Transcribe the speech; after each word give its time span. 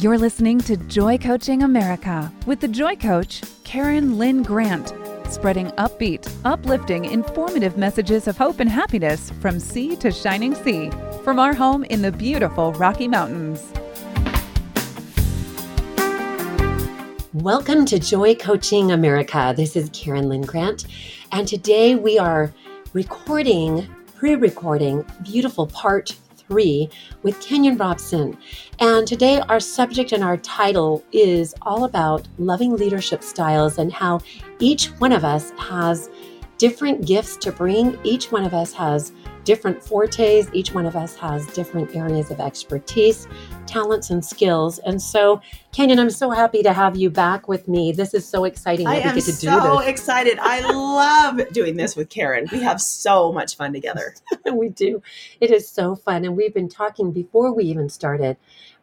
You're 0.00 0.18
listening 0.18 0.60
to 0.60 0.76
Joy 0.76 1.18
Coaching 1.18 1.64
America 1.64 2.32
with 2.46 2.60
the 2.60 2.68
Joy 2.68 2.94
Coach, 2.94 3.42
Karen 3.64 4.16
Lynn 4.16 4.44
Grant, 4.44 4.94
spreading 5.28 5.70
upbeat, 5.72 6.32
uplifting, 6.44 7.06
informative 7.06 7.76
messages 7.76 8.28
of 8.28 8.38
hope 8.38 8.60
and 8.60 8.70
happiness 8.70 9.32
from 9.40 9.58
sea 9.58 9.96
to 9.96 10.12
shining 10.12 10.54
sea 10.54 10.92
from 11.24 11.40
our 11.40 11.52
home 11.52 11.82
in 11.82 12.00
the 12.00 12.12
beautiful 12.12 12.72
Rocky 12.74 13.08
Mountains. 13.08 13.72
Welcome 17.32 17.84
to 17.86 17.98
Joy 17.98 18.36
Coaching 18.36 18.92
America. 18.92 19.52
This 19.56 19.74
is 19.74 19.90
Karen 19.92 20.28
Lynn 20.28 20.42
Grant, 20.42 20.86
and 21.32 21.48
today 21.48 21.96
we 21.96 22.20
are 22.20 22.54
recording, 22.92 23.88
pre 24.14 24.36
recording, 24.36 25.04
beautiful 25.24 25.66
part 25.66 26.14
three 26.48 26.88
with 27.22 27.40
Kenyon 27.40 27.76
Robson. 27.76 28.36
And 28.80 29.06
today, 29.06 29.40
our 29.48 29.60
subject 29.60 30.12
and 30.12 30.24
our 30.24 30.36
title 30.38 31.04
is 31.12 31.54
all 31.62 31.84
about 31.84 32.26
loving 32.38 32.76
leadership 32.76 33.22
styles 33.22 33.78
and 33.78 33.92
how 33.92 34.20
each 34.58 34.86
one 34.98 35.12
of 35.12 35.24
us 35.24 35.52
has 35.58 36.10
different 36.56 37.06
gifts 37.06 37.36
to 37.36 37.52
bring. 37.52 37.98
Each 38.02 38.32
one 38.32 38.44
of 38.44 38.54
us 38.54 38.72
has 38.72 39.12
different 39.48 39.82
fortes. 39.82 40.50
Each 40.52 40.74
one 40.74 40.84
of 40.84 40.94
us 40.94 41.16
has 41.16 41.46
different 41.54 41.96
areas 41.96 42.30
of 42.30 42.38
expertise, 42.38 43.26
talents, 43.64 44.10
and 44.10 44.22
skills. 44.22 44.78
And 44.80 45.00
so, 45.00 45.40
Kenyon, 45.72 45.98
I'm 45.98 46.10
so 46.10 46.28
happy 46.28 46.62
to 46.62 46.74
have 46.74 46.98
you 46.98 47.08
back 47.08 47.48
with 47.48 47.66
me. 47.66 47.90
This 47.90 48.12
is 48.12 48.28
so 48.28 48.44
exciting 48.44 48.84
that 48.84 49.06
I 49.06 49.08
we 49.08 49.14
get 49.14 49.24
to 49.24 49.32
so 49.32 49.58
do 49.58 49.78
this. 49.78 49.88
excited. 49.88 50.38
I 50.38 50.60
love 50.70 51.50
doing 51.50 51.78
this 51.78 51.96
with 51.96 52.10
Karen. 52.10 52.46
We 52.52 52.60
have 52.60 52.78
so 52.78 53.32
much 53.32 53.56
fun 53.56 53.72
together. 53.72 54.14
we 54.52 54.68
do. 54.68 55.00
It 55.40 55.50
is 55.50 55.66
so 55.66 55.96
fun. 55.96 56.26
And 56.26 56.36
we've 56.36 56.52
been 56.52 56.68
talking 56.68 57.10
before 57.10 57.54
we 57.54 57.64
even 57.64 57.88
started 57.88 58.36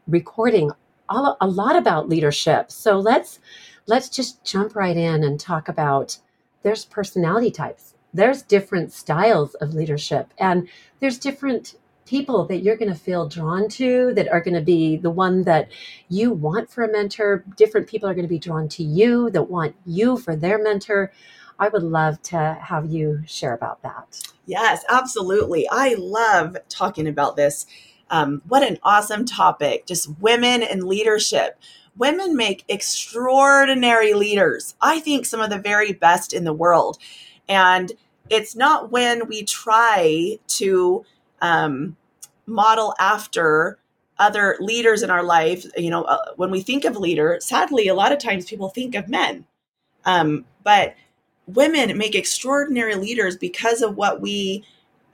recording 0.08 0.72
all, 1.08 1.38
a 1.42 1.48
lot 1.48 1.76
about 1.76 2.10
leadership. 2.10 2.72
So 2.72 2.98
let's 2.98 3.40
let's 3.86 4.10
just 4.10 4.44
jump 4.44 4.76
right 4.76 4.98
in 4.98 5.24
and 5.24 5.40
talk 5.40 5.68
about 5.70 6.18
there's 6.64 6.86
personality 6.86 7.52
types. 7.52 7.95
There's 8.16 8.42
different 8.42 8.94
styles 8.94 9.56
of 9.56 9.74
leadership 9.74 10.34
and 10.40 10.70
there's 11.02 11.18
different 11.18 11.76
people 12.06 12.46
that 12.46 12.60
you're 12.60 12.78
going 12.78 12.92
to 12.92 12.98
feel 12.98 13.28
drawn 13.28 13.68
to 13.68 14.14
that 14.14 14.30
are 14.30 14.40
going 14.40 14.54
to 14.54 14.62
be 14.62 14.96
the 14.96 15.10
one 15.10 15.44
that 15.44 15.70
you 16.08 16.32
want 16.32 16.70
for 16.70 16.84
a 16.84 16.92
mentor. 16.92 17.44
Different 17.58 17.88
people 17.88 18.08
are 18.08 18.14
going 18.14 18.26
to 18.26 18.30
be 18.30 18.40
drawn 18.40 18.70
to 18.70 18.84
you 18.84 19.30
that 19.32 19.50
want 19.50 19.76
you 19.86 20.18
for 20.18 20.36
their 20.36 20.62
mentor. 20.62 21.12
I 21.60 21.68
would 21.68 21.84
love 21.84 22.22
to 22.24 22.58
have 22.62 22.86
you 22.86 23.24
share 23.26 23.54
about 23.54 23.82
that. 23.84 24.22
Yes, 24.46 24.86
absolutely. 24.88 25.68
I 25.70 25.96
love 25.98 26.58
talking 26.70 27.08
about 27.08 27.36
this. 27.36 27.66
Um, 28.10 28.42
what 28.48 28.64
an 28.64 28.78
awesome 28.84 29.26
topic. 29.26 29.88
Just 29.88 30.20
women 30.20 30.62
and 30.62 30.84
leadership. 30.84 31.60
Women 31.98 32.36
make 32.36 32.66
extraordinary 32.68 34.14
leaders. 34.14 34.76
I 34.82 35.00
think 35.00 35.26
some 35.26 35.42
of 35.42 35.50
the 35.50 35.58
very 35.58 35.94
best 35.94 36.34
in 36.34 36.44
the 36.44 36.54
world. 36.54 36.98
And 37.48 37.92
it's 38.30 38.56
not 38.56 38.92
when 38.92 39.28
we 39.28 39.44
try 39.44 40.40
to 40.48 41.06
um, 41.42 41.96
model 42.46 42.94
after 43.00 43.78
other 44.18 44.58
leaders 44.60 45.04
in 45.04 45.10
our 45.10 45.24
life. 45.24 45.66
You 45.78 45.90
know, 45.90 46.04
uh, 46.04 46.34
when 46.36 46.52
we 46.52 46.62
think 46.62 46.86
of 46.86 46.98
leader, 46.98 47.38
sadly, 47.42 47.88
a 47.88 47.94
lot 47.94 48.12
of 48.12 48.20
times 48.20 48.46
people 48.46 48.70
think 48.70 48.96
of 48.96 49.08
men. 49.08 49.46
Um, 50.06 50.46
but 50.64 50.96
women 51.48 51.98
make 51.98 52.16
extraordinary 52.16 52.96
leaders 52.96 53.38
because 53.38 53.82
of 53.82 53.98
what 53.98 54.22
we 54.22 54.64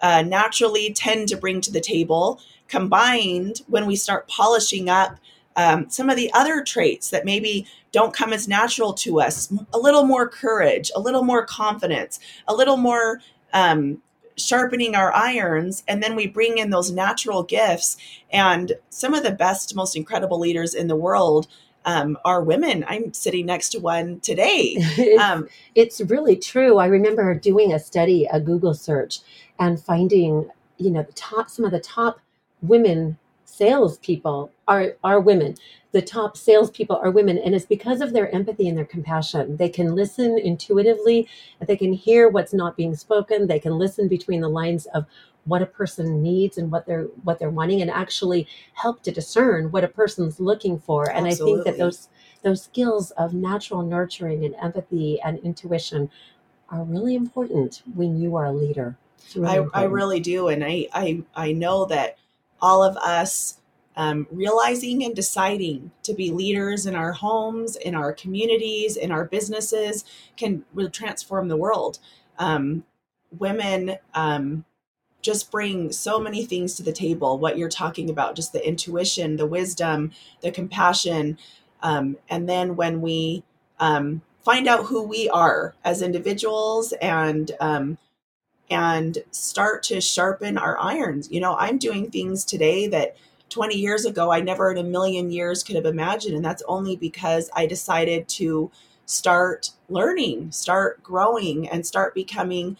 uh, 0.02 0.22
naturally 0.22 0.94
tend 0.94 1.28
to 1.30 1.38
bring 1.38 1.62
to 1.62 1.72
the 1.72 1.82
table, 1.82 2.40
combined 2.68 3.62
when 3.68 3.86
we 3.86 3.96
start 3.96 4.28
polishing 4.28 4.90
up 4.90 5.18
um, 5.56 5.90
some 5.90 6.10
of 6.10 6.16
the 6.16 6.32
other 6.34 6.64
traits 6.64 7.10
that 7.10 7.26
maybe 7.26 7.68
don't 7.92 8.16
come 8.16 8.32
as 8.34 8.48
natural 8.48 8.94
to 8.94 9.20
us 9.20 9.54
a 9.74 9.78
little 9.78 10.06
more 10.06 10.28
courage, 10.28 10.92
a 10.96 11.00
little 11.00 11.24
more 11.24 11.46
confidence, 11.46 12.20
a 12.48 12.56
little 12.56 12.78
more 12.78 13.22
um, 13.54 14.02
sharpening 14.38 14.96
our 14.96 15.14
irons. 15.14 15.84
And 15.88 16.02
then 16.02 16.16
we 16.16 16.28
bring 16.28 16.58
in 16.58 16.70
those 16.70 16.92
natural 16.92 17.44
gifts. 17.44 17.98
And 18.32 18.74
some 18.90 19.14
of 19.14 19.24
the 19.24 19.32
best, 19.32 19.76
most 19.76 19.96
incredible 19.96 20.40
leaders 20.40 20.74
in 20.74 20.88
the 20.88 20.96
world 20.96 21.48
um, 21.84 22.18
are 22.24 22.44
women. 22.44 22.86
I'm 22.88 23.14
sitting 23.14 23.46
next 23.46 23.70
to 23.70 23.80
one 23.80 24.20
today. 24.20 24.76
it's, 24.78 25.22
Um, 25.22 25.48
it's 25.76 26.02
really 26.02 26.36
true. 26.36 26.78
I 26.78 26.86
remember 26.86 27.34
doing 27.36 27.74
a 27.74 27.80
study, 27.80 28.28
a 28.32 28.40
Google 28.40 28.74
search, 28.74 29.20
and 29.60 29.82
finding, 29.82 30.50
you 30.78 30.92
know, 30.92 31.04
the 31.04 31.14
top 31.14 31.50
some 31.50 31.66
of 31.66 31.72
the 31.72 31.80
top 31.80 32.20
women 32.62 33.18
salespeople 33.52 34.52
are 34.68 34.96
are 35.04 35.20
women. 35.20 35.56
The 35.92 36.02
top 36.02 36.38
salespeople 36.38 36.96
are 37.04 37.12
women, 37.12 37.38
and 37.38 37.54
it's 37.54 37.66
because 37.66 38.00
of 38.02 38.14
their 38.14 38.34
empathy 38.34 38.70
and 38.70 38.78
their 38.78 38.86
compassion. 38.86 39.58
They 39.58 39.70
can 39.70 39.94
listen 39.94 40.38
intuitively. 40.38 41.28
They 41.68 41.76
can 41.76 41.92
hear 41.92 42.30
what's 42.30 42.54
not 42.54 42.78
being 42.78 42.96
spoken. 42.96 43.48
They 43.48 43.60
can 43.60 43.78
listen 43.78 44.08
between 44.08 44.42
the 44.42 44.50
lines 44.50 44.86
of 44.94 45.06
what 45.46 45.62
a 45.62 45.66
person 45.66 46.22
needs 46.22 46.58
and 46.58 46.72
what 46.72 46.86
they're 46.86 47.08
what 47.24 47.40
they're 47.40 47.50
wanting, 47.50 47.82
and 47.82 47.92
actually 47.92 48.48
help 48.74 49.04
to 49.04 49.12
discern 49.12 49.72
what 49.72 49.84
a 49.84 49.88
person's 49.88 50.40
looking 50.40 50.80
for. 50.80 51.10
And 51.10 51.28
I 51.28 51.32
think 51.34 51.66
that 51.66 51.76
Absolutely. 51.76 51.80
those 51.80 52.10
those 52.44 52.64
skills 52.64 53.12
of 53.12 53.34
natural 53.34 53.82
nurturing 53.84 54.46
and 54.46 54.56
empathy 54.56 55.20
and 55.22 55.40
intuition 55.40 56.10
are 56.70 56.84
really 56.84 57.16
important 57.16 57.84
when 57.96 58.18
you 58.18 58.36
are 58.38 58.46
a 58.46 58.52
leader. 58.52 58.96
It's 59.18 59.36
really 59.36 59.50
I, 59.50 59.54
I 59.56 59.58
important. 59.58 59.94
really 59.94 60.20
do. 60.20 60.48
And 60.48 60.64
I, 60.64 60.88
I, 60.94 61.24
I 61.36 61.52
know 61.52 61.86
that 61.86 62.18
all 62.62 62.84
of 62.84 62.96
us 62.98 63.58
um, 63.96 64.28
realizing 64.32 65.04
and 65.04 65.16
deciding 65.16 65.92
to 66.04 66.14
be 66.14 66.32
leaders 66.32 66.86
in 66.86 66.96
our 66.96 67.12
homes, 67.12 67.76
in 67.76 67.94
our 67.96 68.14
communities, 68.14 68.96
in 68.96 69.12
our 69.12 69.26
businesses 69.26 70.06
can 70.38 70.64
really 70.74 70.90
transform 70.90 71.50
the 71.50 71.58
world. 71.58 72.00
Um, 72.40 72.86
women 73.38 73.98
um, 74.14 74.66
just 75.22 75.52
bring 75.52 75.92
so 75.92 76.20
many 76.20 76.46
things 76.46 76.76
to 76.76 76.84
the 76.84 76.92
table. 76.92 77.38
What 77.38 77.58
you're 77.58 77.70
talking 77.70 78.10
about, 78.10 78.36
just 78.36 78.54
the 78.54 78.66
intuition, 78.66 79.36
the 79.36 79.46
wisdom, 79.46 80.12
the 80.42 80.52
compassion. 80.52 81.38
Um, 81.84 82.18
and 82.30 82.48
then 82.48 82.76
when 82.76 83.02
we 83.02 83.44
um, 83.80 84.22
find 84.44 84.68
out 84.68 84.86
who 84.86 85.04
we 85.04 85.30
are 85.30 85.76
as 85.84 86.02
individuals 86.02 86.94
and 87.02 87.52
um, 87.60 87.98
and 88.72 89.18
start 89.32 89.84
to 89.84 90.02
sharpen 90.02 90.58
our 90.58 90.80
irons. 90.80 91.30
You 91.30 91.42
know, 91.42 91.56
I'm 91.58 91.78
doing 91.78 92.10
things 92.10 92.46
today 92.46 92.88
that 92.88 93.18
20 93.50 93.76
years 93.76 94.06
ago 94.06 94.32
I 94.32 94.40
never 94.40 94.72
in 94.72 94.78
a 94.78 94.84
million 94.84 95.30
years 95.30 95.62
could 95.62 95.76
have 95.76 95.86
imagined. 95.86 96.36
And 96.36 96.46
that's 96.46 96.64
only 96.68 96.96
because 96.96 97.50
I 97.54 97.66
decided 97.66 98.30
to 98.30 98.72
start 99.06 99.72
learning, 99.90 100.52
start 100.52 101.04
growing, 101.04 101.68
and 101.68 101.86
start 101.86 102.16
becoming 102.16 102.78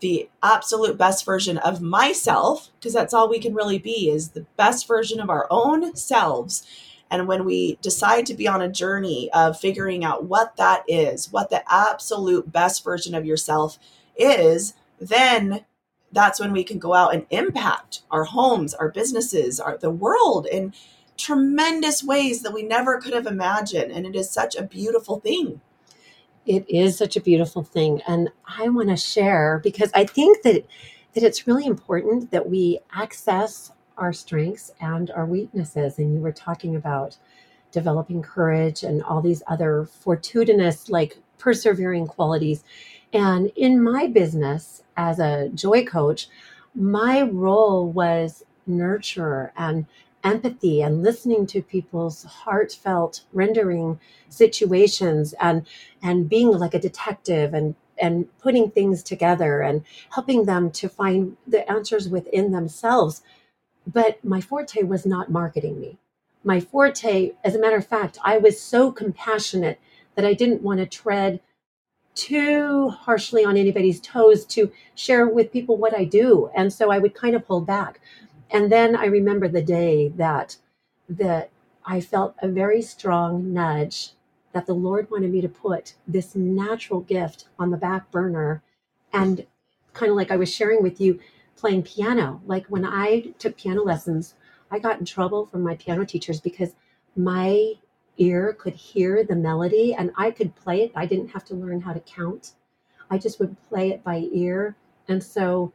the 0.00 0.28
absolute 0.42 0.96
best 0.96 1.24
version 1.24 1.58
of 1.58 1.80
myself, 1.80 2.70
because 2.78 2.92
that's 2.92 3.14
all 3.14 3.28
we 3.28 3.38
can 3.38 3.54
really 3.54 3.78
be 3.78 4.10
is 4.10 4.30
the 4.30 4.46
best 4.56 4.88
version 4.88 5.20
of 5.20 5.30
our 5.30 5.46
own 5.50 5.94
selves. 5.96 6.66
And 7.10 7.28
when 7.28 7.44
we 7.44 7.78
decide 7.82 8.26
to 8.26 8.34
be 8.34 8.48
on 8.48 8.60
a 8.60 8.68
journey 8.68 9.30
of 9.32 9.60
figuring 9.60 10.04
out 10.04 10.24
what 10.24 10.56
that 10.56 10.82
is, 10.88 11.30
what 11.32 11.50
the 11.50 11.62
absolute 11.72 12.50
best 12.50 12.82
version 12.82 13.14
of 13.14 13.24
yourself 13.24 13.78
is, 14.16 14.74
then 14.98 15.64
that's 16.12 16.40
when 16.40 16.52
we 16.52 16.64
can 16.64 16.78
go 16.78 16.94
out 16.94 17.14
and 17.14 17.26
impact 17.30 18.02
our 18.10 18.24
homes, 18.24 18.74
our 18.74 18.90
businesses, 18.90 19.60
our 19.60 19.76
the 19.76 19.90
world 19.90 20.46
in 20.46 20.72
tremendous 21.16 22.02
ways 22.02 22.42
that 22.42 22.52
we 22.52 22.62
never 22.62 23.00
could 23.00 23.12
have 23.12 23.26
imagined. 23.26 23.92
And 23.92 24.06
it 24.06 24.14
is 24.14 24.30
such 24.30 24.56
a 24.56 24.62
beautiful 24.62 25.20
thing. 25.20 25.60
It 26.44 26.64
is 26.68 26.96
such 26.96 27.16
a 27.16 27.20
beautiful 27.20 27.64
thing, 27.64 28.00
and 28.06 28.30
I 28.46 28.68
want 28.68 28.88
to 28.90 28.96
share 28.96 29.60
because 29.62 29.90
I 29.94 30.04
think 30.04 30.42
that 30.42 30.64
that 31.14 31.24
it's 31.24 31.46
really 31.46 31.66
important 31.66 32.30
that 32.30 32.48
we 32.48 32.78
access 32.94 33.72
our 33.96 34.12
strengths 34.12 34.70
and 34.80 35.10
our 35.10 35.24
weaknesses. 35.24 35.98
And 35.98 36.14
you 36.14 36.20
were 36.20 36.32
talking 36.32 36.76
about 36.76 37.16
developing 37.76 38.22
courage 38.22 38.82
and 38.82 39.02
all 39.02 39.20
these 39.20 39.42
other 39.46 39.84
fortuitous, 39.84 40.88
like 40.88 41.18
persevering 41.36 42.06
qualities. 42.06 42.64
And 43.12 43.52
in 43.54 43.82
my 43.82 44.06
business 44.06 44.82
as 44.96 45.18
a 45.18 45.50
joy 45.50 45.84
coach, 45.84 46.28
my 46.74 47.20
role 47.20 47.86
was 47.86 48.44
nurturer 48.66 49.50
and 49.58 49.84
empathy 50.24 50.80
and 50.80 51.02
listening 51.02 51.46
to 51.48 51.62
people's 51.62 52.24
heartfelt 52.24 53.20
rendering 53.34 54.00
situations 54.30 55.34
and 55.38 55.66
and 56.02 56.30
being 56.30 56.50
like 56.50 56.74
a 56.74 56.80
detective 56.88 57.52
and 57.52 57.74
and 58.00 58.26
putting 58.38 58.70
things 58.70 59.02
together 59.02 59.60
and 59.60 59.84
helping 60.14 60.46
them 60.46 60.70
to 60.70 60.88
find 60.88 61.36
the 61.46 61.70
answers 61.70 62.08
within 62.08 62.50
themselves 62.52 63.22
but 63.86 64.22
my 64.24 64.40
forte 64.40 64.82
was 64.82 65.06
not 65.06 65.30
marketing 65.30 65.78
me 65.80 65.96
my 66.46 66.60
forte 66.60 67.32
as 67.44 67.54
a 67.54 67.60
matter 67.60 67.76
of 67.76 67.86
fact 67.86 68.18
i 68.24 68.38
was 68.38 68.60
so 68.60 68.92
compassionate 68.92 69.80
that 70.16 70.26
i 70.26 70.34
didn't 70.34 70.62
want 70.62 70.80
to 70.80 70.86
tread 70.86 71.40
too 72.14 72.88
harshly 72.90 73.44
on 73.44 73.58
anybody's 73.58 74.00
toes 74.00 74.46
to 74.46 74.72
share 74.94 75.28
with 75.28 75.52
people 75.52 75.76
what 75.76 75.94
i 75.96 76.04
do 76.04 76.50
and 76.56 76.72
so 76.72 76.90
i 76.90 76.98
would 76.98 77.14
kind 77.14 77.36
of 77.36 77.44
hold 77.46 77.66
back 77.66 78.00
and 78.50 78.72
then 78.72 78.96
i 78.96 79.06
remember 79.06 79.48
the 79.48 79.62
day 79.62 80.08
that 80.08 80.56
that 81.08 81.50
I 81.86 82.00
felt 82.00 82.34
a 82.42 82.48
very 82.48 82.82
strong 82.82 83.52
nudge 83.52 84.10
that 84.52 84.66
the 84.66 84.74
Lord 84.74 85.10
wanted 85.10 85.32
me 85.32 85.40
to 85.40 85.48
put 85.48 85.94
this 86.08 86.34
natural 86.34 87.00
gift 87.00 87.46
on 87.58 87.70
the 87.70 87.76
back 87.76 88.10
burner. 88.10 88.62
And 89.12 89.46
kind 89.92 90.10
of 90.10 90.16
like 90.16 90.32
I 90.32 90.36
was 90.36 90.52
sharing 90.52 90.82
with 90.82 91.00
you, 91.00 91.20
playing 91.56 91.84
piano. 91.84 92.42
Like 92.46 92.66
when 92.66 92.84
I 92.84 93.32
took 93.38 93.56
piano 93.56 93.82
lessons, 93.84 94.34
I 94.70 94.78
got 94.78 94.98
in 94.98 95.04
trouble 95.04 95.46
from 95.46 95.62
my 95.62 95.76
piano 95.76 96.04
teachers 96.04 96.40
because 96.40 96.74
my 97.16 97.74
ear 98.18 98.52
could 98.58 98.74
hear 98.74 99.24
the 99.24 99.36
melody 99.36 99.94
and 99.94 100.10
I 100.16 100.30
could 100.30 100.54
play 100.56 100.82
it. 100.82 100.92
I 100.94 101.06
didn't 101.06 101.28
have 101.28 101.44
to 101.46 101.54
learn 101.54 101.80
how 101.80 101.92
to 101.92 102.00
count. 102.00 102.52
I 103.10 103.18
just 103.18 103.38
would 103.38 103.56
play 103.68 103.90
it 103.90 104.02
by 104.02 104.28
ear. 104.32 104.76
And 105.08 105.22
so 105.22 105.72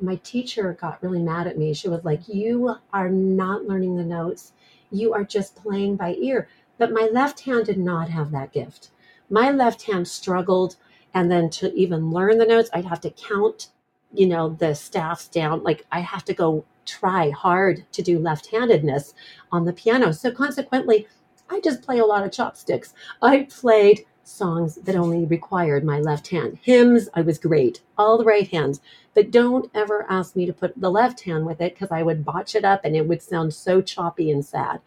my 0.00 0.16
teacher 0.16 0.76
got 0.80 1.02
really 1.02 1.22
mad 1.22 1.46
at 1.46 1.58
me. 1.58 1.74
She 1.74 1.88
was 1.88 2.04
like, 2.04 2.22
You 2.28 2.76
are 2.92 3.10
not 3.10 3.64
learning 3.64 3.96
the 3.96 4.04
notes. 4.04 4.52
You 4.90 5.12
are 5.12 5.24
just 5.24 5.56
playing 5.56 5.96
by 5.96 6.14
ear. 6.14 6.48
But 6.78 6.92
my 6.92 7.08
left 7.12 7.40
hand 7.40 7.66
did 7.66 7.78
not 7.78 8.08
have 8.08 8.30
that 8.30 8.52
gift. 8.52 8.90
My 9.28 9.50
left 9.50 9.82
hand 9.82 10.08
struggled. 10.08 10.76
And 11.12 11.30
then 11.30 11.50
to 11.50 11.74
even 11.74 12.10
learn 12.10 12.38
the 12.38 12.46
notes, 12.46 12.70
I'd 12.72 12.84
have 12.84 13.00
to 13.02 13.10
count, 13.10 13.68
you 14.12 14.26
know, 14.26 14.48
the 14.48 14.74
staffs 14.74 15.28
down. 15.28 15.62
Like 15.62 15.84
I 15.92 16.00
have 16.00 16.24
to 16.26 16.34
go 16.34 16.64
try 16.90 17.30
hard 17.30 17.84
to 17.92 18.02
do 18.02 18.18
left 18.18 18.50
handedness 18.50 19.14
on 19.52 19.64
the 19.64 19.72
piano. 19.72 20.12
So 20.12 20.30
consequently, 20.30 21.06
I 21.48 21.60
just 21.60 21.82
play 21.82 21.98
a 21.98 22.06
lot 22.06 22.24
of 22.24 22.32
chopsticks. 22.32 22.94
I 23.22 23.48
played 23.50 24.06
songs 24.24 24.76
that 24.76 24.96
only 24.96 25.24
required 25.26 25.84
my 25.84 25.98
left 25.98 26.28
hand. 26.28 26.58
Hymns, 26.62 27.08
I 27.14 27.22
was 27.22 27.38
great, 27.38 27.82
all 27.98 28.18
the 28.18 28.24
right 28.24 28.48
hands. 28.48 28.80
But 29.14 29.30
don't 29.30 29.70
ever 29.74 30.06
ask 30.08 30.36
me 30.36 30.46
to 30.46 30.52
put 30.52 30.80
the 30.80 30.90
left 30.90 31.22
hand 31.22 31.46
with 31.46 31.60
it 31.60 31.74
because 31.74 31.90
I 31.90 32.02
would 32.02 32.24
botch 32.24 32.54
it 32.54 32.64
up 32.64 32.84
and 32.84 32.94
it 32.94 33.08
would 33.08 33.22
sound 33.22 33.54
so 33.54 33.80
choppy 33.80 34.30
and 34.30 34.44
sad. 34.44 34.80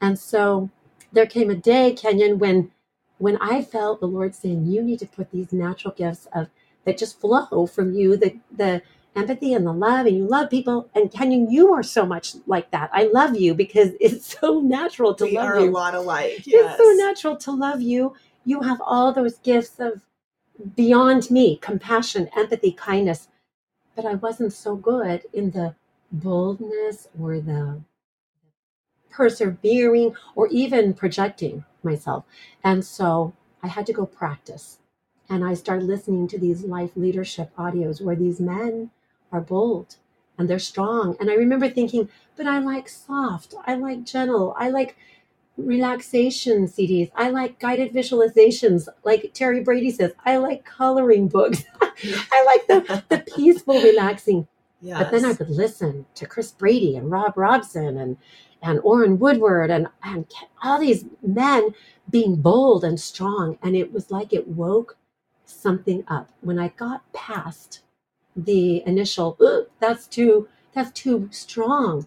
And 0.00 0.18
so 0.18 0.70
there 1.12 1.26
came 1.26 1.50
a 1.50 1.54
day, 1.54 1.92
Kenyon, 1.92 2.38
when 2.38 2.70
when 3.18 3.38
I 3.38 3.62
felt 3.62 4.00
the 4.00 4.06
Lord 4.06 4.34
saying, 4.34 4.66
You 4.66 4.82
need 4.82 4.98
to 4.98 5.06
put 5.06 5.30
these 5.30 5.52
natural 5.52 5.94
gifts 5.94 6.28
of 6.34 6.48
that 6.84 6.98
just 6.98 7.18
flow 7.18 7.66
from 7.66 7.94
you, 7.94 8.16
the 8.16 8.38
the 8.54 8.82
empathy 9.16 9.54
and 9.54 9.66
the 9.66 9.72
love 9.72 10.06
and 10.06 10.16
you 10.16 10.26
love 10.26 10.50
people 10.50 10.88
and 10.94 11.10
Kenyon 11.10 11.50
you 11.50 11.72
are 11.72 11.82
so 11.82 12.06
much 12.06 12.34
like 12.46 12.70
that. 12.70 12.90
I 12.92 13.04
love 13.04 13.36
you 13.36 13.54
because 13.54 13.90
it's 14.00 14.38
so 14.40 14.60
natural 14.60 15.14
to 15.14 15.24
we 15.24 15.32
love 15.32 15.48
are 15.48 15.60
you. 15.60 15.70
a 15.70 15.72
lot 15.72 15.94
alike. 15.94 16.46
Yes. 16.46 16.76
it's 16.78 16.78
so 16.78 16.90
natural 17.06 17.36
to 17.38 17.50
love 17.52 17.80
you. 17.80 18.14
You 18.44 18.60
have 18.62 18.80
all 18.84 19.12
those 19.12 19.38
gifts 19.38 19.80
of 19.80 20.02
beyond 20.74 21.30
me 21.30 21.56
compassion 21.56 22.28
empathy 22.36 22.72
kindness. 22.72 23.28
But 23.94 24.04
I 24.04 24.14
wasn't 24.14 24.52
so 24.52 24.76
good 24.76 25.22
in 25.32 25.52
the 25.52 25.74
boldness 26.12 27.08
or 27.18 27.40
the 27.40 27.80
persevering 29.10 30.14
or 30.34 30.48
even 30.48 30.92
projecting 30.94 31.64
myself. 31.82 32.24
And 32.62 32.84
so 32.84 33.32
I 33.62 33.68
had 33.68 33.86
to 33.86 33.92
go 33.92 34.06
practice. 34.06 34.78
And 35.28 35.44
I 35.44 35.54
started 35.54 35.86
listening 35.86 36.28
to 36.28 36.38
these 36.38 36.62
life 36.62 36.90
leadership 36.94 37.50
audios 37.56 38.00
where 38.02 38.14
these 38.14 38.40
men 38.40 38.90
are 39.36 39.40
bold 39.40 39.96
and 40.38 40.48
they're 40.48 40.58
strong. 40.58 41.16
And 41.20 41.30
I 41.30 41.34
remember 41.34 41.68
thinking, 41.68 42.08
but 42.36 42.46
I 42.46 42.58
like 42.58 42.88
soft, 42.88 43.54
I 43.66 43.74
like 43.74 44.04
gentle, 44.04 44.54
I 44.58 44.70
like 44.70 44.96
relaxation 45.56 46.66
CDs, 46.66 47.10
I 47.14 47.30
like 47.30 47.58
guided 47.58 47.92
visualizations, 47.92 48.88
like 49.04 49.32
Terri 49.34 49.64
Brady 49.64 49.90
says, 49.90 50.12
I 50.24 50.36
like 50.38 50.64
coloring 50.64 51.28
books, 51.28 51.64
I 51.82 52.44
like 52.44 52.66
the, 52.66 53.04
the 53.08 53.18
peaceful, 53.36 53.80
relaxing. 53.80 54.48
Yes. 54.82 54.98
But 54.98 55.10
then 55.10 55.24
I 55.24 55.32
would 55.32 55.48
listen 55.48 56.06
to 56.14 56.26
Chris 56.26 56.52
Brady 56.52 56.96
and 56.96 57.10
Rob 57.10 57.36
Robson 57.36 57.96
and 57.96 58.18
and 58.62 58.80
Orrin 58.80 59.18
Woodward 59.18 59.70
and, 59.70 59.86
and 60.02 60.26
all 60.62 60.80
these 60.80 61.04
men 61.22 61.74
being 62.10 62.36
bold 62.36 62.84
and 62.84 62.98
strong. 62.98 63.58
And 63.62 63.76
it 63.76 63.92
was 63.92 64.10
like 64.10 64.32
it 64.32 64.48
woke 64.48 64.96
something 65.44 66.04
up. 66.08 66.30
When 66.40 66.58
I 66.58 66.68
got 66.68 67.10
past 67.12 67.82
the 68.36 68.82
initial 68.86 69.38
that's 69.80 70.06
too 70.06 70.48
that's 70.74 70.90
too 70.92 71.28
strong. 71.32 72.06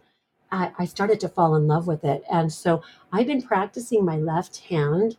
I, 0.51 0.71
I 0.79 0.85
started 0.85 1.19
to 1.21 1.29
fall 1.29 1.55
in 1.55 1.67
love 1.67 1.87
with 1.87 2.03
it. 2.03 2.23
And 2.31 2.51
so 2.53 2.83
i've 3.11 3.27
been 3.27 3.41
practicing 3.41 4.05
my 4.05 4.17
left 4.17 4.57
hand. 4.65 5.17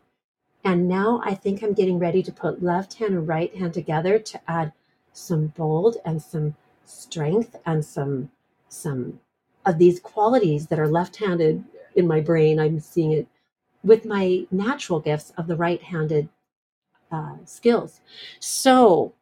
And 0.64 0.88
now 0.88 1.20
i 1.24 1.34
think 1.34 1.62
i'm 1.62 1.74
getting 1.74 1.98
ready 1.98 2.22
to 2.22 2.32
put 2.32 2.62
left 2.62 2.94
hand 2.94 3.14
and 3.14 3.28
right 3.28 3.54
hand 3.54 3.74
together 3.74 4.18
to 4.18 4.40
add 4.48 4.72
some 5.12 5.48
bold 5.48 5.96
and 6.04 6.22
some 6.22 6.54
strength 6.84 7.56
and 7.66 7.84
some 7.84 8.30
some 8.68 9.20
of 9.64 9.78
these 9.78 10.00
qualities 10.00 10.68
that 10.68 10.78
are 10.78 10.88
left-handed 10.88 11.64
in 11.94 12.06
my 12.06 12.20
brain. 12.20 12.58
I'm 12.58 12.80
seeing 12.80 13.12
it 13.12 13.28
with 13.82 14.04
my 14.04 14.46
natural 14.50 15.00
gifts 15.00 15.32
of 15.36 15.46
the 15.46 15.56
right-handed 15.56 16.28
uh, 17.10 17.36
skills. 17.44 18.00
So 18.38 19.12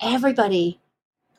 everybody 0.00 0.80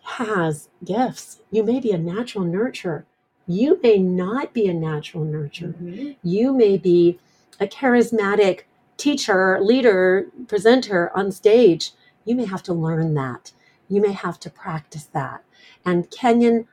has 0.08 0.70
gifts. 0.86 1.42
You 1.52 1.64
may 1.64 1.80
be 1.80 1.92
a 1.92 1.98
natural 1.98 2.46
nurturer. 2.46 3.06
You 3.48 3.80
may 3.84 4.00
not 4.00 4.54
be 4.54 4.68
a 4.68 4.74
natural 4.74 5.26
nurturer. 5.26 5.76
Mhm. 5.76 6.18
You 6.24 6.54
may 6.54 6.78
be 6.78 7.20
a 7.60 7.68
charismatic 7.68 8.62
teacher, 8.98 9.60
leader, 9.62 10.28
presenter 10.48 11.12
on 11.16 11.32
stage. 11.32 11.94
You 12.26 12.36
may 12.36 12.46
have 12.46 12.64
to 12.64 12.74
learn 12.74 13.14
that. 13.16 13.54
You 13.90 14.02
may 14.02 14.14
have 14.14 14.40
to 14.42 14.50
practice 14.50 15.06
that. 15.06 15.44
And 15.86 16.10
Kenyon, 16.12 16.68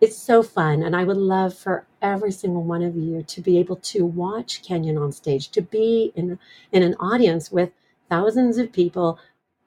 it's 0.00 0.16
so 0.16 0.42
fun. 0.42 0.82
And 0.82 0.96
I 0.96 1.04
would 1.04 1.16
love 1.18 1.54
for 1.54 1.86
every 2.02 2.32
single 2.32 2.64
one 2.64 2.82
of 2.82 2.96
you 2.96 3.22
to 3.24 3.42
be 3.42 3.58
able 3.58 3.76
to 3.76 4.06
watch 4.06 4.62
Kenyon 4.62 4.98
on 4.98 5.12
stage, 5.12 5.50
to 5.50 5.62
be 5.62 6.12
in, 6.16 6.38
in 6.72 6.82
an 6.82 6.96
audience 7.00 7.52
with 7.52 7.72
thousands 8.10 8.58
of 8.58 8.72
people 8.72 9.18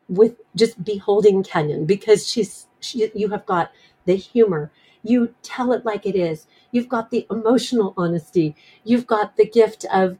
with 0.09 0.37
just 0.55 0.83
beholding 0.85 1.43
Kenyon 1.43 1.85
because 1.85 2.27
she's 2.29 2.66
you 2.93 3.29
have 3.29 3.45
got 3.45 3.71
the 4.05 4.15
humor. 4.15 4.71
You 5.03 5.33
tell 5.41 5.71
it 5.73 5.85
like 5.85 6.05
it 6.05 6.15
is. 6.15 6.47
You've 6.71 6.89
got 6.89 7.11
the 7.11 7.25
emotional 7.31 7.93
honesty. 7.97 8.55
You've 8.83 9.07
got 9.07 9.37
the 9.37 9.45
gift 9.47 9.85
of 9.91 10.17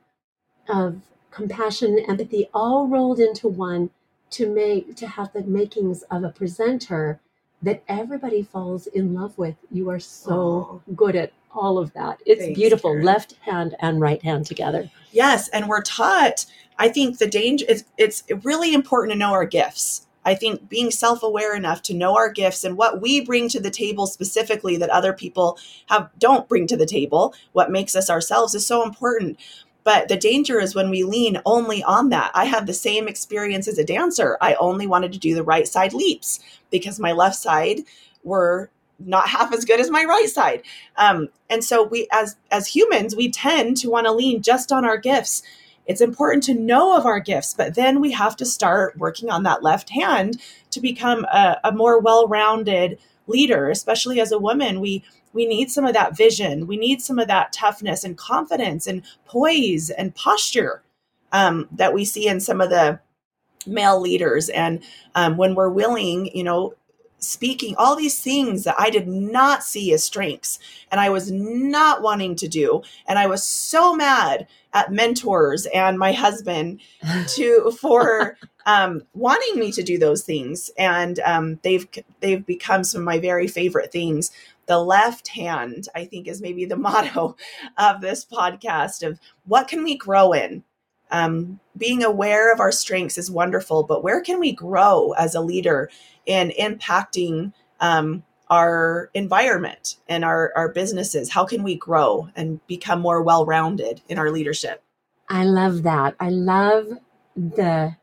of 0.70 1.02
compassion 1.32 2.00
empathy 2.08 2.50
all 2.54 2.88
rolled 2.88 3.20
into 3.20 3.48
one 3.48 3.90
to 4.30 4.52
make 4.52 4.96
to 4.96 5.08
have 5.08 5.32
the 5.34 5.44
makings 5.44 6.04
of 6.04 6.24
a 6.24 6.30
presenter 6.30 7.20
that 7.62 7.84
everybody 7.88 8.44
falls 8.44 8.88
in 8.88 9.14
love 9.14 9.38
with. 9.38 9.56
You 9.72 9.90
are 9.90 10.00
so 10.00 10.82
good 10.96 11.16
at 11.16 11.32
all 11.52 11.78
of 11.78 11.94
that. 11.94 12.22
It's 12.26 12.42
Thanks, 12.42 12.60
beautiful. 12.60 12.92
Karen. 12.92 13.06
left 13.06 13.34
hand 13.42 13.76
and 13.80 14.00
right 14.00 14.22
hand 14.22 14.46
together. 14.46 14.90
Yes, 15.12 15.48
and 15.50 15.68
we're 15.68 15.82
taught. 15.82 16.46
I 16.78 16.90
think 16.90 17.18
the 17.18 17.28
danger 17.28 17.66
is 17.68 17.86
it's 17.98 18.24
really 18.44 18.74
important 18.74 19.14
to 19.14 19.18
know 19.18 19.32
our 19.32 19.46
gifts. 19.46 20.07
I 20.28 20.36
think 20.36 20.68
being 20.68 20.92
self-aware 20.92 21.56
enough 21.56 21.82
to 21.84 21.94
know 21.94 22.18
our 22.18 22.30
gifts 22.30 22.66
and 22.66 22.76
what 22.76 23.00
we 23.02 23.22
bring 23.22 23.48
to 23.48 23.62
the 23.62 23.72
table 23.72 24.06
specifically 24.08 24.76
that 24.76 24.90
other 24.90 25.14
people 25.14 25.58
have 25.88 26.10
don't 26.20 26.50
bring 26.50 26.68
to 26.68 26.76
the 26.76 26.86
table, 26.86 27.34
what 27.54 27.72
makes 27.72 27.96
us 27.96 28.10
ourselves 28.10 28.54
is 28.54 28.68
so 28.68 28.84
important. 28.84 29.40
But 29.86 30.10
the 30.10 30.18
danger 30.18 30.60
is 30.60 30.76
when 30.76 30.90
we 30.90 31.06
lean 31.06 31.42
only 31.46 31.82
on 31.82 32.10
that. 32.10 32.32
I 32.34 32.44
had 32.44 32.68
the 32.68 32.74
same 32.74 33.08
experience 33.08 33.70
as 33.70 33.78
a 33.78 33.86
dancer. 33.86 34.38
I 34.42 34.56
only 34.56 34.86
wanted 34.86 35.14
to 35.14 35.20
do 35.20 35.34
the 35.34 35.46
right 35.46 35.66
side 35.66 35.94
leaps 35.94 36.42
because 36.72 37.00
my 37.00 37.14
left 37.14 37.38
side 37.38 37.80
were 38.22 38.70
not 39.00 39.30
half 39.36 39.54
as 39.54 39.64
good 39.64 39.80
as 39.80 39.90
my 39.90 40.04
right 40.04 40.30
side. 40.30 40.62
Um, 40.98 41.30
and 41.50 41.64
so 41.64 41.84
we 41.84 42.06
as 42.12 42.36
as 42.52 42.68
humans, 42.68 43.16
we 43.16 43.32
tend 43.32 43.78
to 43.78 43.90
want 43.90 44.08
to 44.08 44.12
lean 44.12 44.42
just 44.42 44.74
on 44.74 44.84
our 44.84 44.98
gifts. 44.98 45.42
It's 45.88 46.02
important 46.02 46.44
to 46.44 46.54
know 46.54 46.96
of 46.96 47.06
our 47.06 47.20
gifts, 47.20 47.54
but 47.54 47.76
then 47.76 48.02
we 48.02 48.12
have 48.12 48.36
to 48.38 48.46
start 48.46 48.98
working 48.98 49.30
on 49.30 49.44
that 49.44 49.64
left 49.64 49.90
hand 49.90 50.42
to 50.72 50.82
become 50.82 51.26
a, 51.26 51.58
a 51.64 51.72
more 51.72 52.00
well-rounded 52.00 53.00
leader, 53.26 53.70
especially 53.70 54.20
as 54.20 54.32
a 54.32 54.40
woman. 54.40 54.80
We 54.82 55.04
we 55.34 55.46
need 55.46 55.70
some 55.70 55.86
of 55.86 55.94
that 55.94 56.18
vision. 56.18 56.66
We 56.66 56.78
need 56.78 57.02
some 57.02 57.20
of 57.20 57.28
that 57.28 57.54
toughness 57.54 58.04
and 58.04 58.18
confidence 58.18 58.88
and 58.88 59.04
poise 59.26 59.90
and 59.92 60.16
posture 60.16 60.82
um, 61.32 61.68
that 61.72 61.94
we 61.94 62.06
see 62.06 62.28
in 62.28 62.40
some 62.40 62.60
of 62.60 62.70
the 62.70 63.00
male 63.68 64.00
leaders. 64.00 64.50
And 64.50 64.82
um, 65.14 65.38
when 65.38 65.54
we're 65.54 65.70
willing, 65.70 66.36
you 66.36 66.44
know, 66.44 66.74
speaking 67.20 67.76
all 67.78 67.96
these 67.96 68.22
things 68.22 68.64
that 68.64 68.76
I 68.78 68.90
did 68.90 69.08
not 69.08 69.64
see 69.64 69.92
as 69.94 70.04
strengths 70.04 70.60
and 70.92 71.02
I 71.02 71.10
was 71.10 71.32
not 71.32 72.02
wanting 72.02 72.36
to 72.38 72.48
do. 72.48 72.84
And 73.08 73.18
I 73.20 73.28
was 73.28 73.44
so 73.44 73.96
mad 73.96 74.48
at 74.78 74.92
mentors 74.92 75.66
and 75.74 75.98
my 75.98 76.12
husband 76.12 76.80
to 77.36 77.72
for 77.80 78.38
um, 78.66 79.02
wanting 79.14 79.60
me 79.60 79.72
to 79.72 79.82
do 79.82 79.98
those 79.98 80.24
things. 80.24 80.70
And 80.78 81.20
um, 81.20 81.60
they've 81.64 81.88
they've 82.20 82.46
become 82.46 82.84
some 82.84 83.02
of 83.02 83.06
my 83.06 83.20
very 83.20 83.48
favorite 83.48 83.92
things. 83.92 84.32
The 84.68 84.80
left 84.80 85.30
hand, 85.30 85.88
I 85.96 86.06
think, 86.06 86.28
is 86.28 86.42
maybe 86.42 86.66
the 86.66 86.76
motto 86.88 87.36
of 87.78 88.02
this 88.02 88.26
podcast 88.26 89.06
of 89.08 89.20
what 89.46 89.68
can 89.68 89.84
we 89.84 89.98
grow 89.98 90.34
in? 90.34 90.64
Um, 91.10 91.62
being 91.78 92.04
aware 92.04 92.52
of 92.52 92.60
our 92.60 92.72
strengths 92.72 93.18
is 93.18 93.32
wonderful, 93.32 93.84
but 93.84 94.04
where 94.04 94.22
can 94.22 94.40
we 94.42 94.52
grow 94.52 95.14
as 95.14 95.36
a 95.36 95.42
leader 95.42 95.90
in 96.26 96.52
impacting 96.60 97.54
um, 97.80 98.24
our 98.50 99.10
environment 99.14 99.98
and 100.08 100.24
our, 100.26 100.52
our 100.56 100.70
businesses? 100.70 101.32
How 101.32 101.46
can 101.46 101.64
we 101.64 101.76
grow 101.76 102.30
and 102.36 102.66
become 102.68 103.02
more 103.02 103.22
well 103.22 103.46
rounded 103.46 104.02
in 104.08 104.18
our 104.18 104.32
leadership? 104.32 104.84
I 105.30 105.44
love 105.44 105.84
that. 105.84 106.16
I 106.20 106.30
love 106.30 106.88
the 107.36 107.96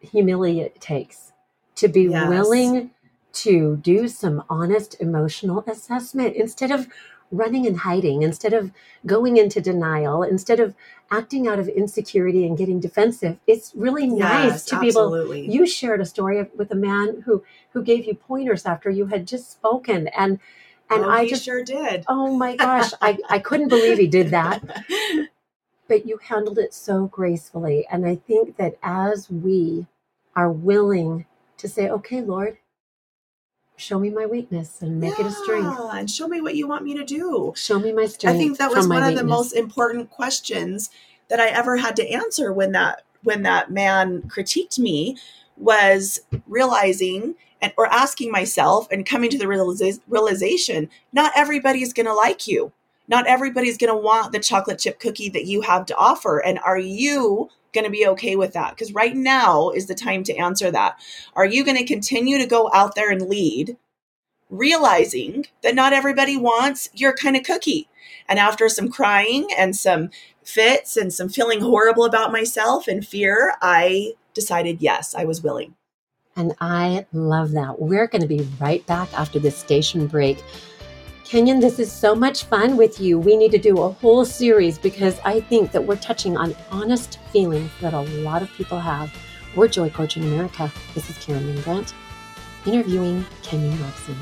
humility 0.00 0.60
it 0.60 0.80
takes 0.80 1.32
to 1.76 1.88
be 1.88 2.08
Yes. 2.08 2.28
willing 2.28 2.90
to 3.32 3.76
do 3.76 4.08
some 4.08 4.42
honest 4.48 4.96
emotional 5.00 5.64
assessment 5.66 6.34
instead 6.36 6.70
of 6.70 6.88
running 7.30 7.66
and 7.66 7.78
hiding, 7.78 8.22
instead 8.22 8.52
of 8.52 8.72
going 9.06 9.36
into 9.36 9.60
denial, 9.60 10.22
instead 10.22 10.60
of 10.60 10.74
acting 11.10 11.48
out 11.48 11.58
of 11.58 11.68
insecurity 11.68 12.46
and 12.46 12.58
getting 12.58 12.80
defensive. 12.80 13.38
It's 13.46 13.72
really 13.74 14.06
nice 14.06 14.50
Yes, 14.52 14.64
to 14.66 14.80
be 14.80 14.88
able 14.88 15.14
absolutely. 15.14 15.50
you 15.50 15.66
shared 15.66 16.00
a 16.00 16.06
story 16.06 16.38
of, 16.38 16.50
with 16.56 16.70
a 16.70 16.76
man 16.76 17.22
who 17.26 17.42
who 17.72 17.82
gave 17.82 18.06
you 18.06 18.14
pointers 18.14 18.66
after 18.66 18.90
you 18.90 19.06
had 19.06 19.26
just 19.26 19.50
spoken 19.50 20.08
and 20.08 20.38
and 20.90 21.04
oh, 21.04 21.10
I 21.10 21.28
just 21.28 21.44
sure 21.44 21.64
did. 21.64 22.04
oh 22.08 22.36
my 22.36 22.56
gosh 22.56 22.92
I, 23.00 23.18
I 23.28 23.38
couldn't 23.38 23.68
believe 23.68 23.98
he 23.98 24.06
did 24.06 24.30
that 24.30 24.62
but 25.88 26.06
you 26.06 26.18
handled 26.18 26.58
it 26.58 26.74
so 26.74 27.06
gracefully. 27.06 27.86
And 27.90 28.06
I 28.06 28.16
think 28.16 28.56
that 28.56 28.76
as 28.82 29.30
we 29.30 29.86
are 30.36 30.50
willing 30.50 31.26
to 31.58 31.68
say, 31.68 31.88
okay, 31.88 32.20
Lord, 32.20 32.58
show 33.78 33.98
me 33.98 34.10
my 34.10 34.26
weakness 34.26 34.82
and 34.82 35.00
make 35.00 35.18
it 35.18 35.26
a 35.26 35.30
strength. 35.30 35.78
And 35.92 36.10
show 36.10 36.28
me 36.28 36.40
what 36.40 36.56
you 36.56 36.66
want 36.66 36.84
me 36.84 36.94
to 36.96 37.04
do. 37.04 37.52
Show 37.56 37.78
me 37.78 37.92
my 37.92 38.06
strength. 38.06 38.34
I 38.34 38.38
think 38.38 38.58
that 38.58 38.70
was 38.70 38.88
one 38.88 39.02
of 39.02 39.16
the 39.16 39.24
most 39.24 39.52
important 39.52 40.10
questions 40.10 40.90
that 41.28 41.40
I 41.40 41.48
ever 41.48 41.76
had 41.76 41.96
to 41.96 42.08
answer 42.08 42.52
when 42.52 42.72
that 42.72 43.02
when 43.22 43.42
that 43.42 43.70
man 43.70 44.22
critiqued 44.22 44.78
me 44.78 45.16
was 45.56 46.20
realizing 46.46 47.34
and 47.60 47.72
or 47.76 47.86
asking 47.86 48.30
myself 48.30 48.86
and 48.90 49.04
coming 49.04 49.30
to 49.30 49.38
the 49.38 49.44
realiza- 49.44 50.00
realization 50.06 50.88
not 51.12 51.32
everybody's 51.36 51.92
going 51.92 52.06
to 52.06 52.14
like 52.14 52.46
you. 52.46 52.72
Not 53.08 53.26
everybody's 53.26 53.78
going 53.78 53.92
to 53.92 53.98
want 53.98 54.32
the 54.32 54.38
chocolate 54.38 54.78
chip 54.78 55.00
cookie 55.00 55.30
that 55.30 55.46
you 55.46 55.62
have 55.62 55.86
to 55.86 55.96
offer 55.96 56.38
and 56.38 56.58
are 56.60 56.78
you 56.78 57.48
going 57.74 57.84
to 57.84 57.90
be 57.90 58.06
okay 58.06 58.36
with 58.36 58.52
that? 58.52 58.76
Cuz 58.76 58.92
right 58.92 59.14
now 59.14 59.70
is 59.70 59.86
the 59.86 59.94
time 59.94 60.22
to 60.24 60.36
answer 60.36 60.70
that. 60.70 60.98
Are 61.34 61.46
you 61.46 61.64
going 61.64 61.76
to 61.76 61.84
continue 61.84 62.38
to 62.38 62.46
go 62.46 62.70
out 62.72 62.94
there 62.94 63.10
and 63.10 63.28
lead 63.28 63.76
realizing 64.50 65.46
that 65.62 65.74
not 65.74 65.92
everybody 65.92 66.36
wants 66.36 66.88
your 66.94 67.12
kind 67.12 67.36
of 67.36 67.42
cookie? 67.42 67.88
And 68.28 68.38
after 68.38 68.68
some 68.68 68.88
crying 68.88 69.48
and 69.56 69.74
some 69.74 70.10
fits 70.42 70.96
and 70.96 71.12
some 71.12 71.28
feeling 71.28 71.60
horrible 71.60 72.04
about 72.04 72.32
myself 72.32 72.88
and 72.88 73.06
fear, 73.06 73.54
I 73.60 74.14
decided 74.34 74.80
yes, 74.80 75.14
I 75.14 75.24
was 75.24 75.42
willing. 75.42 75.74
And 76.36 76.54
I 76.60 77.06
love 77.12 77.50
that. 77.52 77.80
We're 77.80 78.06
going 78.06 78.22
to 78.22 78.28
be 78.28 78.48
right 78.60 78.86
back 78.86 79.12
after 79.12 79.38
this 79.38 79.56
station 79.56 80.06
break. 80.06 80.38
Kenyon, 81.28 81.60
this 81.60 81.78
is 81.78 81.92
so 81.92 82.14
much 82.14 82.44
fun 82.44 82.78
with 82.78 82.98
you. 82.98 83.18
We 83.18 83.36
need 83.36 83.50
to 83.50 83.58
do 83.58 83.82
a 83.82 83.90
whole 83.90 84.24
series 84.24 84.78
because 84.78 85.20
I 85.26 85.40
think 85.40 85.72
that 85.72 85.84
we're 85.84 85.96
touching 85.96 86.38
on 86.38 86.56
honest 86.70 87.18
feelings 87.34 87.70
that 87.82 87.92
a 87.92 88.00
lot 88.00 88.40
of 88.40 88.50
people 88.54 88.80
have. 88.80 89.14
We're 89.54 89.68
Joy 89.68 89.90
Coaching 89.90 90.24
America. 90.24 90.72
This 90.94 91.10
is 91.10 91.18
Karen 91.18 91.60
Grant 91.60 91.92
interviewing 92.64 93.26
Kenyon 93.42 93.78
Robson. 93.82 94.16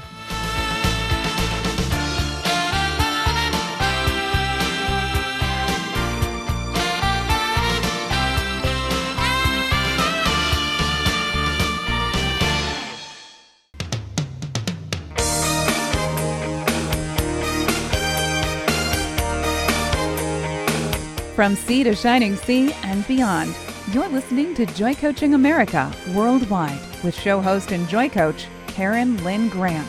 From 21.36 21.54
sea 21.54 21.84
to 21.84 21.94
shining 21.94 22.34
sea 22.34 22.72
and 22.82 23.06
beyond, 23.06 23.54
you're 23.92 24.08
listening 24.08 24.54
to 24.54 24.64
Joy 24.64 24.94
Coaching 24.94 25.34
America 25.34 25.92
worldwide 26.14 26.80
with 27.04 27.14
show 27.14 27.42
host 27.42 27.72
and 27.72 27.86
joy 27.90 28.08
coach 28.08 28.46
Karen 28.68 29.22
Lynn 29.22 29.50
Grant. 29.50 29.86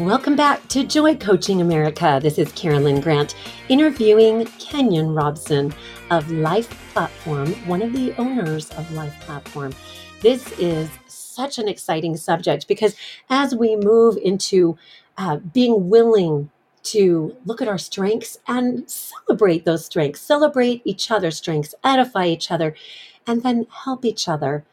Welcome 0.00 0.34
back 0.34 0.66
to 0.66 0.82
Joy 0.82 1.14
Coaching 1.14 1.60
America. 1.60 2.18
This 2.20 2.38
is 2.38 2.50
Karen 2.54 2.82
Lynn 2.82 3.00
Grant 3.00 3.36
interviewing 3.68 4.46
Kenyon 4.58 5.14
Robson 5.14 5.72
of 6.10 6.28
Life 6.32 6.76
Platform, 6.92 7.52
one 7.68 7.82
of 7.82 7.92
the 7.92 8.12
owners 8.20 8.68
of 8.70 8.90
Life 8.90 9.14
Platform. 9.20 9.72
This 10.22 10.50
is 10.58 10.90
such 11.06 11.58
an 11.58 11.68
exciting 11.68 12.16
subject 12.16 12.66
because 12.66 12.96
as 13.30 13.54
we 13.54 13.76
move 13.76 14.16
into 14.16 14.76
uh, 15.18 15.36
being 15.36 15.88
willing 15.88 16.50
to 16.84 17.36
look 17.44 17.60
at 17.62 17.68
our 17.68 17.78
strengths 17.78 18.38
and 18.46 18.88
celebrate 18.88 19.64
those 19.64 19.86
strengths, 19.86 20.20
celebrate 20.20 20.82
each 20.84 21.10
other's 21.10 21.36
strengths, 21.38 21.74
edify 21.82 22.26
each 22.26 22.50
other, 22.50 22.74
and 23.26 23.42
then 23.42 23.66
help 23.84 24.04
each 24.04 24.28
other 24.28 24.64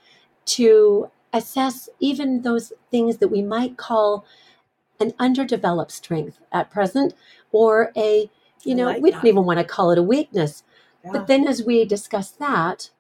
to 0.46 1.10
assess 1.34 1.90
even 2.00 2.42
those 2.42 2.74
things 2.90 3.18
that 3.18 3.30
we 3.30 3.42
might 3.42 3.78
call 3.78 4.26
an 5.00 5.14
underdeveloped 5.20 5.92
strength 5.92 6.40
at 6.52 6.70
present 6.70 7.14
or 7.52 7.92
a 7.98 8.30
you 8.64 8.76
know 8.76 8.86
like 8.86 9.02
we 9.02 9.12
don't 9.12 9.24
that. 9.24 9.30
even 9.30 9.46
want 9.46 9.58
to 9.60 9.66
call 9.66 9.92
it 9.92 9.98
a 9.98 10.04
weakness 10.04 10.64
Yeah. 11.04 11.12
but 11.14 11.28
then 11.28 11.48
as 11.48 11.64
we 11.64 11.86
discuss 11.86 12.30
that 12.32 12.92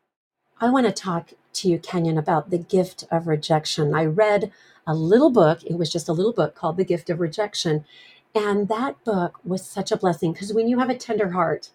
i 0.60 0.70
want 0.70 0.88
to 0.88 0.92
talk 0.92 1.34
to 1.54 1.70
you 1.70 1.78
kenyon 1.78 2.18
about 2.18 2.50
the 2.50 2.58
gift 2.58 3.04
of 3.12 3.28
rejection 3.28 3.94
i 3.94 4.06
read 4.06 4.52
a 4.88 4.96
little 4.96 5.30
book 5.30 5.64
it 5.64 5.78
was 5.78 5.92
just 5.92 6.10
a 6.10 6.14
little 6.14 6.34
book 6.34 6.56
called 6.56 6.78
the 6.78 6.86
gift 6.86 7.10
of 7.10 7.20
rejection 7.20 7.86
and 8.36 8.68
that 8.68 9.04
book 9.04 9.40
was 9.44 9.66
such 9.66 9.92
a 9.92 9.98
blessing 9.98 10.32
because 10.34 10.54
when 10.54 10.68
you 10.68 10.80
have 10.80 10.90
a 10.90 10.98
tender 10.98 11.30
heart 11.32 11.72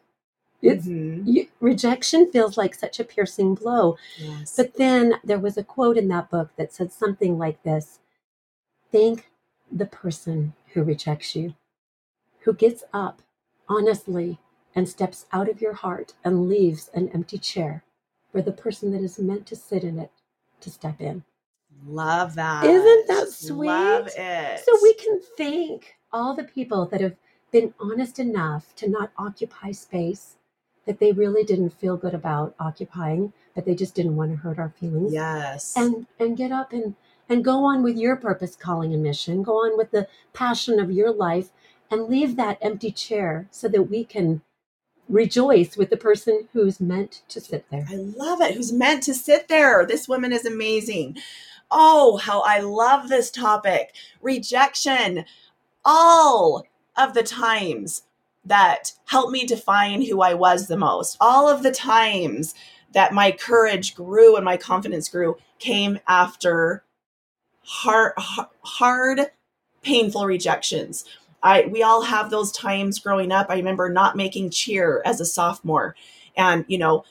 it's 0.63 0.87
Mhm. 0.87 1.23
you, 1.27 1.49
rejection 1.61 2.31
feels 2.33 2.57
like 2.57 2.75
such 2.75 2.99
a 2.99 3.05
piercing 3.05 3.55
blow 3.55 3.97
Yes. 4.19 4.57
but 4.57 4.75
then 4.75 5.15
there 5.23 5.39
was 5.39 5.57
a 5.59 5.65
quote 5.65 5.97
in 5.99 6.09
that 6.09 6.31
book 6.31 6.51
that 6.57 6.73
said 6.73 6.93
something 6.93 7.39
like 7.39 7.63
this 7.63 8.01
Thank 8.93 9.31
the 9.71 9.85
person 9.87 10.55
who 10.73 10.83
rejects 10.85 11.35
you, 11.35 11.55
who 12.41 12.53
gets 12.55 12.85
up 12.93 13.21
honestly 13.69 14.39
and 14.75 14.89
steps 14.89 15.27
out 15.33 15.49
of 15.49 15.61
your 15.61 15.75
heart 15.75 16.15
and 16.25 16.49
leaves 16.49 16.89
an 16.95 17.09
empty 17.11 17.37
chair 17.37 17.83
for 18.31 18.41
the 18.41 18.53
person 18.53 18.93
that 18.93 19.03
is 19.03 19.19
meant 19.19 19.45
to 19.49 19.57
sit 19.57 19.83
in 19.85 19.99
it 19.99 20.13
to 20.61 20.71
step 20.71 21.01
in. 21.01 21.25
Love 21.87 22.37
that. 22.37 22.65
Isn't 22.65 23.09
that 23.09 23.29
sweet? 23.31 23.69
Love 23.69 24.07
it. 24.17 24.61
So 24.65 24.79
we 24.83 24.95
can 24.95 25.21
thank 25.37 25.96
all 26.13 26.35
the 26.35 26.45
people 26.45 26.87
that 26.87 27.01
have 27.01 27.17
been 27.53 27.75
honest 27.81 28.19
enough 28.19 28.75
to 28.77 28.89
not 28.89 29.11
occupy 29.19 29.71
space 29.73 30.37
that 30.87 31.01
they 31.01 31.13
really 31.13 31.43
didn't 31.43 31.71
feel 31.71 31.97
good 31.97 32.15
about 32.15 32.55
occupying, 32.61 33.33
but 33.55 33.65
they 33.65 33.75
just 33.75 33.95
didn't 33.95 34.17
want 34.17 34.31
to 34.31 34.37
hurt 34.37 34.59
our 34.59 34.71
feelings 34.71 35.13
Yes. 35.13 35.75
and 35.77 36.07
and 36.19 36.37
get 36.37 36.53
up 36.53 36.73
and 36.73 36.95
and 37.29 37.45
go 37.45 37.65
on 37.65 37.83
with 37.83 37.97
your 37.97 38.15
purpose 38.17 38.55
calling 38.55 38.95
and 38.95 39.03
mission 39.03 39.43
go 39.43 39.55
on 39.65 39.77
with 39.77 39.91
the 39.91 40.07
passion 40.33 40.79
of 40.79 40.93
your 40.93 41.11
life 41.13 41.49
and 41.91 42.09
leave 42.09 42.37
that 42.37 42.59
empty 42.61 42.93
chair 42.93 43.49
so 43.51 43.67
that 43.69 43.85
we 43.85 44.05
can 44.05 44.43
rejoice 45.09 45.77
with 45.77 45.91
the 45.91 45.97
person 45.97 46.49
who's 46.53 46.81
meant 46.81 47.23
to 47.29 47.41
sit 47.41 47.65
there 47.71 47.87
I 47.89 47.95
love 47.97 48.41
it. 48.41 48.55
Who's 48.55 48.73
meant 48.73 49.03
to 49.05 49.15
sit 49.15 49.49
there? 49.49 49.87
This 49.87 50.09
woman 50.09 50.33
is 50.33 50.45
amazing. 50.45 51.17
Oh, 51.71 52.17
how 52.17 52.41
I 52.43 52.61
love 52.61 53.09
this 53.09 53.31
topic. 53.31 53.93
Rejection. 54.23 55.25
All 55.87 56.65
of 56.99 57.15
the 57.15 57.23
times 57.23 58.03
that 58.45 58.93
helped 59.07 59.33
me 59.33 59.47
define 59.47 60.03
who 60.03 60.21
I 60.21 60.35
was 60.35 60.67
the 60.67 60.77
most, 60.77 61.17
all 61.21 61.49
of 61.49 61.63
the 61.63 61.73
times 61.73 62.55
that 62.93 63.15
my 63.15 63.33
courage 63.33 63.95
grew 63.95 64.37
and 64.37 64.45
my 64.45 64.59
confidence 64.59 65.09
grew 65.09 65.37
came 65.61 66.01
after 66.09 66.85
hard, 67.63 68.13
hard 68.63 69.21
painful 69.83 70.27
rejections. 70.27 71.05
I 71.43 71.67
we 71.71 71.83
all 71.83 72.03
have 72.03 72.31
those 72.31 72.53
times 72.53 72.99
growing 72.99 73.33
up. 73.33 73.47
I 73.49 73.57
remember 73.57 73.89
not 73.89 74.17
making 74.17 74.51
cheer 74.51 75.03
as 75.05 75.21
a 75.21 75.25
sophomore. 75.25 75.95
And 76.37 76.65
you 76.69 76.79
know, 76.79 77.05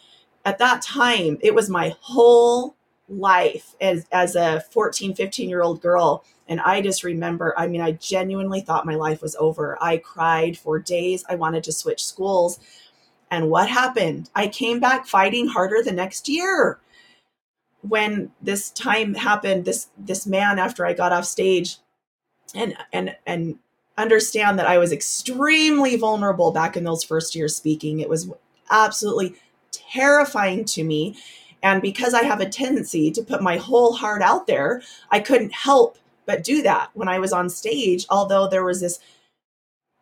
at 0.44 0.58
that 0.60 0.82
time, 0.82 1.38
it 1.42 1.56
was 1.56 1.70
my 1.70 1.96
whole 2.02 2.76
life 3.08 3.76
as 3.80 4.06
as 4.12 4.36
a 4.36 4.62
14, 4.72 5.16
15 5.16 5.50
year 5.50 5.62
old 5.62 5.82
girl. 5.82 6.26
And 6.48 6.62
I 6.62 6.82
just 6.82 7.04
remember, 7.04 7.54
I 7.58 7.68
mean, 7.68 7.82
I 7.82 7.94
genuinely 7.94 8.62
thought 8.62 8.86
my 8.86 8.96
life 8.96 9.22
was 9.22 9.36
over. 9.38 9.78
I 9.82 9.98
cried 9.98 10.58
for 10.58 10.80
days. 10.80 11.24
I 11.28 11.36
wanted 11.36 11.64
to 11.64 11.72
switch 11.72 12.06
schools. 12.06 12.60
And 13.32 13.50
what 13.50 13.68
happened? 13.68 14.30
I 14.36 14.48
came 14.48 14.80
back 14.80 15.08
fighting 15.08 15.48
harder 15.48 15.82
the 15.82 15.92
next 15.92 16.30
year. 16.30 16.80
When 17.82 18.32
this 18.42 18.70
time 18.70 19.16
happened, 19.16 19.66
this 19.66 19.88
this 19.98 20.26
man 20.26 20.58
after 20.60 20.86
I 20.86 20.94
got 20.94 21.12
off 21.12 21.26
stage 21.26 21.78
and 22.54 22.76
and 22.94 23.16
and 23.26 23.60
understand 23.98 24.60
that 24.60 24.68
I 24.68 24.78
was 24.78 24.92
extremely 24.92 25.96
vulnerable 25.96 26.52
back 26.52 26.76
in 26.76 26.84
those 26.84 27.04
first 27.04 27.36
years 27.36 27.56
speaking. 27.56 28.00
It 28.00 28.10
was 28.10 28.30
absolutely 28.70 29.36
terrifying 29.72 30.66
to 30.66 30.84
me. 30.84 31.18
And 31.64 31.82
because 31.82 32.14
I 32.14 32.24
have 32.24 32.42
a 32.42 32.50
tendency 32.50 33.12
to 33.12 33.24
put 33.24 33.42
my 33.42 33.58
whole 33.58 33.94
heart 33.94 34.22
out 34.22 34.48
there, 34.48 34.82
I 35.10 35.20
couldn't 35.20 35.54
help 35.54 35.98
but 36.26 36.44
do 36.44 36.62
that 36.64 36.90
when 36.94 37.08
I 37.08 37.20
was 37.20 37.34
on 37.34 37.50
stage, 37.50 38.06
although 38.10 38.48
there 38.48 38.64
was 38.64 38.82
this, 38.82 39.00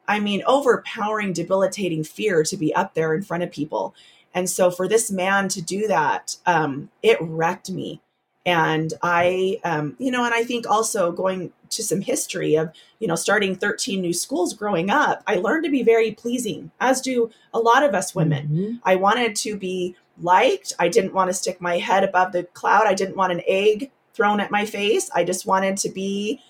I 0.08 0.20
mean, 0.20 0.44
overpowering, 0.46 1.34
debilitating 1.34 2.03
fear 2.03 2.44
to 2.44 2.58
be 2.58 2.74
up 2.75 2.94
there 2.94 3.13
in 3.13 3.24
front 3.24 3.44
of 3.44 3.51
people. 3.51 3.96
And 4.34 4.50
so 4.50 4.72
for 4.72 4.88
this 4.88 5.12
man 5.12 5.48
to 5.50 5.62
do 5.62 5.88
that, 5.88 6.38
um, 6.46 6.89
it 7.01 7.18
wrecked 7.22 7.70
me. 7.70 8.01
And 8.46 8.94
I, 9.01 9.60
um, 9.63 9.96
you 10.00 10.12
know, 10.12 10.25
and 10.25 10.34
I 10.34 10.44
think 10.44 10.70
also 10.70 11.12
going 11.12 11.53
to 11.70 11.84
some 11.84 12.01
history 12.01 12.56
of, 12.56 12.72
you 13.00 13.08
know, 13.08 13.15
starting 13.15 13.56
13 13.56 14.01
new 14.01 14.12
schools 14.12 14.53
growing 14.53 14.89
up, 14.89 15.24
I 15.27 15.36
learned 15.36 15.63
to 15.63 15.72
be 15.72 15.82
very 15.82 16.12
pleasing, 16.12 16.72
as 16.80 17.00
do 17.00 17.32
a 17.53 17.60
lot 17.60 17.84
of 17.84 17.96
us 17.96 18.13
women. 18.13 18.48
Mm-hmm. 18.48 18.75
I 18.84 18.96
wanted 18.96 19.36
to 19.38 19.56
be 19.56 19.96
liked. 20.22 20.74
I 20.77 20.89
didn't 20.89 21.13
want 21.13 21.30
to 21.30 21.34
stick 21.34 21.62
my 21.62 21.77
head 21.77 22.03
above 22.03 22.34
the 22.34 22.44
cloud. 22.44 22.86
I 22.86 22.94
didn't 22.94 23.15
want 23.15 23.32
an 23.32 23.42
egg 23.48 23.92
thrown 24.13 24.39
at 24.39 24.51
my 24.51 24.65
face. 24.65 25.10
I 25.13 25.24
just 25.24 25.46
wanted 25.46 25.77
to 25.77 25.89
be 25.89 26.41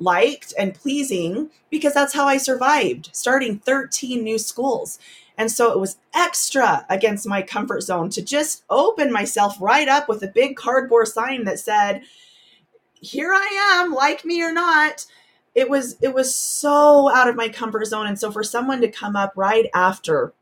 liked 0.00 0.52
and 0.58 0.74
pleasing 0.74 1.50
because 1.70 1.94
that's 1.94 2.14
how 2.14 2.26
I 2.26 2.36
survived 2.36 3.10
starting 3.12 3.58
13 3.58 4.22
new 4.22 4.38
schools. 4.38 4.98
And 5.36 5.50
so 5.50 5.72
it 5.72 5.80
was 5.80 5.96
extra 6.14 6.86
against 6.88 7.26
my 7.26 7.42
comfort 7.42 7.82
zone 7.82 8.10
to 8.10 8.22
just 8.22 8.64
open 8.70 9.12
myself 9.12 9.56
right 9.60 9.88
up 9.88 10.08
with 10.08 10.22
a 10.22 10.28
big 10.28 10.56
cardboard 10.56 11.08
sign 11.08 11.44
that 11.44 11.58
said, 11.58 12.02
Here 13.00 13.32
I 13.32 13.80
am, 13.82 13.92
like 13.92 14.24
me 14.24 14.42
or 14.42 14.52
not. 14.52 15.06
It 15.54 15.68
was 15.68 15.96
it 16.00 16.14
was 16.14 16.34
so 16.34 17.08
out 17.10 17.28
of 17.28 17.36
my 17.36 17.48
comfort 17.48 17.86
zone. 17.86 18.06
And 18.06 18.18
so 18.18 18.30
for 18.30 18.42
someone 18.42 18.80
to 18.80 18.90
come 18.90 19.16
up 19.16 19.32
right 19.36 19.66
after 19.74 20.32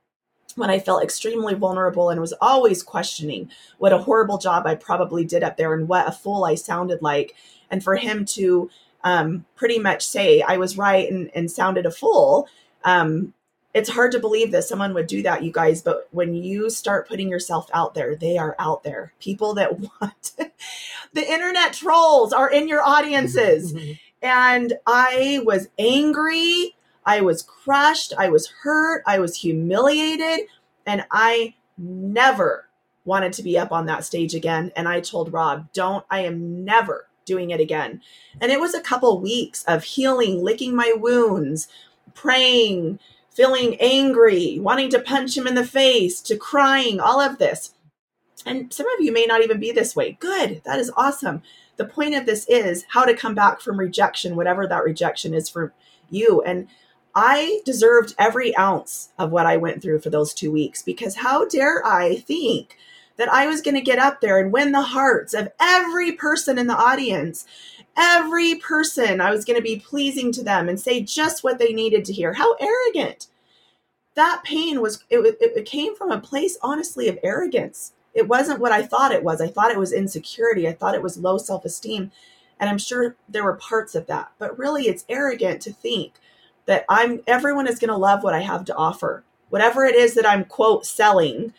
when 0.56 0.70
I 0.70 0.78
felt 0.78 1.02
extremely 1.02 1.54
vulnerable 1.54 2.10
and 2.10 2.20
was 2.20 2.34
always 2.40 2.82
questioning 2.82 3.50
what 3.78 3.92
a 3.92 3.98
horrible 3.98 4.38
job 4.38 4.66
I 4.66 4.74
probably 4.74 5.24
did 5.24 5.42
up 5.42 5.56
there 5.56 5.74
and 5.74 5.88
what 5.88 6.08
a 6.08 6.12
fool 6.12 6.44
I 6.44 6.54
sounded 6.54 7.02
like. 7.02 7.34
And 7.70 7.82
for 7.82 7.96
him 7.96 8.24
to 8.26 8.70
um, 9.04 9.44
pretty 9.56 9.78
much 9.78 10.06
say 10.06 10.42
I 10.42 10.56
was 10.56 10.78
right 10.78 11.10
and, 11.10 11.30
and 11.34 11.50
sounded 11.50 11.86
a 11.86 11.90
fool, 11.90 12.48
um, 12.84 13.34
it's 13.74 13.90
hard 13.90 14.12
to 14.12 14.18
believe 14.18 14.52
that 14.52 14.64
someone 14.64 14.92
would 14.94 15.06
do 15.06 15.22
that, 15.22 15.42
you 15.42 15.50
guys. 15.50 15.82
But 15.82 16.08
when 16.10 16.34
you 16.34 16.68
start 16.68 17.08
putting 17.08 17.28
yourself 17.28 17.70
out 17.72 17.94
there, 17.94 18.14
they 18.14 18.36
are 18.36 18.54
out 18.58 18.82
there. 18.82 19.14
People 19.18 19.54
that 19.54 19.80
want 20.00 20.32
the 21.12 21.32
internet 21.32 21.72
trolls 21.72 22.32
are 22.32 22.50
in 22.50 22.68
your 22.68 22.82
audiences. 22.82 23.74
and 24.22 24.74
I 24.86 25.40
was 25.44 25.68
angry. 25.78 26.76
I 27.04 27.20
was 27.20 27.42
crushed. 27.42 28.12
I 28.18 28.28
was 28.28 28.48
hurt. 28.62 29.02
I 29.06 29.18
was 29.18 29.36
humiliated. 29.36 30.46
And 30.86 31.04
I 31.10 31.54
never 31.78 32.68
wanted 33.04 33.32
to 33.34 33.42
be 33.42 33.58
up 33.58 33.72
on 33.72 33.86
that 33.86 34.04
stage 34.04 34.34
again. 34.34 34.72
And 34.76 34.88
I 34.88 35.00
told 35.00 35.32
Rob, 35.32 35.72
don't, 35.72 36.04
I 36.10 36.20
am 36.20 36.64
never 36.64 37.08
doing 37.24 37.50
it 37.50 37.60
again. 37.60 38.00
And 38.40 38.50
it 38.50 38.60
was 38.60 38.74
a 38.74 38.80
couple 38.80 39.20
weeks 39.20 39.64
of 39.64 39.84
healing, 39.84 40.42
licking 40.42 40.74
my 40.74 40.92
wounds, 40.96 41.68
praying, 42.14 42.98
feeling 43.30 43.76
angry, 43.80 44.58
wanting 44.60 44.90
to 44.90 45.00
punch 45.00 45.36
him 45.36 45.46
in 45.46 45.54
the 45.54 45.66
face, 45.66 46.20
to 46.22 46.36
crying, 46.36 47.00
all 47.00 47.20
of 47.20 47.38
this. 47.38 47.74
And 48.44 48.72
some 48.72 48.86
of 48.86 49.00
you 49.04 49.12
may 49.12 49.24
not 49.24 49.42
even 49.42 49.60
be 49.60 49.72
this 49.72 49.94
way. 49.94 50.16
Good. 50.20 50.62
That 50.64 50.78
is 50.78 50.92
awesome. 50.96 51.42
The 51.76 51.84
point 51.84 52.14
of 52.14 52.26
this 52.26 52.46
is 52.48 52.84
how 52.88 53.04
to 53.04 53.16
come 53.16 53.34
back 53.34 53.60
from 53.60 53.78
rejection, 53.78 54.36
whatever 54.36 54.66
that 54.66 54.84
rejection 54.84 55.32
is 55.32 55.48
for 55.48 55.72
you. 56.10 56.42
And 56.42 56.68
I 57.14 57.60
deserved 57.64 58.14
every 58.18 58.56
ounce 58.56 59.10
of 59.18 59.30
what 59.30 59.46
I 59.46 59.56
went 59.56 59.82
through 59.82 60.00
for 60.00 60.10
those 60.10 60.32
two 60.32 60.50
weeks 60.50 60.82
because 60.82 61.16
how 61.16 61.46
dare 61.46 61.86
I 61.86 62.16
think 62.16 62.76
that 63.18 63.32
I 63.32 63.46
was 63.46 63.60
going 63.60 63.74
to 63.74 63.82
get 63.82 63.98
up 63.98 64.20
there 64.20 64.38
and 64.38 64.52
win 64.52 64.72
the 64.72 64.82
hearts 64.82 65.34
of 65.34 65.52
every 65.60 66.12
person 66.12 66.58
in 66.58 66.66
the 66.66 66.76
audience 66.76 67.46
every 67.96 68.54
person 68.56 69.20
I 69.20 69.30
was 69.30 69.44
going 69.44 69.58
to 69.58 69.62
be 69.62 69.76
pleasing 69.76 70.32
to 70.32 70.44
them 70.44 70.68
and 70.68 70.80
say 70.80 71.02
just 71.02 71.44
what 71.44 71.58
they 71.58 71.72
needed 71.72 72.04
to 72.06 72.12
hear. 72.12 72.34
How 72.34 72.54
arrogant. 72.54 73.28
That 74.14 74.42
pain 74.44 74.80
was, 74.80 75.04
it, 75.08 75.36
it 75.40 75.64
came 75.64 75.96
from 75.96 76.10
a 76.10 76.20
place, 76.20 76.58
honestly, 76.62 77.08
of 77.08 77.18
arrogance. 77.22 77.92
It 78.14 78.28
wasn't 78.28 78.60
what 78.60 78.72
I 78.72 78.82
thought 78.82 79.12
it 79.12 79.24
was. 79.24 79.40
I 79.40 79.48
thought 79.48 79.70
it 79.70 79.78
was 79.78 79.92
insecurity. 79.92 80.68
I 80.68 80.72
thought 80.72 80.94
it 80.94 81.02
was 81.02 81.16
low 81.16 81.38
self 81.38 81.64
esteem. 81.64 82.12
And 82.60 82.68
I'm 82.68 82.78
sure 82.78 83.16
there 83.28 83.44
were 83.44 83.54
parts 83.54 83.94
of 83.94 84.06
that. 84.06 84.30
But 84.38 84.58
really, 84.58 84.82
it's 84.84 85.06
arrogant 85.08 85.62
to 85.62 85.72
think 85.72 86.14
that 86.66 86.84
I'm, 86.88 87.20
everyone 87.26 87.66
is 87.66 87.78
going 87.78 87.90
to 87.90 87.96
love 87.96 88.22
what 88.22 88.34
I 88.34 88.40
have 88.40 88.64
to 88.66 88.76
offer. 88.76 89.24
Whatever 89.48 89.84
it 89.84 89.94
is 89.94 90.14
that 90.14 90.26
I'm, 90.26 90.44
quote, 90.44 90.86
selling, 90.86 91.52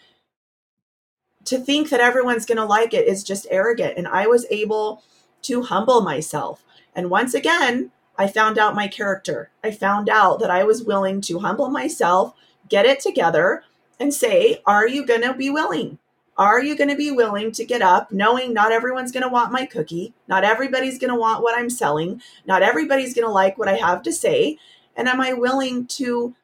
to 1.45 1.57
think 1.57 1.89
that 1.89 1.99
everyone's 1.99 2.45
going 2.45 2.57
to 2.57 2.65
like 2.65 2.93
it 2.93 3.07
is 3.07 3.23
just 3.23 3.47
arrogant. 3.49 3.97
And 3.97 4.07
I 4.07 4.27
was 4.27 4.45
able 4.49 5.03
to 5.43 5.63
humble 5.63 6.01
myself. 6.01 6.63
And 6.95 7.09
once 7.09 7.33
again, 7.33 7.91
I 8.17 8.27
found 8.27 8.57
out 8.57 8.75
my 8.75 8.87
character. 8.87 9.49
I 9.63 9.71
found 9.71 10.09
out 10.09 10.39
that 10.39 10.51
I 10.51 10.63
was 10.63 10.83
willing 10.83 11.21
to 11.21 11.39
humble 11.39 11.69
myself, 11.69 12.33
get 12.69 12.85
it 12.85 12.99
together, 12.99 13.63
and 13.99 14.13
say, 14.13 14.61
Are 14.65 14.87
you 14.87 15.05
going 15.05 15.21
to 15.21 15.33
be 15.33 15.49
willing? 15.49 15.97
Are 16.37 16.63
you 16.63 16.75
going 16.75 16.89
to 16.89 16.95
be 16.95 17.11
willing 17.11 17.51
to 17.51 17.65
get 17.65 17.83
up 17.83 18.11
knowing 18.11 18.53
not 18.53 18.71
everyone's 18.71 19.11
going 19.11 19.23
to 19.23 19.29
want 19.29 19.51
my 19.51 19.65
cookie? 19.65 20.13
Not 20.27 20.43
everybody's 20.43 20.97
going 20.97 21.13
to 21.13 21.19
want 21.19 21.43
what 21.43 21.57
I'm 21.57 21.69
selling. 21.69 22.21
Not 22.47 22.63
everybody's 22.63 23.13
going 23.13 23.27
to 23.27 23.31
like 23.31 23.57
what 23.57 23.69
I 23.69 23.75
have 23.75 24.01
to 24.03 24.11
say. 24.11 24.57
And 24.95 25.07
am 25.07 25.21
I 25.21 25.33
willing 25.33 25.87
to 25.87 26.35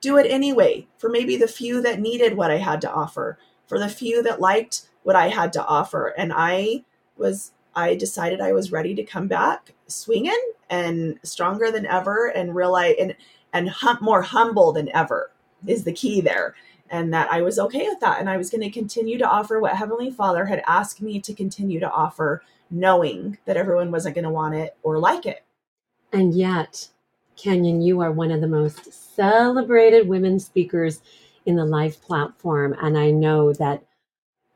do 0.00 0.16
it 0.18 0.30
anyway 0.30 0.86
for 0.98 1.08
maybe 1.08 1.36
the 1.36 1.48
few 1.48 1.80
that 1.82 2.00
needed 2.00 2.36
what 2.36 2.50
I 2.50 2.58
had 2.58 2.80
to 2.82 2.92
offer, 2.92 3.38
for 3.66 3.78
the 3.78 3.88
few 3.88 4.22
that 4.22 4.40
liked 4.40 4.88
what 5.02 5.16
I 5.16 5.28
had 5.28 5.52
to 5.54 5.64
offer? 5.64 6.08
And 6.16 6.32
I 6.34 6.84
was 7.16 7.52
I 7.74 7.94
decided 7.94 8.40
I 8.40 8.52
was 8.52 8.72
ready 8.72 8.94
to 8.94 9.04
come 9.04 9.28
back 9.28 9.72
swinging 9.86 10.52
and 10.68 11.18
stronger 11.22 11.70
than 11.70 11.86
ever 11.86 12.26
and 12.26 12.54
realize 12.54 12.96
and 13.00 13.16
and 13.52 13.68
hum, 13.68 13.98
more 14.00 14.22
humble 14.22 14.72
than 14.72 14.88
ever 14.94 15.30
is 15.66 15.84
the 15.84 15.92
key 15.92 16.20
there. 16.20 16.54
And 16.90 17.12
that 17.14 17.30
I 17.32 17.40
was 17.40 17.58
okay 17.58 17.88
with 17.88 18.00
that. 18.00 18.20
And 18.20 18.28
I 18.28 18.36
was 18.36 18.50
going 18.50 18.60
to 18.62 18.70
continue 18.70 19.16
to 19.18 19.28
offer 19.28 19.58
what 19.58 19.76
heavenly 19.76 20.10
father 20.10 20.46
had 20.46 20.62
asked 20.66 21.00
me 21.00 21.20
to 21.20 21.32
continue 21.32 21.80
to 21.80 21.90
offer 21.90 22.42
knowing 22.70 23.38
that 23.46 23.56
everyone 23.56 23.90
wasn't 23.90 24.14
going 24.14 24.24
to 24.24 24.30
want 24.30 24.54
it 24.54 24.76
or 24.82 24.98
like 24.98 25.24
it. 25.24 25.44
And 26.12 26.34
yet 26.34 26.88
Kenyon 27.36 27.82
you 27.82 28.00
are 28.00 28.12
one 28.12 28.30
of 28.30 28.40
the 28.40 28.48
most 28.48 29.14
celebrated 29.16 30.08
women 30.08 30.38
speakers 30.40 31.02
in 31.46 31.56
the 31.56 31.64
life 31.64 32.00
platform 32.02 32.76
and 32.80 32.98
I 32.98 33.10
know 33.10 33.52
that 33.54 33.82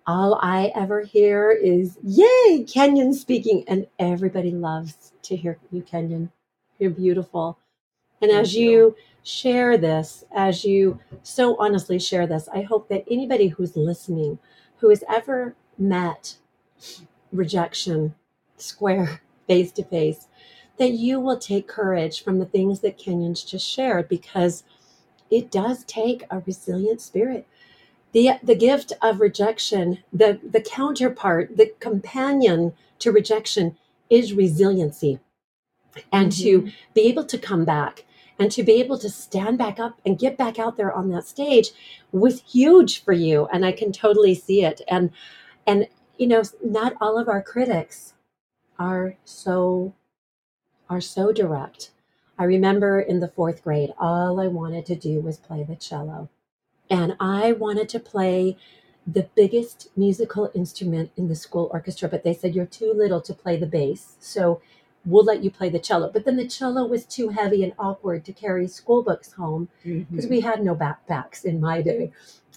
all 0.06 0.38
I 0.42 0.72
ever 0.76 1.02
hear 1.02 1.52
is, 1.52 1.98
Yay, 2.04 2.64
Kenyon 2.68 3.14
speaking. 3.14 3.64
And 3.68 3.88
everybody 3.98 4.52
loves 4.52 5.12
to 5.24 5.36
hear 5.36 5.58
you, 5.72 5.82
Kenyon. 5.82 6.32
You're 6.78 6.92
beautiful. 6.92 7.58
And 8.22 8.30
Thank 8.30 8.42
as 8.42 8.54
you. 8.54 8.70
you 8.70 8.96
share 9.24 9.78
this, 9.78 10.24
as 10.34 10.64
you 10.64 11.00
so 11.22 11.56
honestly 11.58 11.98
share 11.98 12.26
this, 12.26 12.48
I 12.54 12.62
hope 12.62 12.88
that 12.90 13.04
anybody 13.10 13.48
who's 13.48 13.76
listening, 13.76 14.38
who 14.78 14.90
has 14.90 15.04
ever 15.08 15.56
met 15.78 16.36
rejection 17.32 18.14
square 18.56 19.22
face 19.48 19.72
to 19.72 19.84
face, 19.84 20.28
that 20.78 20.92
you 20.92 21.20
will 21.20 21.38
take 21.38 21.68
courage 21.68 22.22
from 22.22 22.38
the 22.38 22.46
things 22.46 22.80
that 22.80 22.98
Kenyon's 22.98 23.42
just 23.42 23.66
shared 23.66 24.08
because 24.08 24.64
it 25.30 25.50
does 25.50 25.84
take 25.84 26.24
a 26.30 26.40
resilient 26.40 27.00
spirit. 27.00 27.46
The 28.12 28.32
the 28.42 28.54
gift 28.54 28.92
of 29.02 29.20
rejection 29.20 29.98
the 30.12 30.40
the 30.42 30.60
counterpart 30.60 31.56
the 31.56 31.72
companion 31.80 32.72
to 33.00 33.12
rejection 33.12 33.76
is 34.08 34.32
resiliency 34.32 35.18
and 36.12 36.30
mm-hmm. 36.30 36.66
to 36.66 36.72
be 36.94 37.02
able 37.02 37.24
to 37.24 37.38
come 37.38 37.64
back 37.64 38.04
and 38.38 38.52
to 38.52 38.62
be 38.62 38.74
able 38.74 38.98
to 38.98 39.08
stand 39.08 39.58
back 39.58 39.78
up 39.78 40.00
and 40.04 40.18
get 40.18 40.36
back 40.36 40.58
out 40.58 40.76
there 40.76 40.92
on 40.92 41.08
that 41.10 41.26
stage 41.26 41.70
was 42.12 42.42
huge 42.42 43.02
for 43.02 43.12
you. 43.12 43.48
And 43.52 43.64
i 43.64 43.72
can 43.72 43.92
totally 43.92 44.34
see 44.34 44.64
it. 44.64 44.80
And 44.88 45.10
and 45.66 45.88
you 46.16 46.26
know 46.26 46.42
not 46.64 46.94
all 47.00 47.18
of 47.18 47.28
our 47.28 47.42
critics 47.42 48.14
are 48.78 49.16
so 49.24 49.94
are 50.88 51.00
so 51.00 51.32
direct 51.32 51.90
i 52.38 52.44
remember 52.44 53.00
in 53.00 53.20
the 53.20 53.28
fourth 53.28 53.62
grade 53.62 53.92
all 53.98 54.40
i 54.40 54.46
wanted 54.46 54.86
to 54.86 54.94
do 54.94 55.20
was 55.20 55.36
play 55.36 55.62
the 55.62 55.76
cello 55.76 56.28
and 56.90 57.16
I 57.18 57.52
wanted 57.52 57.88
to 57.90 58.00
play 58.00 58.56
the 59.06 59.28
biggest 59.34 59.88
musical 59.96 60.50
instrument 60.54 61.10
in 61.16 61.28
the 61.28 61.36
school 61.36 61.70
orchestra, 61.72 62.08
but 62.08 62.24
they 62.24 62.34
said 62.34 62.54
you're 62.54 62.66
too 62.66 62.92
little 62.94 63.20
to 63.20 63.34
play 63.34 63.56
the 63.56 63.66
bass. 63.66 64.16
So 64.18 64.60
we'll 65.04 65.24
let 65.24 65.44
you 65.44 65.50
play 65.50 65.68
the 65.68 65.78
cello. 65.78 66.10
But 66.12 66.24
then 66.24 66.36
the 66.36 66.48
cello 66.48 66.84
was 66.86 67.04
too 67.04 67.28
heavy 67.28 67.62
and 67.62 67.72
awkward 67.78 68.24
to 68.24 68.32
carry 68.32 68.66
school 68.66 69.02
books 69.02 69.32
home 69.32 69.68
because 69.84 70.24
mm-hmm. 70.24 70.28
we 70.28 70.40
had 70.40 70.62
no 70.62 70.74
backpacks 70.74 71.44
in 71.44 71.60
my 71.60 71.82
day. 71.82 72.10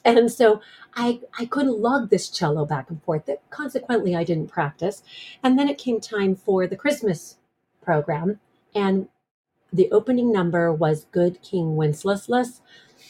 And 0.05 0.31
so 0.31 0.61
I, 0.95 1.19
I 1.37 1.45
couldn't 1.45 1.79
lug 1.79 2.09
this 2.09 2.29
cello 2.29 2.65
back 2.65 2.89
and 2.89 3.03
forth. 3.03 3.25
That 3.25 3.47
consequently 3.49 4.15
I 4.15 4.23
didn't 4.23 4.47
practice. 4.47 5.03
And 5.43 5.59
then 5.59 5.67
it 5.67 5.77
came 5.77 5.99
time 5.99 6.35
for 6.35 6.65
the 6.65 6.77
Christmas 6.77 7.35
program. 7.89 8.39
And 8.75 9.07
the 9.73 9.91
opening 9.91 10.31
number 10.31 10.71
was 10.71 11.05
Good 11.11 11.41
King 11.41 11.75
Wenceslas. 11.75 12.61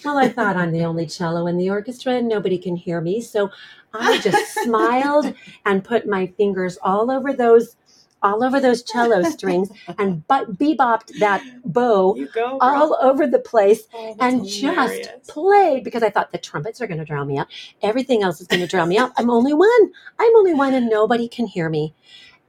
Well, 0.06 0.18
I 0.18 0.30
thought 0.30 0.56
I'm 0.56 0.72
the 0.72 0.86
only 0.86 1.06
cello 1.06 1.48
in 1.48 1.58
the 1.58 1.70
orchestra 1.70 2.14
and 2.14 2.30
nobody 2.30 2.58
can 2.58 2.78
hear 2.78 3.02
me. 3.02 3.20
So 3.20 3.52
I 3.94 4.20
just 4.20 4.54
smiled 4.64 5.34
and 5.66 5.84
put 5.84 6.08
my 6.08 6.28
fingers 6.28 6.78
all 6.82 7.12
over 7.12 7.34
those 7.34 7.76
all 8.22 8.44
over 8.44 8.60
those 8.62 8.84
cello 8.84 9.24
strings 9.24 9.70
and 9.98 10.26
but 10.28 10.58
bebopped 10.58 11.18
that 11.20 11.42
bow 11.66 12.16
go. 12.34 12.58
all 12.62 12.98
over 13.02 13.28
the 13.28 13.40
place 13.40 13.84
Oh, 13.94 14.16
and 14.20 14.46
hilarious. 14.48 15.08
just 15.08 15.28
played 15.30 15.84
because 15.84 16.04
I 16.04 16.10
thought 16.10 16.32
the 16.32 16.38
trumpets 16.38 16.82
are 16.82 16.88
going 16.88 17.00
to 17.00 17.06
drown 17.06 17.28
me 17.28 17.38
out. 17.38 17.48
Everything 17.82 18.24
else 18.24 18.42
is 18.42 18.48
going 18.48 18.62
to 18.62 18.68
drown 18.68 18.90
me 18.90 18.98
out. 18.98 19.12
I'm 19.18 19.30
only 19.30 19.54
one. 19.54 19.92
I'm 20.20 20.36
only 20.38 20.54
one, 20.54 20.74
and 20.74 20.90
nobody 20.90 21.28
can 21.30 21.48
hear 21.48 21.70
me. 21.70 21.94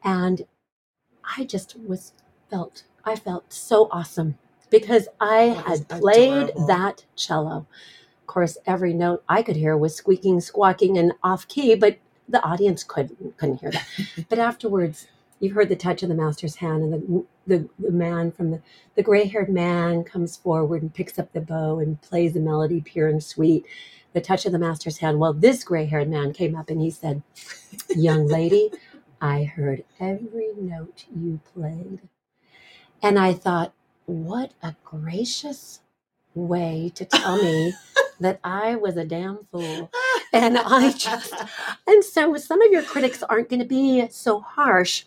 And 0.05 0.43
I 1.37 1.45
just 1.45 1.77
was 1.87 2.13
felt. 2.51 2.85
I 3.05 3.17
felt 3.17 3.53
so 3.53 3.89
awesome 3.93 4.39
because 4.71 5.09
I 5.21 5.43
That 5.55 5.67
had 5.67 5.89
played 5.89 6.49
adorable. 6.49 6.67
that 6.69 7.07
cello. 7.17 7.67
Of 8.23 8.29
course, 8.29 8.59
every 8.67 8.95
note 8.95 9.25
I 9.29 9.43
could 9.43 9.57
hear 9.57 9.77
was 9.77 9.97
squeaking, 9.97 10.41
squawking, 10.41 10.99
and 10.99 11.13
off 11.23 11.49
key, 11.49 11.75
but 11.77 11.99
the 12.29 12.43
audience 12.45 12.85
couldn't 12.85 13.37
couldn't 13.39 13.61
hear 13.61 13.73
that. 13.73 13.87
but 14.31 14.39
afterwards, 14.41 15.09
you 15.41 15.55
heard 15.55 15.69
the 15.69 15.77
touch 15.77 16.03
of 16.03 16.09
the 16.11 16.17
master's 16.17 16.57
hand, 16.57 16.83
and 16.85 16.93
the 16.95 17.27
the, 17.47 17.71
the 17.79 17.93
man 17.93 18.33
from 18.33 18.53
the 18.53 18.63
the 18.97 19.03
gray 19.05 19.27
haired 19.27 19.51
man 19.51 20.05
comes 20.05 20.37
forward 20.37 20.83
and 20.83 20.95
picks 20.95 21.19
up 21.19 21.33
the 21.35 21.43
bow 21.43 21.81
and 21.81 22.03
plays 22.03 22.35
the 22.35 22.41
melody 22.41 22.81
pure 22.81 23.09
and 23.09 23.23
sweet. 23.25 23.67
The 24.15 24.23
touch 24.23 24.47
of 24.47 24.53
the 24.53 24.59
master's 24.61 24.99
hand. 24.99 25.21
Well, 25.21 25.35
this 25.35 25.65
gray 25.65 25.87
haired 25.87 26.11
man 26.11 26.33
came 26.33 26.57
up 26.57 26.71
and 26.71 26.81
he 26.81 26.91
said, 26.91 27.23
Young 27.97 28.27
lady, 28.29 28.73
I 29.23 29.45
heard 29.45 29.85
every 30.01 30.51
note 30.57 31.07
you 31.15 31.41
played. 31.55 32.01
And 33.03 33.19
I 33.19 33.33
thought, 33.35 33.73
what 34.07 34.53
a 34.63 34.75
gracious 34.85 35.81
way 36.35 36.93
to 36.95 37.05
tell 37.05 37.37
me 37.43 37.75
that 38.21 38.41
I 38.45 38.77
was 38.77 38.97
a 38.97 39.05
damn 39.05 39.47
fool. 39.53 39.91
And 40.33 40.59
I 40.59 40.93
just, 40.93 41.35
and 41.89 42.05
so 42.05 42.37
some 42.37 42.63
of 42.63 42.71
your 42.71 42.85
critics 42.85 43.23
aren't 43.25 43.49
going 43.49 43.61
to 43.63 43.67
be 43.67 44.07
so 44.11 44.39
harsh, 44.41 45.05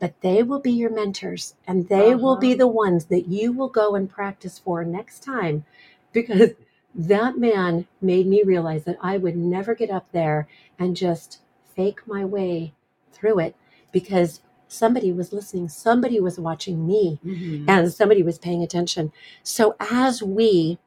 but 0.00 0.20
they 0.22 0.42
will 0.42 0.60
be 0.60 0.72
your 0.72 0.90
mentors 0.90 1.54
and 1.66 1.88
they 1.88 2.14
will 2.14 2.36
be 2.36 2.52
Uh-huh. 2.52 2.58
the 2.58 2.66
ones 2.68 3.06
that 3.06 3.28
you 3.28 3.52
will 3.52 3.68
go 3.70 3.94
and 3.94 4.10
practice 4.10 4.58
for 4.58 4.84
next 4.84 5.22
time 5.24 5.64
because 6.12 6.50
that 6.94 7.38
man 7.38 7.86
made 8.02 8.26
me 8.26 8.42
realize 8.44 8.84
that 8.84 8.98
I 9.02 9.16
would 9.18 9.36
never 9.36 9.74
get 9.74 9.90
up 9.90 10.06
there 10.12 10.48
and 10.78 10.96
just 10.96 11.40
fake 11.74 12.06
my 12.06 12.24
way 12.24 12.74
through 13.12 13.38
it 13.40 13.56
because 13.92 14.40
somebody 14.72 15.12
was 15.12 15.32
listening, 15.32 15.68
somebody 15.68 16.20
was 16.20 16.40
watching 16.40 16.86
me 16.86 17.20
Mhm. 17.24 17.66
and 17.68 17.92
somebody 17.92 18.22
was 18.22 18.38
paying 18.38 18.62
attention. 18.62 19.12
So 19.44 19.76
as 19.80 20.22
we 20.22 20.78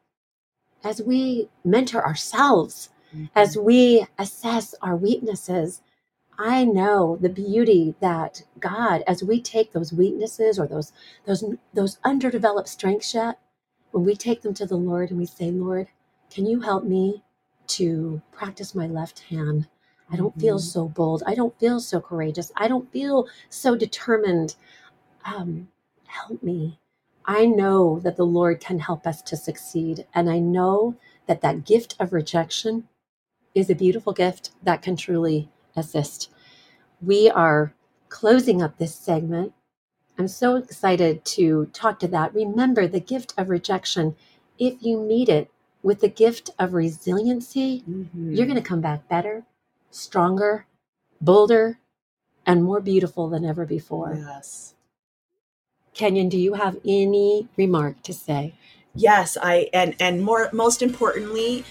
as 0.83 1.01
we 1.01 1.49
mentor 1.65 2.05
ourselves, 2.05 2.89
as 3.35 3.57
we 3.57 4.05
assess 4.19 4.75
our 4.81 4.95
weaknesses, 4.95 5.81
I 6.37 6.65
know 6.65 7.17
the 7.21 7.29
beauty 7.29 7.95
that 8.01 8.43
God, 8.59 9.03
as 9.07 9.23
we 9.23 9.41
take 9.41 9.73
those 9.73 9.93
weaknesses 9.93 10.59
or 10.59 10.67
those 10.67 10.93
those 11.25 11.43
those 11.73 11.99
underdeveloped 12.03 12.69
strengths 12.69 13.13
yet, 13.13 13.39
when 13.91 14.05
we 14.05 14.15
take 14.15 14.41
them 14.43 14.53
to 14.55 14.65
the 14.65 14.77
Lord 14.77 15.11
and 15.11 15.19
we 15.19 15.25
say, 15.27 15.51
Lord, 15.51 15.87
can 16.31 16.45
you 16.45 16.61
help 16.61 16.83
me 16.85 17.23
to 17.67 18.21
practice 18.31 18.75
my 18.75 18.87
left 18.87 19.19
hand? 19.21 19.67
I 20.11 20.15
don't 20.17 20.39
feel 20.39 20.57
Mhm. 20.57 20.61
so 20.61 20.87
bold. 20.87 21.23
I 21.25 21.35
don't 21.35 21.57
feel 21.59 21.79
so 21.79 21.99
courageous. 21.99 22.51
I 22.55 22.67
don't 22.67 22.91
feel 22.91 23.27
so 23.49 23.75
determined. 23.75 24.55
Um, 25.25 25.69
help 26.05 26.43
me. 26.43 26.79
I 27.25 27.45
know 27.45 27.99
that 27.99 28.15
the 28.15 28.25
Lord 28.25 28.59
can 28.59 28.79
help 28.79 29.07
us 29.07 29.21
to 29.23 29.35
succeed. 29.35 30.05
And 30.13 30.29
I 30.29 30.39
know 30.39 30.95
that 31.25 31.41
that 31.41 31.65
gift 31.65 31.95
of 31.99 32.13
rejection 32.13 32.87
is 33.55 33.69
a 33.69 33.75
beautiful 33.75 34.13
gift 34.13 34.51
that 34.63 34.81
can 34.83 34.95
truly 34.95 35.49
assist. 35.75 36.29
We 37.01 37.29
are 37.29 37.73
closing 38.09 38.61
up 38.61 38.77
this 38.77 38.95
segment. 38.95 39.53
I'm 40.17 40.27
so 40.27 40.55
excited 40.55 41.25
to 41.25 41.65
talk 41.73 41.99
to 41.99 42.07
that. 42.09 42.33
Remember 42.33 42.87
the 42.87 42.99
gift 42.99 43.33
of 43.37 43.49
rejection. 43.49 44.15
If 44.57 44.81
you 44.83 44.99
meet 45.01 45.29
it 45.29 45.51
with 45.83 45.99
the 46.01 46.07
gift 46.09 46.51
of 46.59 46.73
resiliency, 46.73 47.83
you're 48.35 48.45
going 48.47 48.55
to 48.61 48.61
come 48.69 48.81
back 48.81 49.07
better, 49.09 49.43
stronger, 49.95 50.65
bolder, 51.21 51.79
and 52.45 52.63
more 52.63 52.81
beautiful 52.81 53.29
than 53.29 53.45
ever 53.45 53.65
before. 53.65 54.15
Yes. 54.15 54.75
Kenyon, 55.93 56.29
do 56.29 56.37
you 56.37 56.53
have 56.53 56.77
any 56.85 57.47
remark 57.55 58.03
to 58.03 58.13
say? 58.13 58.53
Yes, 58.93 59.37
I 59.41 59.69
and 59.73 59.95
and 59.99 60.23
more 60.23 60.49
most 60.51 60.81
importantly, 60.81 61.63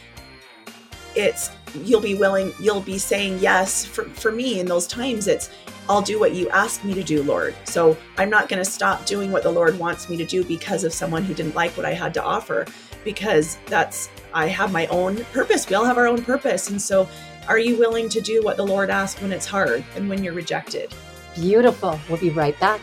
it's 1.15 1.51
you'll 1.85 2.01
be 2.01 2.15
willing 2.15 2.53
you'll 2.61 2.81
be 2.81 2.99
saying 2.99 3.39
yes 3.39 3.85
for 3.85 4.05
for 4.05 4.33
me 4.33 4.61
in 4.61 4.67
those 4.67 4.87
times 4.87 5.27
it's 5.27 5.51
I'll 5.89 6.03
do 6.03 6.19
what 6.19 6.33
you 6.33 6.49
ask 6.49 6.83
me 6.83 6.95
to 6.95 7.03
do, 7.03 7.23
Lord. 7.23 7.55
So 7.65 7.95
I'm 8.17 8.31
not 8.31 8.49
going 8.49 8.63
to 8.63 8.71
stop 8.71 9.05
doing 9.05 9.31
what 9.31 9.43
the 9.43 9.51
Lord 9.51 9.79
wants 9.79 10.09
me 10.09 10.17
to 10.17 10.25
do 10.25 10.43
because 10.43 10.83
of 10.83 10.95
someone 10.95 11.23
who 11.23 11.35
didn't 11.35 11.55
like 11.55 11.77
what 11.77 11.85
I 11.85 11.93
had 11.93 12.15
to 12.15 12.25
offer 12.25 12.65
because 13.05 13.59
that's 13.67 14.09
I 14.33 14.47
have 14.47 14.73
my 14.73 14.87
own 14.87 15.25
purpose. 15.27 15.69
We 15.69 15.77
all 15.77 15.85
have 15.85 15.99
our 15.99 16.07
own 16.07 16.23
purpose. 16.25 16.71
And 16.71 16.81
so 16.81 17.07
are 17.47 17.59
you 17.59 17.79
willing 17.79 18.09
to 18.09 18.21
do 18.21 18.43
what 18.43 18.57
the 18.57 18.67
Lord 18.67 18.89
asks 18.89 19.21
when 19.21 19.33
it's 19.33 19.47
hard 19.47 19.85
and 19.97 20.09
when 20.09 20.25
you're 20.25 20.33
rejected? 20.33 20.95
Beautiful. 21.35 22.01
We'll 22.09 22.19
be 22.19 22.31
right 22.31 22.59
back 22.59 22.81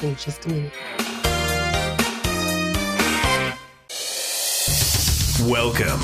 in 0.00 0.16
just 0.16 0.46
a 0.46 0.48
minute. 0.48 0.72
Welcome 5.42 6.00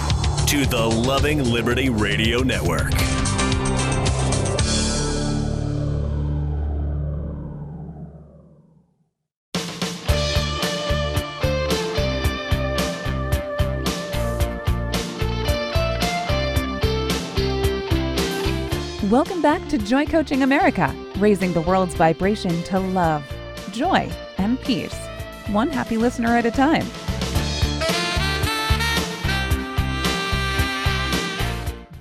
to 0.46 0.66
the 0.66 1.02
Loving 1.06 1.42
Liberty 1.44 1.88
Radio 1.88 2.40
Network. 2.40 2.92
Welcome 19.12 19.42
back 19.42 19.68
to 19.68 19.76
Joy 19.76 20.06
Coaching 20.06 20.42
America, 20.42 20.90
raising 21.18 21.52
the 21.52 21.60
world's 21.60 21.94
vibration 21.94 22.62
to 22.62 22.78
love, 22.80 23.22
joy, 23.70 24.10
and 24.38 24.58
peace. 24.62 24.96
One 25.48 25.68
happy 25.68 25.98
listener 25.98 26.30
at 26.30 26.46
a 26.46 26.50
time. 26.50 26.86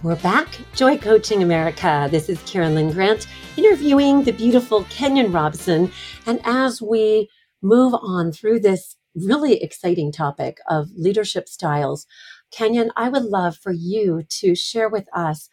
We're 0.01 0.15
back, 0.23 0.57
Joy 0.73 0.99
Coaching 0.99 1.43
America. 1.43 2.07
This 2.09 2.29
is 2.29 2.41
Karen 2.43 2.75
Lynn 2.75 2.93
Grant 2.93 3.27
interviewing 3.57 4.23
the 4.23 4.31
beautiful 4.31 4.85
Kenyon 4.85 5.33
Robson. 5.33 5.91
And 6.25 6.39
as 6.45 6.81
we 6.81 7.29
move 7.61 7.93
on 7.93 8.31
through 8.31 8.61
this 8.61 8.95
really 9.15 9.61
exciting 9.61 10.13
topic 10.13 10.59
of 10.69 10.87
leadership 10.95 11.49
styles, 11.49 12.07
Kenyon, 12.51 12.89
I 12.95 13.09
would 13.09 13.25
love 13.25 13.57
for 13.57 13.73
you 13.73 14.23
to 14.39 14.55
share 14.55 14.87
with 14.87 15.07
us 15.13 15.49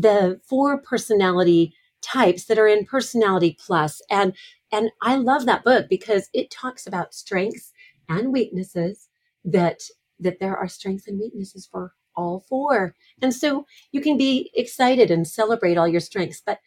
the 0.00 0.40
four 0.44 0.78
personality 0.78 1.74
types 2.02 2.46
that 2.46 2.58
are 2.58 2.66
in 2.66 2.84
Personality 2.86 3.56
Plus. 3.58 4.00
And 4.10 4.34
and 4.72 4.90
I 5.02 5.16
love 5.16 5.46
that 5.46 5.64
book 5.64 5.86
because 5.88 6.28
it 6.32 6.50
talks 6.50 6.86
about 6.86 7.14
strengths 7.14 7.72
and 8.08 8.32
weaknesses 8.32 9.08
that 9.44 9.82
that 10.18 10.38
there 10.40 10.56
are 10.56 10.68
strengths 10.68 11.06
and 11.06 11.18
weaknesses 11.18 11.68
for 11.70 11.94
all 12.16 12.44
four. 12.48 12.94
And 13.22 13.34
so 13.34 13.66
you 13.92 14.00
can 14.00 14.16
be 14.16 14.50
excited 14.54 15.10
and 15.10 15.26
celebrate 15.26 15.78
all 15.78 15.88
your 15.88 16.00
strengths, 16.00 16.42
but 16.44 16.58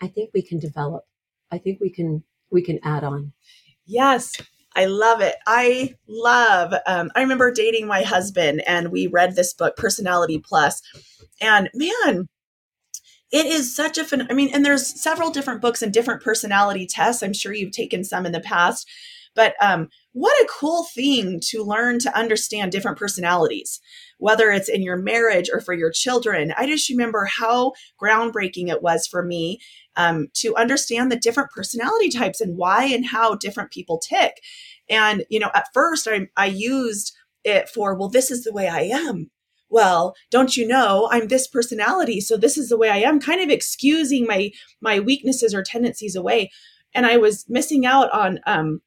I 0.00 0.08
think 0.08 0.30
we 0.34 0.42
can 0.42 0.58
develop. 0.58 1.04
I 1.50 1.58
think 1.58 1.80
we 1.80 1.90
can 1.90 2.22
we 2.50 2.62
can 2.62 2.78
add 2.82 3.04
on. 3.04 3.32
Yes, 3.86 4.32
I 4.74 4.84
love 4.84 5.20
it. 5.20 5.36
I 5.46 5.94
love. 6.06 6.74
Um, 6.86 7.10
I 7.16 7.20
remember 7.20 7.50
dating 7.50 7.86
my 7.86 8.02
husband, 8.02 8.62
and 8.66 8.92
we 8.92 9.06
read 9.06 9.34
this 9.34 9.54
book, 9.54 9.76
Personality 9.76 10.38
Plus, 10.38 10.82
and 11.40 11.70
man, 11.74 12.28
it 13.30 13.46
is 13.46 13.74
such 13.74 13.98
a 13.98 14.04
fun. 14.04 14.26
I 14.30 14.34
mean, 14.34 14.50
and 14.52 14.64
there's 14.64 15.00
several 15.00 15.30
different 15.30 15.60
books 15.60 15.82
and 15.82 15.92
different 15.92 16.22
personality 16.22 16.86
tests. 16.86 17.22
I'm 17.22 17.32
sure 17.32 17.52
you've 17.52 17.72
taken 17.72 18.04
some 18.04 18.26
in 18.26 18.32
the 18.32 18.40
past, 18.40 18.88
but 19.34 19.54
um, 19.60 19.88
what 20.12 20.32
a 20.42 20.48
cool 20.50 20.84
thing 20.94 21.40
to 21.48 21.62
learn 21.62 21.98
to 22.00 22.18
understand 22.18 22.72
different 22.72 22.98
personalities, 22.98 23.80
whether 24.18 24.50
it's 24.50 24.68
in 24.68 24.82
your 24.82 24.96
marriage 24.96 25.50
or 25.52 25.60
for 25.60 25.74
your 25.74 25.90
children. 25.90 26.52
I 26.56 26.66
just 26.66 26.88
remember 26.88 27.26
how 27.26 27.72
groundbreaking 28.02 28.68
it 28.68 28.82
was 28.82 29.06
for 29.06 29.22
me 29.22 29.60
um, 29.96 30.28
to 30.34 30.56
understand 30.56 31.12
the 31.12 31.16
different 31.16 31.50
personality 31.50 32.08
types 32.08 32.40
and 32.40 32.56
why 32.56 32.84
and 32.84 33.06
how 33.06 33.34
different 33.34 33.70
people 33.70 33.98
tick. 33.98 34.40
And, 34.88 35.24
you 35.28 35.38
know, 35.38 35.50
at 35.54 35.68
first 35.74 36.08
I, 36.08 36.28
I 36.36 36.46
used 36.46 37.14
it 37.44 37.68
for, 37.68 37.94
well, 37.94 38.08
this 38.08 38.30
is 38.30 38.44
the 38.44 38.52
way 38.52 38.68
I 38.68 38.82
am. 38.82 39.30
Well, 39.70 40.14
don't 40.30 40.56
you 40.56 40.66
know 40.66 41.08
I'm 41.10 41.28
this 41.28 41.46
personality, 41.46 42.20
so 42.20 42.36
this 42.36 42.56
is 42.56 42.68
the 42.68 42.78
way 42.78 42.88
I 42.88 42.98
am, 42.98 43.20
kind 43.20 43.40
of 43.40 43.50
excusing 43.50 44.26
my 44.26 44.50
my 44.80 45.00
weaknesses 45.00 45.54
or 45.54 45.62
tendencies 45.62 46.16
away. 46.16 46.50
And 46.94 47.04
I 47.06 47.18
was 47.18 47.44
missing 47.48 47.84
out 47.84 48.10
on 48.12 48.40
um, 48.46 48.80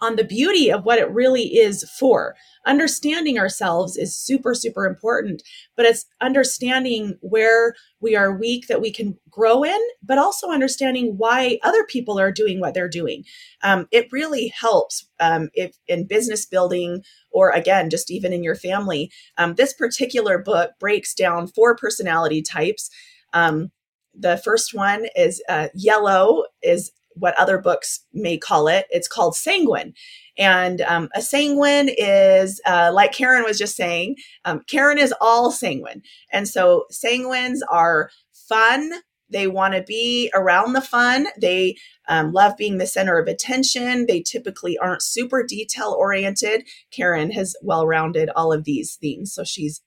on 0.00 0.16
the 0.16 0.24
beauty 0.24 0.70
of 0.70 0.84
what 0.84 0.98
it 0.98 1.10
really 1.10 1.56
is 1.56 1.88
for. 1.98 2.34
Understanding 2.66 3.38
ourselves 3.38 3.96
is 3.96 4.16
super, 4.16 4.54
super 4.54 4.86
important, 4.86 5.42
but 5.76 5.86
it's 5.86 6.06
understanding 6.20 7.16
where 7.20 7.74
we 8.00 8.14
are 8.14 8.36
weak 8.36 8.66
that 8.66 8.80
we 8.80 8.90
can 8.90 9.16
grow 9.30 9.62
in, 9.62 9.80
but 10.02 10.18
also 10.18 10.50
understanding 10.50 11.14
why 11.16 11.58
other 11.62 11.84
people 11.84 12.18
are 12.18 12.32
doing 12.32 12.60
what 12.60 12.74
they're 12.74 12.88
doing. 12.88 13.24
Um, 13.62 13.86
it 13.90 14.08
really 14.12 14.48
helps 14.48 15.08
um, 15.20 15.48
if 15.54 15.76
in 15.86 16.06
business 16.06 16.44
building 16.44 17.02
or 17.30 17.50
again, 17.50 17.90
just 17.90 18.10
even 18.10 18.32
in 18.32 18.42
your 18.42 18.54
family. 18.54 19.10
Um, 19.38 19.54
this 19.54 19.72
particular 19.72 20.38
book 20.38 20.72
breaks 20.80 21.14
down 21.14 21.46
four 21.46 21.76
personality 21.76 22.42
types. 22.42 22.90
Um, 23.32 23.70
the 24.18 24.38
first 24.38 24.74
one 24.74 25.06
is 25.14 25.42
uh, 25.48 25.68
yellow, 25.74 26.44
is 26.62 26.92
what 27.16 27.38
other 27.38 27.58
books 27.58 28.04
may 28.12 28.38
call 28.38 28.68
it. 28.68 28.86
It's 28.90 29.08
called 29.08 29.36
sanguine. 29.36 29.94
And 30.38 30.82
um, 30.82 31.08
a 31.14 31.22
sanguine 31.22 31.88
is, 31.96 32.60
uh, 32.66 32.90
like 32.92 33.12
Karen 33.12 33.44
was 33.44 33.58
just 33.58 33.74
saying, 33.74 34.16
um, 34.44 34.60
Karen 34.66 34.98
is 34.98 35.14
all 35.20 35.50
sanguine. 35.50 36.02
And 36.30 36.46
so 36.46 36.84
sanguines 36.92 37.60
are 37.70 38.10
fun. 38.32 38.92
They 39.30 39.48
want 39.48 39.74
to 39.74 39.82
be 39.82 40.30
around 40.34 40.74
the 40.74 40.80
fun. 40.80 41.26
They 41.40 41.76
um, 42.08 42.32
love 42.32 42.56
being 42.56 42.78
the 42.78 42.86
center 42.86 43.18
of 43.18 43.26
attention. 43.26 44.06
They 44.06 44.20
typically 44.20 44.78
aren't 44.78 45.02
super 45.02 45.42
detail 45.42 45.96
oriented. 45.98 46.66
Karen 46.92 47.30
has 47.32 47.56
well 47.62 47.86
rounded 47.86 48.30
all 48.36 48.52
of 48.52 48.64
these 48.64 48.96
themes. 48.96 49.32
So 49.32 49.42
she's 49.42 49.80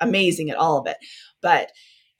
amazing 0.00 0.50
at 0.50 0.56
all 0.56 0.78
of 0.78 0.86
it. 0.86 0.96
But 1.42 1.70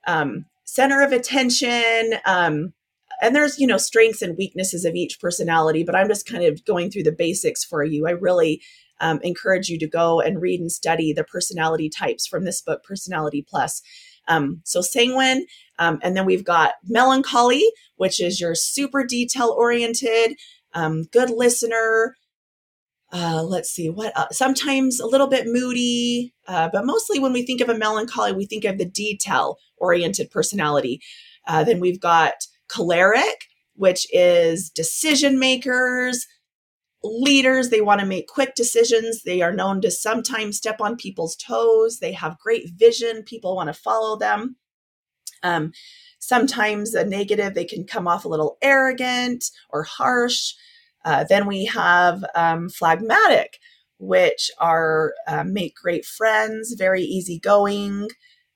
um, 0.06 0.44
center 0.64 1.02
of 1.02 1.12
attention, 1.12 2.14
um, 2.24 2.72
and 3.20 3.34
there's 3.34 3.58
you 3.58 3.66
know 3.66 3.78
strengths 3.78 4.22
and 4.22 4.36
weaknesses 4.36 4.84
of 4.84 4.94
each 4.94 5.20
personality 5.20 5.82
but 5.84 5.94
i'm 5.94 6.08
just 6.08 6.26
kind 6.26 6.44
of 6.44 6.64
going 6.64 6.90
through 6.90 7.02
the 7.02 7.12
basics 7.12 7.64
for 7.64 7.84
you. 7.84 8.06
I 8.06 8.12
really 8.12 8.62
um, 9.00 9.20
encourage 9.22 9.68
you 9.68 9.78
to 9.78 9.88
go 9.88 10.20
and 10.20 10.42
read 10.42 10.60
and 10.60 10.70
study 10.70 11.12
the 11.12 11.24
personality 11.24 11.88
types 11.88 12.26
from 12.26 12.44
this 12.44 12.60
book 12.60 12.84
personality 12.84 13.44
plus. 13.48 13.82
Um, 14.28 14.60
so 14.64 14.80
sanguine 14.82 15.46
um, 15.78 15.98
and 16.02 16.16
then 16.16 16.26
we've 16.26 16.44
got 16.44 16.74
melancholy 16.84 17.64
which 17.96 18.20
is 18.20 18.40
your 18.40 18.54
super 18.54 19.04
detail 19.04 19.54
oriented 19.56 20.36
um, 20.72 21.04
good 21.12 21.30
listener. 21.30 22.16
Uh, 23.12 23.42
let's 23.42 23.70
see 23.70 23.90
what 23.90 24.16
uh, 24.16 24.28
sometimes 24.30 25.00
a 25.00 25.06
little 25.06 25.26
bit 25.26 25.46
moody 25.46 26.32
uh, 26.46 26.68
but 26.72 26.86
mostly 26.86 27.18
when 27.18 27.32
we 27.32 27.44
think 27.44 27.60
of 27.60 27.68
a 27.68 27.76
melancholy 27.76 28.32
we 28.32 28.46
think 28.46 28.64
of 28.64 28.78
the 28.78 28.84
detail 28.84 29.56
oriented 29.78 30.30
personality. 30.30 31.00
Uh, 31.46 31.64
then 31.64 31.80
we've 31.80 32.00
got 32.00 32.34
choleric, 32.70 33.46
which 33.74 34.06
is 34.12 34.70
decision 34.70 35.38
makers, 35.38 36.26
leaders. 37.02 37.70
They 37.70 37.80
want 37.80 38.00
to 38.00 38.06
make 38.06 38.28
quick 38.28 38.54
decisions. 38.54 39.22
They 39.22 39.42
are 39.42 39.52
known 39.52 39.80
to 39.82 39.90
sometimes 39.90 40.56
step 40.56 40.80
on 40.80 40.96
people's 40.96 41.36
toes. 41.36 41.98
They 41.98 42.12
have 42.12 42.38
great 42.38 42.70
vision. 42.70 43.22
People 43.22 43.56
want 43.56 43.68
to 43.68 43.74
follow 43.74 44.16
them. 44.18 44.56
Um, 45.42 45.72
sometimes 46.18 46.94
a 46.94 47.04
negative, 47.04 47.54
they 47.54 47.64
can 47.64 47.84
come 47.84 48.06
off 48.06 48.24
a 48.24 48.28
little 48.28 48.58
arrogant 48.62 49.50
or 49.70 49.82
harsh. 49.82 50.52
Uh, 51.04 51.24
then 51.24 51.46
we 51.46 51.64
have 51.64 52.22
um, 52.34 52.68
phlegmatic, 52.68 53.58
which 53.98 54.50
are 54.58 55.14
uh, 55.26 55.44
make 55.44 55.74
great 55.74 56.04
friends, 56.04 56.74
very 56.74 57.02
easygoing, 57.02 58.08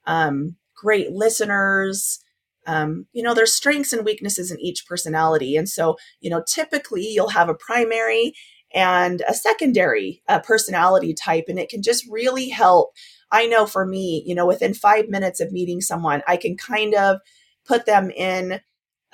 um, 0.07 0.57
great 0.77 1.13
listeners, 1.13 2.21
um, 2.67 3.07
you 3.13 3.23
know, 3.23 3.35
there's 3.35 3.55
strengths 3.55 3.93
and 3.93 4.05
weaknesses 4.05 4.51
in 4.51 4.61
each 4.61 4.87
personality. 4.87 5.57
And 5.57 5.69
so, 5.69 5.97
you 6.21 6.31
know, 6.31 6.43
typically 6.47 7.07
you'll 7.07 7.29
have 7.29 7.49
a 7.49 7.55
primary 7.55 8.35
and 8.75 9.23
a 9.29 9.35
secondary 9.35 10.23
uh, 10.29 10.41
personality 10.41 11.15
type, 11.15 11.45
and 11.49 11.59
it 11.59 11.69
can 11.69 11.83
just 11.83 12.05
really 12.11 12.49
help. 12.49 12.91
I 13.31 13.47
know 13.47 13.67
for 13.67 13.87
me, 13.87 14.23
you 14.27 14.35
know, 14.35 14.47
within 14.47 14.75
five 14.75 15.09
minutes 15.09 15.41
of 15.41 15.53
meeting 15.53 15.81
someone, 15.81 16.23
I 16.27 16.37
can 16.37 16.57
kind 16.57 16.95
of 16.95 17.21
put 17.67 17.87
them 17.87 18.11
in 18.11 18.61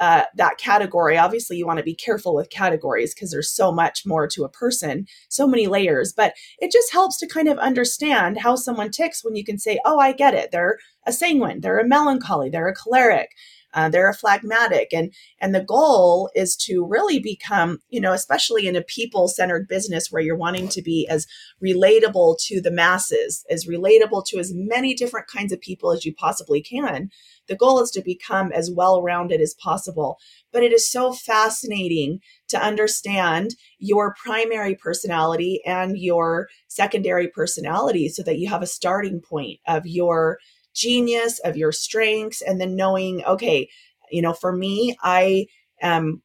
uh, 0.01 0.25
that 0.35 0.59
category. 0.59 1.17
Obviously, 1.17 1.57
you 1.57 1.67
want 1.67 1.79
to 1.79 1.85
be 1.85 1.95
careful 1.95 2.35
with 2.35 2.51
categories 2.51 3.15
because 3.15 3.31
there's 3.31 3.55
so 3.55 3.71
much 3.71 4.05
more 4.07 4.27
to 4.29 4.45
a 4.45 4.49
person, 4.49 5.07
so 5.29 5.47
many 5.47 5.67
layers. 5.67 6.13
But 6.13 6.35
it 6.59 6.73
just 6.73 6.91
helps 6.93 7.19
to 7.19 7.29
kind 7.29 7.49
of 7.49 7.59
understand 7.59 8.39
how 8.39 8.57
someone 8.57 8.91
ticks 8.91 9.23
when 9.25 9.37
you 9.37 9.45
can 9.45 9.59
say, 9.59 9.79
"Oh, 9.85 9.99
I 9.99 10.13
get 10.13 10.35
it. 10.35 10.51
They're 10.51 10.79
a 11.07 11.13
sanguine. 11.13 11.61
They're 11.61 11.79
a 11.79 11.87
melancholy. 11.87 12.51
They're 12.51 12.69
a 12.69 12.75
choleric." 12.75 13.31
Uh, 13.75 13.89
they're 13.89 14.09
a 14.09 14.15
phlegmatic 14.15 14.89
and 14.93 15.13
and 15.41 15.55
the 15.55 15.63
goal 15.63 16.31
is 16.35 16.57
to 16.57 16.85
really 16.85 17.19
become 17.19 17.79
you 17.89 18.01
know 18.01 18.13
especially 18.13 18.67
in 18.67 18.77
a 18.77 18.83
people 18.83 19.29
centered 19.29 19.69
business 19.69 20.09
where 20.11 20.23
you're 20.23 20.37
wanting 20.37 20.69
to 20.69 20.83
be 20.83 21.07
as 21.09 21.27
relatable 21.63 22.37
to 22.39 22.61
the 22.61 22.71
masses 22.71 23.45
as 23.51 23.67
relatable 23.67 24.25
to 24.27 24.39
as 24.39 24.53
many 24.55 24.95
different 24.95 25.27
kinds 25.27 25.53
of 25.53 25.61
people 25.61 25.93
as 25.93 26.05
you 26.05 26.15
possibly 26.15 26.61
can 26.61 27.11
the 27.51 27.57
goal 27.57 27.83
is 27.83 27.91
to 27.91 28.01
become 28.01 28.53
as 28.53 28.71
well 28.71 29.03
rounded 29.03 29.41
as 29.41 29.55
possible. 29.55 30.19
But 30.53 30.63
it 30.63 30.73
is 30.73 30.91
so 30.91 31.13
fascinating 31.13 32.21
to 32.49 32.65
understand 32.65 33.57
your 33.81 34.15
primary 34.15 34.77
personality 34.77 35.61
and 35.67 35.99
your 35.99 36.49
secondary 36.69 37.27
personality 37.27 38.09
so 38.09 38.23
that 38.23 38.39
you 38.39 38.49
have 38.49 38.63
a 38.63 38.69
starting 38.69 39.21
point 39.21 39.59
of 39.67 39.85
your 39.85 40.39
genius, 40.75 41.39
of 41.41 41.57
your 41.57 41.73
strengths, 41.73 42.43
and 42.43 42.61
then 42.61 42.77
knowing, 42.77 43.25
okay, 43.25 43.69
you 44.11 44.23
know, 44.23 44.33
for 44.33 44.53
me, 44.53 44.97
I 45.03 45.47
am 45.81 46.23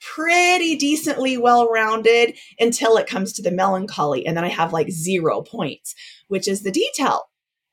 pretty 0.00 0.76
decently 0.76 1.36
well 1.36 1.68
rounded 1.68 2.36
until 2.58 2.96
it 2.96 3.06
comes 3.06 3.32
to 3.32 3.42
the 3.42 3.50
melancholy. 3.50 4.26
And 4.26 4.36
then 4.36 4.44
I 4.44 4.48
have 4.48 4.72
like 4.72 4.90
zero 4.90 5.42
points, 5.42 5.94
which 6.28 6.46
is 6.46 6.62
the 6.62 6.70
detail. 6.70 7.24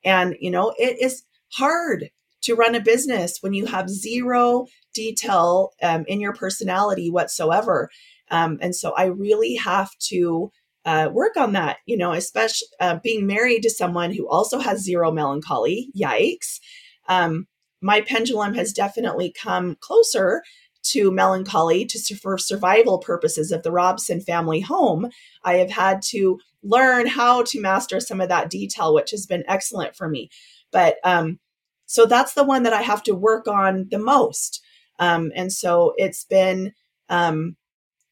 And, 0.06 0.36
you 0.40 0.50
know, 0.50 0.74
it 0.78 1.02
is 1.02 1.24
hard 1.54 2.10
to 2.44 2.56
run 2.56 2.76
a 2.76 2.82
business 2.82 3.38
when 3.42 3.54
you 3.54 3.66
have 3.66 3.90
zero 3.90 4.66
detail 4.94 5.72
um, 5.82 6.06
in 6.08 6.20
your 6.20 6.34
personality 6.34 7.10
whatsoever. 7.10 7.90
Um, 8.32 8.58
and 8.62 8.76
so 8.76 8.94
I 8.98 9.06
really 9.06 9.56
have 9.56 9.92
to 10.10 10.52
uh, 10.86 11.10
work 11.12 11.38
on 11.38 11.54
that, 11.54 11.78
you 11.86 11.98
know, 11.98 12.12
especially 12.12 12.68
uh, 12.80 13.00
being 13.04 13.26
married 13.26 13.64
to 13.64 13.70
someone 13.70 14.14
who 14.14 14.28
also 14.28 14.60
has 14.60 14.84
zero 14.84 15.12
melancholy. 15.12 15.90
Yikes. 15.98 16.60
Um, 17.08 17.48
my 17.82 18.02
pendulum 18.02 18.54
has 18.54 18.74
definitely 18.74 19.34
come 19.38 19.76
closer 19.80 20.44
to 20.84 21.12
melancholy 21.12 21.86
to 21.86 22.16
for 22.16 22.38
survival 22.38 22.98
purposes 22.98 23.52
of 23.52 23.64
the 23.64 23.72
Robson 23.72 24.20
family 24.20 24.60
home. 24.60 25.10
I 25.44 25.56
have 25.56 25.72
had 25.72 26.02
to 26.10 26.40
learn 26.62 27.08
how 27.08 27.44
to 27.44 27.62
master 27.62 28.00
some 28.00 28.22
of 28.22 28.30
that 28.30 28.50
detail, 28.50 28.94
which 28.94 29.12
has 29.12 29.26
been 29.26 29.44
excellent 29.48 29.96
for 29.96 30.10
me. 30.10 30.30
But 30.72 30.98
um, 31.04 31.40
so 31.86 32.06
that's 32.06 32.34
the 32.34 32.44
one 32.44 32.64
that 32.64 32.74
I 32.74 32.82
have 32.82 33.04
to 33.04 33.16
work 33.16 33.48
on 33.48 33.88
the 33.92 34.00
most. 34.00 34.62
Um, 35.00 35.32
and 35.36 35.52
so 35.52 35.94
it's 35.98 36.26
been 36.26 36.74
um, 37.10 37.56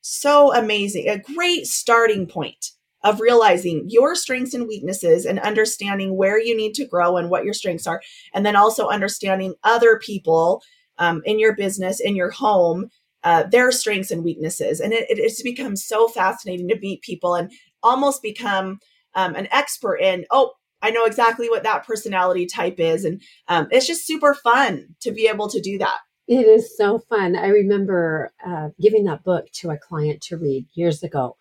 so 0.01 0.53
amazing, 0.53 1.07
a 1.07 1.19
great 1.19 1.67
starting 1.67 2.27
point 2.27 2.71
of 3.03 3.19
realizing 3.19 3.85
your 3.87 4.15
strengths 4.15 4.53
and 4.53 4.67
weaknesses 4.67 5.25
and 5.25 5.39
understanding 5.39 6.15
where 6.15 6.39
you 6.39 6.55
need 6.55 6.73
to 6.75 6.85
grow 6.85 7.17
and 7.17 7.29
what 7.29 7.43
your 7.43 7.53
strengths 7.53 7.87
are. 7.87 8.01
And 8.33 8.45
then 8.45 8.55
also 8.55 8.89
understanding 8.89 9.55
other 9.63 9.97
people 9.97 10.61
um, 10.97 11.21
in 11.25 11.39
your 11.39 11.55
business, 11.55 11.99
in 11.99 12.15
your 12.15 12.29
home, 12.29 12.89
uh, 13.23 13.43
their 13.43 13.71
strengths 13.71 14.11
and 14.11 14.23
weaknesses. 14.23 14.79
And 14.79 14.93
it, 14.93 15.05
it's 15.09 15.41
become 15.41 15.75
so 15.75 16.07
fascinating 16.07 16.67
to 16.69 16.79
meet 16.79 17.01
people 17.01 17.35
and 17.35 17.51
almost 17.81 18.21
become 18.21 18.79
um, 19.15 19.35
an 19.35 19.47
expert 19.51 19.97
in, 19.97 20.25
oh, 20.31 20.53
I 20.83 20.91
know 20.91 21.05
exactly 21.05 21.49
what 21.49 21.63
that 21.63 21.85
personality 21.85 22.45
type 22.45 22.79
is. 22.79 23.05
And 23.05 23.21
um, 23.47 23.67
it's 23.71 23.87
just 23.87 24.07
super 24.07 24.33
fun 24.33 24.95
to 25.01 25.11
be 25.11 25.27
able 25.27 25.47
to 25.49 25.61
do 25.61 25.77
that. 25.79 25.99
It 26.27 26.45
is 26.47 26.77
so 26.77 26.99
fun. 26.99 27.35
I 27.35 27.47
remember 27.47 28.31
uh, 28.45 28.69
giving 28.79 29.05
that 29.05 29.23
book 29.23 29.51
to 29.53 29.71
a 29.71 29.77
client 29.77 30.21
to 30.23 30.37
read 30.37 30.67
years 30.73 31.03
ago. 31.03 31.37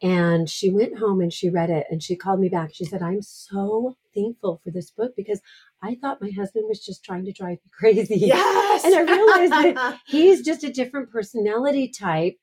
And 0.00 0.48
she 0.48 0.70
went 0.70 0.98
home 0.98 1.20
and 1.20 1.32
she 1.32 1.48
read 1.48 1.70
it 1.70 1.86
and 1.90 2.00
she 2.02 2.14
called 2.14 2.38
me 2.38 2.48
back. 2.48 2.70
She 2.72 2.84
said, 2.84 3.02
I'm 3.02 3.20
so 3.22 3.96
thankful 4.14 4.60
for 4.62 4.70
this 4.70 4.90
book 4.90 5.12
because 5.16 5.40
I 5.82 5.96
thought 5.96 6.22
my 6.22 6.30
husband 6.30 6.66
was 6.68 6.84
just 6.84 7.04
trying 7.04 7.24
to 7.24 7.32
drive 7.32 7.58
me 7.64 7.70
crazy. 7.72 8.16
Yes. 8.16 8.84
and 8.84 8.94
I 8.94 9.00
realized 9.00 9.52
that 9.52 10.00
he's 10.06 10.42
just 10.42 10.62
a 10.62 10.72
different 10.72 11.10
personality 11.10 11.88
type 11.88 12.36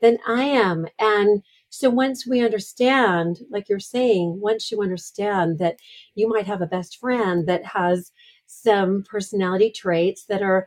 than 0.00 0.18
I 0.26 0.42
am. 0.42 0.86
And 0.98 1.42
so 1.68 1.88
once 1.90 2.26
we 2.26 2.44
understand, 2.44 3.40
like 3.50 3.68
you're 3.68 3.78
saying, 3.78 4.40
once 4.40 4.70
you 4.70 4.82
understand 4.82 5.58
that 5.58 5.76
you 6.14 6.28
might 6.28 6.46
have 6.46 6.60
a 6.60 6.66
best 6.66 6.98
friend 6.98 7.46
that 7.46 7.64
has 7.64 8.10
some 8.46 9.04
personality 9.08 9.70
traits 9.70 10.26
that 10.26 10.42
are 10.42 10.66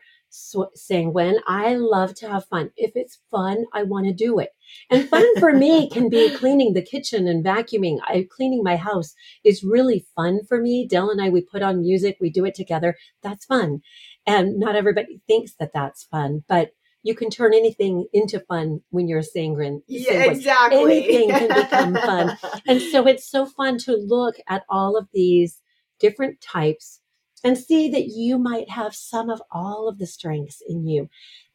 sanguine, 0.74 1.40
I 1.48 1.76
love 1.76 2.14
to 2.16 2.30
have 2.30 2.46
fun. 2.46 2.72
If 2.76 2.92
it's 2.96 3.20
fun, 3.32 3.66
I 3.74 3.84
want 3.84 4.08
to 4.08 4.14
do 4.14 4.40
it. 4.40 4.50
And 4.90 5.08
fun 5.08 5.26
for 5.40 5.54
me 5.54 5.90
can 5.94 6.10
be 6.10 6.36
cleaning 6.36 6.74
the 6.74 6.82
kitchen 6.82 7.28
and 7.28 7.44
vacuuming. 7.44 8.00
I 8.04 8.28
cleaning 8.30 8.64
my 8.64 8.76
house 8.76 9.14
is 9.44 9.64
really 9.64 10.06
fun 10.16 10.42
for 10.48 10.60
me. 10.60 10.88
Dell 10.88 11.10
and 11.10 11.22
I 11.22 11.30
we 11.30 11.42
put 11.42 11.62
on 11.62 11.82
music, 11.82 12.18
we 12.20 12.30
do 12.30 12.46
it 12.46 12.56
together. 12.56 12.96
That's 13.24 13.46
fun. 13.46 13.82
And 14.28 14.60
not 14.60 14.76
everybody 14.76 15.22
thinks 15.28 15.54
that 15.60 15.72
that's 15.74 16.04
fun, 16.04 16.44
but 16.48 16.72
you 17.04 17.14
can 17.14 17.30
turn 17.30 17.54
anything 17.54 18.08
into 18.14 18.40
fun 18.40 18.82
when 18.90 19.08
you're 19.08 19.20
a 19.20 19.24
sanguine. 19.24 19.84
Yeah, 19.88 20.24
exactly. 20.24 20.80
Anything 20.80 21.30
can 21.30 21.48
become 21.50 21.94
fun. 21.94 22.38
And 22.68 22.82
so 22.82 23.06
it's 23.08 23.30
so 23.30 23.46
fun 23.46 23.78
to 23.80 23.96
look 23.96 24.36
at 24.48 24.64
all 24.70 24.98
of 24.98 25.08
these 25.14 25.62
different 26.00 26.42
types 26.42 27.02
and 27.46 27.60
see 27.60 27.88
that 27.92 28.08
you 28.08 28.40
might 28.40 28.72
have 28.72 28.96
some 28.96 29.30
of 29.30 29.40
all 29.52 29.88
of 29.88 30.00
the 30.00 30.08
strengths 30.08 30.64
in 30.68 30.88
you, 30.88 31.08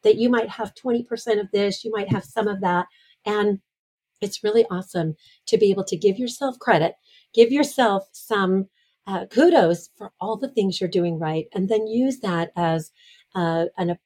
that 0.03 0.15
you 0.15 0.29
might 0.29 0.47
have 0.47 0.73
20% 0.73 1.05
of 1.39 1.51
this, 1.51 1.83
you 1.83 1.91
might 1.91 2.09
have 2.09 2.23
some 2.23 2.47
of 2.47 2.61
that. 2.61 2.87
And 3.25 3.59
it's 4.21 4.41
really 4.41 4.65
awesome 4.71 5.15
to 5.47 5.57
be 5.57 5.69
able 5.69 5.83
to 5.83 5.97
give 5.97 6.17
yourself 6.17 6.57
credit, 6.59 6.95
give 7.33 7.51
yourself 7.51 8.07
some 8.13 8.69
uh, 9.05 9.25
kudos 9.25 9.89
for 9.97 10.13
all 10.21 10.37
the 10.37 10.47
things 10.47 10.79
you're 10.79 10.89
doing 10.89 11.19
right, 11.19 11.47
and 11.53 11.67
then 11.67 11.87
use 11.87 12.19
that 12.19 12.51
as 12.55 12.91
uh, 13.35 13.65
an, 13.77 13.97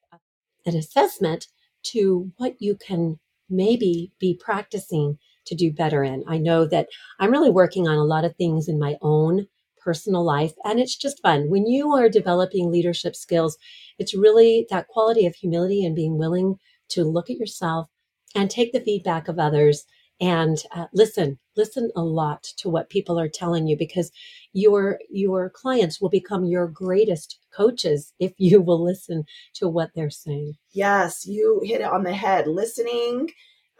an 0.65 0.75
assessment 0.75 1.47
to 1.83 2.31
what 2.37 2.55
you 2.59 2.75
can 2.75 3.19
maybe 3.47 4.11
be 4.17 4.33
practicing 4.43 5.19
to 5.45 5.53
do 5.53 5.71
better 5.71 6.03
in. 6.03 6.23
I 6.27 6.39
know 6.39 6.65
that 6.65 6.87
I'm 7.19 7.29
really 7.29 7.51
working 7.51 7.87
on 7.87 7.97
a 7.97 8.03
lot 8.03 8.25
of 8.25 8.35
things 8.37 8.67
in 8.67 8.79
my 8.79 8.95
own 9.03 9.45
personal 9.85 10.25
life, 10.25 10.53
and 10.65 10.79
it's 10.79 10.97
just 10.97 11.21
fun. 11.21 11.49
When 11.49 11.67
you 11.67 11.91
are 11.93 12.09
developing 12.09 12.71
leadership 12.71 13.15
skills, 13.15 13.57
it's 13.99 14.15
really 14.15 14.67
that 14.71 14.87
quality 14.87 15.25
of 15.27 15.35
humility 15.35 15.85
and 15.85 15.95
being 15.95 16.17
willing 16.17 16.55
to 16.89 17.05
look 17.05 17.29
at 17.29 17.37
yourself 17.37 17.87
and 18.35 18.49
take 18.49 18.73
the 18.73 18.81
feedback 18.81 19.27
of 19.27 19.39
others 19.39 19.85
and 20.21 20.63
uh, 20.73 20.85
listen 20.93 21.37
listen 21.57 21.91
a 21.95 22.01
lot 22.01 22.43
to 22.57 22.69
what 22.69 22.89
people 22.89 23.19
are 23.19 23.27
telling 23.27 23.67
you 23.67 23.77
because 23.77 24.11
your 24.53 24.97
your 25.09 25.49
clients 25.49 25.99
will 25.99 26.09
become 26.09 26.45
your 26.45 26.67
greatest 26.67 27.37
coaches 27.53 28.13
if 28.19 28.33
you 28.37 28.61
will 28.61 28.83
listen 28.83 29.25
to 29.53 29.67
what 29.67 29.89
they're 29.93 30.09
saying 30.09 30.53
yes 30.71 31.25
you 31.25 31.61
hit 31.65 31.81
it 31.81 31.87
on 31.87 32.03
the 32.03 32.13
head 32.13 32.47
listening 32.47 33.29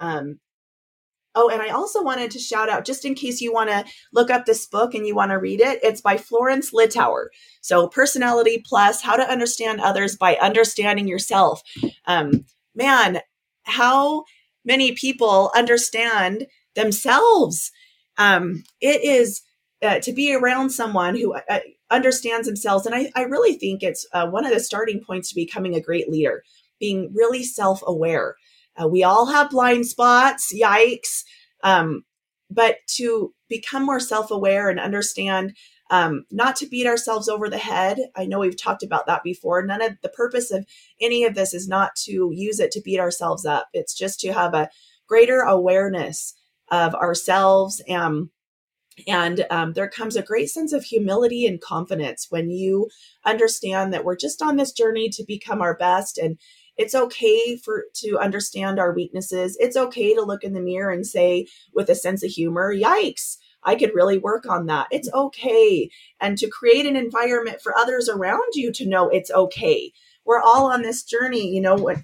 um, 0.02 0.40
oh 1.36 1.50
and 1.50 1.62
i 1.62 1.70
also 1.70 2.02
wanted 2.02 2.32
to 2.32 2.40
shout 2.40 2.70
out 2.70 2.86
just 2.86 3.06
in 3.06 3.14
case 3.14 3.42
you 3.42 3.54
want 3.54 3.70
to 3.70 3.86
look 4.14 4.30
up 4.30 4.46
this 4.46 4.66
book 4.66 4.94
and 4.94 5.06
you 5.06 5.16
want 5.16 5.32
to 5.32 5.38
read 5.38 5.62
it 5.62 5.80
it's 5.84 6.02
by 6.02 6.18
florence 6.18 6.72
littauer 6.72 7.28
so 7.62 7.88
personality 7.88 8.64
plus 8.66 9.02
how 9.02 9.16
to 9.16 9.30
understand 9.30 9.80
others 9.80 10.16
by 10.16 10.36
understanding 10.36 11.08
yourself 11.08 11.62
um, 12.08 12.46
man 12.74 13.20
how 13.64 14.24
many 14.66 14.94
people 14.94 15.52
understand 15.56 16.48
themselves. 16.76 17.72
Um, 18.18 18.64
it 18.82 19.04
is 19.04 19.42
uh, 19.82 20.00
to 20.00 20.12
be 20.12 20.34
around 20.34 20.72
someone 20.72 21.16
who 21.16 21.34
uh, 21.34 21.60
understands 21.92 22.48
themselves. 22.48 22.86
And 22.86 22.96
I, 22.96 23.12
I 23.16 23.24
really 23.24 23.54
think 23.54 23.84
it's 23.84 24.06
uh, 24.14 24.28
one 24.28 24.46
of 24.46 24.54
the 24.54 24.60
starting 24.60 25.04
points 25.04 25.30
to 25.30 25.36
becoming 25.36 25.76
a 25.76 25.82
great 25.82 26.10
leader, 26.10 26.44
being 26.80 27.12
really 27.14 27.44
self 27.44 27.82
aware. 27.86 28.36
Uh, 28.82 28.88
we 28.88 29.04
all 29.04 29.28
have 29.28 29.50
blind 29.50 29.86
spots, 29.88 30.54
yikes. 30.54 31.24
Um, 31.64 32.04
but 32.50 32.78
to 32.96 33.34
become 33.50 33.86
more 33.86 34.00
self 34.00 34.32
aware 34.32 34.70
and 34.70 34.80
understand 34.80 35.56
um, 35.92 36.26
not 36.32 36.56
to 36.58 36.68
beat 36.68 36.88
ourselves 36.88 37.30
over 37.30 37.50
the 37.50 37.58
head. 37.60 38.00
I 38.16 38.26
know 38.26 38.40
we've 38.40 38.60
talked 38.60 38.84
about 38.84 39.06
that 39.06 39.24
before. 39.24 39.64
None 39.64 39.82
of 39.82 39.94
the 40.02 40.10
purpose 40.10 40.52
of 40.52 40.66
any 41.00 41.24
of 41.26 41.36
this 41.36 41.54
is 41.54 41.68
not 41.68 41.96
to 42.06 42.32
use 42.34 42.60
it 42.60 42.72
to 42.72 42.82
beat 42.82 43.00
ourselves 43.00 43.46
up. 43.46 43.68
It's 43.74 43.94
just 43.94 44.20
to 44.22 44.34
have 44.34 44.54
a 44.54 44.70
greater 45.08 45.42
awareness 45.42 46.34
of 46.72 46.96
ourselves 46.96 47.82
and 47.88 48.30
and 49.08 49.46
um, 49.50 49.74
there 49.74 49.90
comes 49.90 50.16
a 50.16 50.22
great 50.22 50.50
sense 50.50 50.72
of 50.72 50.86
humility 50.86 51.46
and 51.46 51.60
confidence 51.60 52.28
when 52.30 52.50
you 52.50 52.88
understand 53.26 53.94
that 53.94 54.06
we're 54.06 54.16
just 54.16 54.42
on 54.42 54.56
this 54.56 54.72
journey 54.72 55.10
to 55.10 55.26
become 55.28 55.62
our 55.62 55.76
best 55.76 56.18
and 56.18 56.40
it's 56.78 56.96
okay 56.96 57.56
for 57.58 57.86
to 57.94 58.18
understand 58.20 58.80
our 58.80 58.94
weaknesses 58.94 59.58
it's 59.60 59.78
okay 59.78 60.14
to 60.14 60.22
look 60.22 60.44
in 60.44 60.54
the 60.54 60.62
mirror 60.62 60.92
and 60.92 61.06
say 61.06 61.46
with 61.74 61.90
a 61.90 61.96
sense 61.96 62.24
of 62.24 62.30
humor 62.30 62.74
yikes 62.74 63.38
I 63.66 63.76
could 63.76 63.96
really 63.96 64.18
work 64.18 64.48
on 64.48 64.68
that. 64.68 64.88
It's 64.92 65.12
okay. 65.12 65.90
And 66.22 66.38
to 66.38 66.48
create 66.48 66.86
an 66.86 66.96
environment 66.96 67.62
for 67.62 67.76
others 67.76 68.08
around 68.08 68.54
you 68.54 68.72
to 68.74 68.86
know 68.86 69.10
it's 69.10 69.32
okay. 69.32 69.92
We're 70.24 70.42
all 70.42 70.72
on 70.72 70.84
this 70.84 71.04
journey, 71.04 71.48
you 71.48 71.62
know, 71.62 71.76
with, 71.76 72.04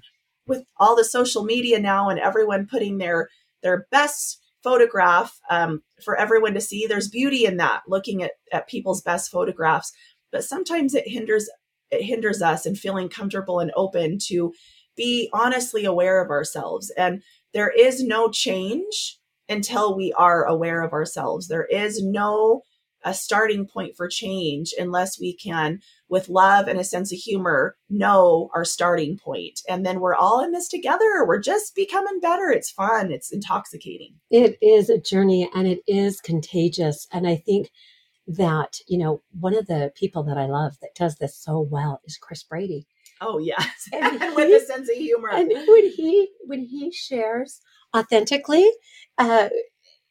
all 0.77 0.97
the 0.97 1.05
social 1.05 1.45
media 1.45 1.79
now 1.79 2.09
and 2.09 2.19
everyone 2.19 2.67
putting 2.67 2.97
their 2.97 3.29
their 3.63 3.87
best 3.89 4.41
photograph 4.63 5.39
um, 5.49 5.81
for 6.03 6.17
everyone 6.17 6.53
to 6.55 6.59
see. 6.59 6.85
There's 6.85 7.07
beauty 7.07 7.45
in 7.45 7.55
that, 7.57 7.83
looking 7.87 8.21
at, 8.21 8.31
at 8.51 8.67
people's 8.67 9.01
best 9.01 9.31
photographs. 9.31 9.93
But 10.29 10.43
sometimes 10.43 10.93
it 10.93 11.07
hinders 11.07 11.49
it 11.91 12.03
hinders 12.03 12.41
us 12.41 12.65
in 12.65 12.75
feeling 12.75 13.09
comfortable 13.09 13.59
and 13.59 13.71
open 13.75 14.17
to 14.27 14.53
be 14.95 15.29
honestly 15.33 15.85
aware 15.85 16.23
of 16.23 16.29
ourselves. 16.29 16.91
And 16.97 17.23
there 17.53 17.69
is 17.69 18.03
no 18.03 18.29
change 18.29 19.17
until 19.49 19.95
we 19.95 20.13
are 20.13 20.45
aware 20.45 20.81
of 20.81 20.93
ourselves. 20.93 21.47
There 21.47 21.65
is 21.65 22.03
no 22.03 22.61
a 23.03 23.13
starting 23.13 23.65
point 23.65 23.95
for 23.97 24.07
change 24.07 24.73
unless 24.77 25.19
we 25.19 25.35
can 25.35 25.79
with 26.07 26.29
love 26.29 26.67
and 26.67 26.79
a 26.79 26.83
sense 26.83 27.11
of 27.11 27.17
humor 27.17 27.75
know 27.89 28.49
our 28.53 28.63
starting 28.63 29.17
point. 29.17 29.59
And 29.67 29.85
then 29.85 29.99
we're 29.99 30.15
all 30.15 30.43
in 30.43 30.51
this 30.51 30.67
together. 30.67 31.25
We're 31.25 31.39
just 31.39 31.73
becoming 31.75 32.19
better. 32.19 32.51
It's 32.51 32.69
fun. 32.69 33.11
It's 33.11 33.31
intoxicating. 33.31 34.15
It 34.29 34.57
is 34.61 34.89
a 34.89 34.99
journey 34.99 35.49
and 35.55 35.67
it 35.67 35.79
is 35.87 36.21
contagious. 36.21 37.07
And 37.11 37.27
i 37.27 37.35
think 37.35 37.71
that 38.37 38.77
you 38.87 38.97
know 38.97 39.21
one 39.39 39.55
of 39.55 39.67
the 39.67 39.91
people 39.95 40.23
that 40.23 40.37
i 40.37 40.45
love 40.45 40.77
that 40.81 40.95
does 40.95 41.17
this 41.17 41.35
so 41.35 41.59
well 41.59 42.01
is 42.05 42.17
chris 42.17 42.43
brady 42.43 42.85
oh 43.19 43.37
yes 43.39 43.89
and 43.93 44.19
with 44.35 44.61
a 44.61 44.65
sense 44.65 44.89
of 44.89 44.95
humor 44.95 45.29
and 45.29 45.49
when 45.49 45.89
he 45.89 46.29
when 46.45 46.61
he 46.65 46.91
shares 46.91 47.61
authentically. 47.95 48.69
Uh, 49.17 49.49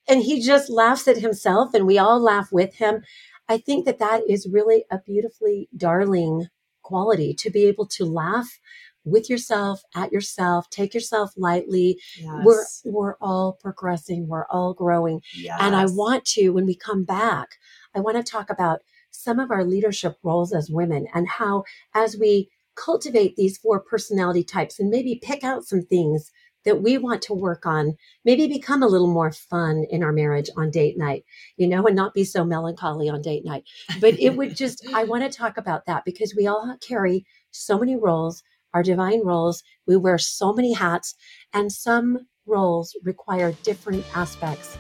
and 0.08 0.22
he 0.22 0.40
just 0.40 0.70
laughs 0.70 1.06
at 1.06 1.18
himself, 1.18 1.74
and 1.74 1.86
we 1.86 1.98
all 1.98 2.20
laugh 2.20 2.48
with 2.50 2.74
him. 2.76 3.02
I 3.48 3.58
think 3.58 3.84
that 3.84 3.98
that 3.98 4.22
is 4.28 4.48
really 4.50 4.84
a 4.90 4.98
beautifully 4.98 5.68
darling 5.76 6.48
quality 6.82 7.34
to 7.34 7.50
be 7.50 7.66
able 7.66 7.86
to 7.86 8.04
laugh 8.04 8.58
with 9.04 9.30
yourself 9.30 9.80
at 9.94 10.12
yourself 10.12 10.68
take 10.68 10.92
yourself 10.92 11.32
lightly 11.34 11.98
yes. 12.18 12.42
we're 12.44 12.64
we're 12.84 13.16
all 13.16 13.54
progressing 13.54 14.28
we're 14.28 14.44
all 14.48 14.74
growing 14.74 15.22
yes. 15.34 15.56
and 15.58 15.74
i 15.74 15.86
want 15.86 16.22
to 16.26 16.50
when 16.50 16.66
we 16.66 16.74
come 16.74 17.02
back 17.02 17.56
i 17.94 18.00
want 18.00 18.16
to 18.16 18.22
talk 18.22 18.50
about 18.50 18.80
some 19.10 19.38
of 19.38 19.50
our 19.50 19.64
leadership 19.64 20.16
roles 20.22 20.52
as 20.52 20.70
women 20.70 21.06
and 21.14 21.28
how 21.28 21.64
as 21.94 22.16
we 22.16 22.48
cultivate 22.76 23.36
these 23.36 23.58
four 23.58 23.80
personality 23.80 24.44
types 24.44 24.78
and 24.78 24.90
maybe 24.90 25.20
pick 25.22 25.44
out 25.44 25.64
some 25.64 25.82
things 25.82 26.30
that 26.64 26.82
we 26.82 26.98
want 26.98 27.22
to 27.22 27.34
work 27.34 27.64
on, 27.64 27.96
maybe 28.24 28.46
become 28.46 28.82
a 28.82 28.86
little 28.86 29.12
more 29.12 29.32
fun 29.32 29.84
in 29.90 30.02
our 30.02 30.12
marriage 30.12 30.50
on 30.56 30.70
date 30.70 30.98
night, 30.98 31.24
you 31.56 31.66
know, 31.66 31.86
and 31.86 31.96
not 31.96 32.14
be 32.14 32.24
so 32.24 32.44
melancholy 32.44 33.08
on 33.08 33.22
date 33.22 33.44
night. 33.44 33.64
But 34.00 34.20
it 34.20 34.36
would 34.36 34.56
just, 34.56 34.86
I 34.94 35.04
want 35.04 35.22
to 35.22 35.36
talk 35.36 35.56
about 35.56 35.86
that 35.86 36.04
because 36.04 36.34
we 36.36 36.46
all 36.46 36.76
carry 36.86 37.24
so 37.50 37.78
many 37.78 37.96
roles, 37.96 38.42
our 38.74 38.82
divine 38.82 39.24
roles. 39.24 39.62
We 39.86 39.96
wear 39.96 40.18
so 40.18 40.52
many 40.52 40.74
hats, 40.74 41.14
and 41.52 41.72
some 41.72 42.26
roles 42.46 42.94
require 43.02 43.52
different 43.62 44.04
aspects 44.14 44.76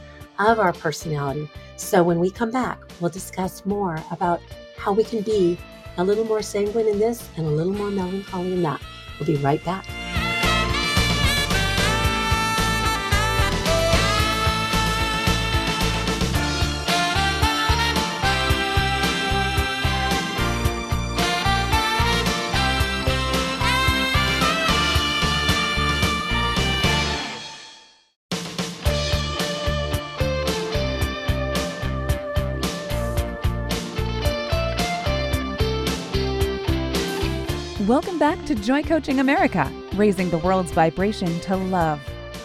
of 0.48 0.58
our 0.58 0.72
personality. 0.72 1.48
So 1.76 2.02
when 2.02 2.18
we 2.18 2.30
come 2.30 2.50
back, 2.50 2.78
we'll 3.00 3.10
discuss 3.10 3.64
more 3.66 4.02
about 4.10 4.40
how 4.76 4.92
we 4.92 5.04
can 5.04 5.22
be 5.22 5.58
a 5.96 6.04
little 6.04 6.24
more 6.24 6.42
sanguine 6.42 6.88
in 6.88 6.98
this 6.98 7.28
and 7.36 7.46
a 7.46 7.50
little 7.50 7.72
more 7.72 7.90
melancholy 7.90 8.52
in 8.54 8.62
that. 8.62 8.80
We'll 9.18 9.26
be 9.26 9.36
right 9.36 9.62
back. 9.64 9.86
Joy 38.62 38.82
Coaching 38.82 39.20
America, 39.20 39.72
raising 39.94 40.28
the 40.28 40.36
world's 40.36 40.70
vibration 40.72 41.40
to 41.40 41.56
love, 41.56 41.98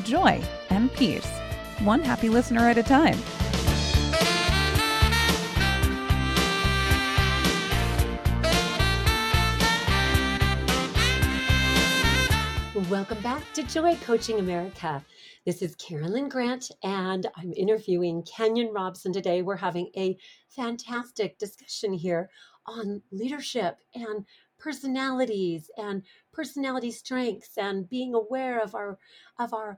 joy, 0.06 0.42
and 0.70 0.92
peace, 0.94 1.28
one 1.80 2.02
happy 2.02 2.30
listener 2.30 2.62
at 2.62 2.78
a 2.78 2.84
time. 2.84 3.18
Welcome 12.90 13.22
back 13.22 13.52
to 13.52 13.64
Joy 13.64 13.98
Coaching 13.98 14.40
America. 14.40 15.04
This 15.46 15.62
is 15.62 15.76
Karen 15.76 16.14
Lynn 16.14 16.30
Grant, 16.30 16.72
and 16.82 17.28
I'm 17.36 17.52
interviewing 17.58 18.24
Kenyon 18.24 18.72
Robson 18.74 19.12
today. 19.12 19.42
We're 19.42 19.58
having 19.58 19.92
a 19.98 20.18
fantastic 20.48 21.38
discussion 21.40 21.92
here 21.92 22.30
on 22.68 23.02
leadership 23.12 23.78
and 23.94 24.26
personalities 24.66 25.70
and 25.78 26.02
personality 26.34 26.90
strengths 26.90 27.56
and 27.56 27.88
being 27.88 28.16
aware 28.16 28.60
of 28.60 28.74
our 28.74 28.98
of 29.38 29.54
our 29.54 29.78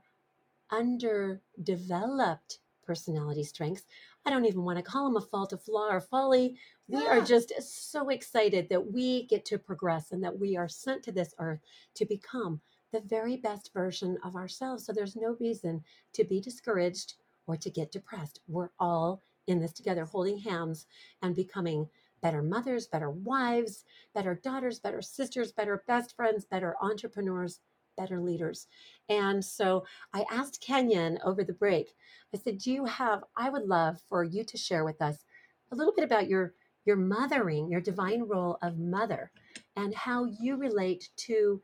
underdeveloped 0.70 2.60
personality 2.86 3.44
strengths. 3.44 3.84
I 4.24 4.30
don't 4.30 4.46
even 4.46 4.64
want 4.64 4.78
to 4.78 4.82
call 4.82 5.04
them 5.04 5.16
a 5.16 5.20
fault, 5.20 5.52
a 5.52 5.58
flaw, 5.58 5.90
or 5.90 6.00
folly. 6.00 6.56
We 6.88 7.06
are 7.06 7.20
just 7.20 7.52
so 7.60 8.08
excited 8.08 8.70
that 8.70 8.90
we 8.92 9.26
get 9.26 9.44
to 9.46 9.58
progress 9.58 10.10
and 10.10 10.24
that 10.24 10.38
we 10.38 10.56
are 10.56 10.68
sent 10.68 11.02
to 11.02 11.12
this 11.12 11.34
earth 11.38 11.60
to 11.94 12.06
become 12.06 12.62
the 12.90 13.00
very 13.00 13.36
best 13.36 13.74
version 13.74 14.16
of 14.24 14.36
ourselves. 14.36 14.86
So 14.86 14.94
there's 14.94 15.16
no 15.16 15.36
reason 15.38 15.84
to 16.14 16.24
be 16.24 16.40
discouraged 16.40 17.16
or 17.46 17.58
to 17.58 17.68
get 17.68 17.92
depressed. 17.92 18.40
We're 18.48 18.70
all 18.80 19.20
in 19.46 19.60
this 19.60 19.74
together, 19.74 20.06
holding 20.06 20.38
hands 20.38 20.86
and 21.20 21.36
becoming 21.36 21.88
better 22.20 22.42
mothers, 22.42 22.86
better 22.86 23.10
wives, 23.10 23.84
better 24.14 24.34
daughters, 24.34 24.78
better 24.78 25.02
sisters, 25.02 25.52
better 25.52 25.84
best 25.86 26.14
friends, 26.16 26.44
better 26.44 26.76
entrepreneurs, 26.80 27.60
better 27.96 28.20
leaders. 28.20 28.66
And 29.08 29.44
so 29.44 29.84
I 30.14 30.24
asked 30.30 30.60
Kenyon 30.60 31.18
over 31.24 31.44
the 31.44 31.52
break, 31.52 31.94
I 32.34 32.38
said, 32.38 32.58
Do 32.58 32.70
you 32.70 32.84
have, 32.84 33.24
I 33.36 33.50
would 33.50 33.64
love 33.66 34.00
for 34.08 34.24
you 34.24 34.44
to 34.44 34.56
share 34.56 34.84
with 34.84 35.02
us 35.02 35.24
a 35.72 35.76
little 35.76 35.94
bit 35.94 36.04
about 36.04 36.28
your 36.28 36.54
your 36.84 36.96
mothering, 36.96 37.70
your 37.70 37.82
divine 37.82 38.22
role 38.22 38.56
of 38.62 38.78
mother, 38.78 39.30
and 39.76 39.94
how 39.94 40.24
you 40.24 40.56
relate 40.56 41.10
to 41.16 41.60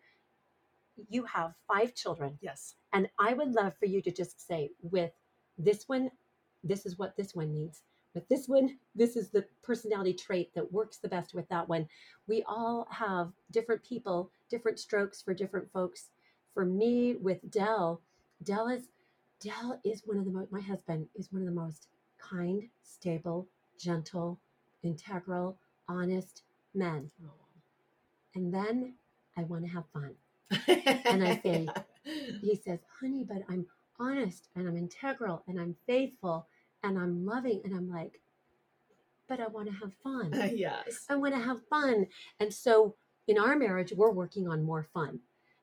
you 1.09 1.25
have 1.25 1.55
five 1.67 1.95
children. 1.95 2.39
Yes. 2.41 2.75
And 2.93 3.09
I 3.19 3.33
would 3.33 3.53
love 3.53 3.73
for 3.79 3.87
you 3.87 4.03
to 4.03 4.13
just 4.13 4.47
say, 4.47 4.71
with 4.83 5.13
this 5.59 5.85
one, 5.87 6.11
this 6.63 6.87
is 6.87 6.99
what 6.99 7.17
this 7.17 7.35
one 7.35 7.55
needs. 7.55 7.83
With 8.15 8.29
this 8.29 8.49
one, 8.49 8.79
this 8.95 9.17
is 9.17 9.31
the 9.31 9.45
personality 9.62 10.15
trait 10.15 10.55
that 10.55 10.73
works 10.73 10.99
the 10.99 11.09
best 11.09 11.35
with 11.35 11.49
that 11.49 11.69
one. 11.69 11.89
We 12.29 12.45
all 12.47 12.87
have 12.91 13.33
different 13.51 13.83
people, 13.83 14.31
different 14.49 14.79
strokes 14.79 15.21
for 15.21 15.35
different 15.35 15.71
folks. 15.73 16.11
For 16.55 16.65
me, 16.65 17.17
with 17.17 17.51
Dell, 17.51 18.01
Dell 18.43 18.69
is 18.69 18.89
Dell 19.41 19.81
is 19.85 20.03
one 20.07 20.19
of 20.19 20.25
the 20.25 20.31
most. 20.31 20.53
My 20.53 20.61
husband 20.61 21.09
is 21.17 21.33
one 21.33 21.43
of 21.43 21.47
the 21.47 21.61
most 21.61 21.89
kind, 22.19 22.62
stable, 22.83 23.49
gentle, 23.79 24.39
integral, 24.83 25.59
honest 25.89 26.43
men. 26.75 27.11
And 28.35 28.55
then 28.55 28.95
I 29.37 29.43
want 29.43 29.65
to 29.65 29.71
have 29.71 29.85
fun. 29.93 30.15
And 31.07 31.25
I 31.25 31.41
say, 31.43 31.69
he 32.41 32.57
says, 32.65 32.79
honey, 33.01 33.25
but 33.25 33.43
I'm 33.49 33.67
honest 33.99 34.49
and 34.55 34.69
I'm 34.69 34.77
integral 34.77 35.43
and 35.47 35.61
I'm 35.61 35.77
faithful 35.87 36.47
and 36.85 36.99
I'm 36.99 37.24
loving. 37.24 37.62
And 37.64 37.74
I'm 37.74 37.91
like, 37.91 38.20
but 39.28 39.41
I 39.41 39.49
want 39.49 39.68
to 39.68 39.74
have 39.74 39.93
fun. 40.03 40.30
yes. 40.55 41.07
I 41.09 41.16
want 41.16 41.35
to 41.35 41.41
have 41.41 41.66
fun. 41.68 42.07
And 42.41 42.53
so 42.53 42.95
in 43.26 43.39
our 43.39 43.57
marriage, 43.57 43.93
we're 43.97 44.11
working 44.12 44.47
on 44.49 44.62
more 44.62 44.85
fun. 44.85 45.18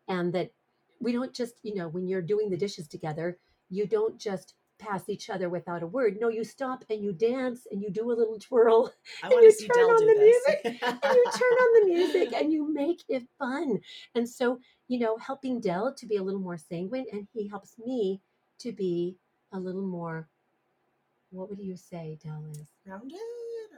And 0.08 0.34
that 0.34 0.52
we 1.00 1.12
don't 1.14 1.34
just, 1.34 1.56
you 1.64 1.76
know, 1.76 1.88
when 1.88 2.08
you're 2.08 2.22
doing 2.22 2.50
the 2.50 2.58
dishes 2.58 2.88
together, 2.88 3.38
you 3.70 3.86
don't 3.88 4.20
just 4.20 4.56
pass 4.80 5.10
each 5.10 5.30
other 5.30 5.48
without 5.48 5.84
a 5.84 5.88
word. 5.88 6.18
No, 6.20 6.30
you 6.30 6.44
stop 6.44 6.84
and 6.90 7.04
you 7.04 7.14
dance 7.14 7.68
and 7.72 7.82
you 7.84 7.92
do 7.92 8.12
a 8.12 8.14
little 8.14 8.40
twirl 8.40 8.92
I 9.24 9.28
And 9.28 9.34
want 9.34 9.46
you 9.46 9.52
to 9.52 9.58
see 9.58 9.68
turn 9.68 9.88
Dell 9.88 9.92
on 9.92 10.08
the 10.08 10.14
this. 10.16 10.56
and 10.82 11.16
you 11.16 11.26
turn 11.32 11.54
on 11.54 11.82
the 11.82 11.94
music 11.94 12.34
and 12.34 12.52
you 12.52 12.74
make 12.74 13.04
it 13.08 13.24
fun. 13.38 13.80
And 14.16 14.28
so, 14.28 14.60
you 14.88 14.98
know, 14.98 15.18
helping 15.18 15.62
Dell 15.62 15.94
to 15.94 16.06
be 16.08 16.18
a 16.18 16.24
little 16.24 16.40
more 16.42 16.58
sanguine 16.58 17.06
and 17.14 17.28
he 17.32 17.48
helps 17.48 17.76
me 17.78 18.22
to 18.60 18.72
be 18.72 19.18
a 19.54 19.60
little 19.60 19.86
more 19.86 20.28
what 21.32 21.50
would 21.50 21.60
you 21.60 21.76
say 21.76 22.18
Dallas? 22.24 22.68
Grounded 22.86 23.18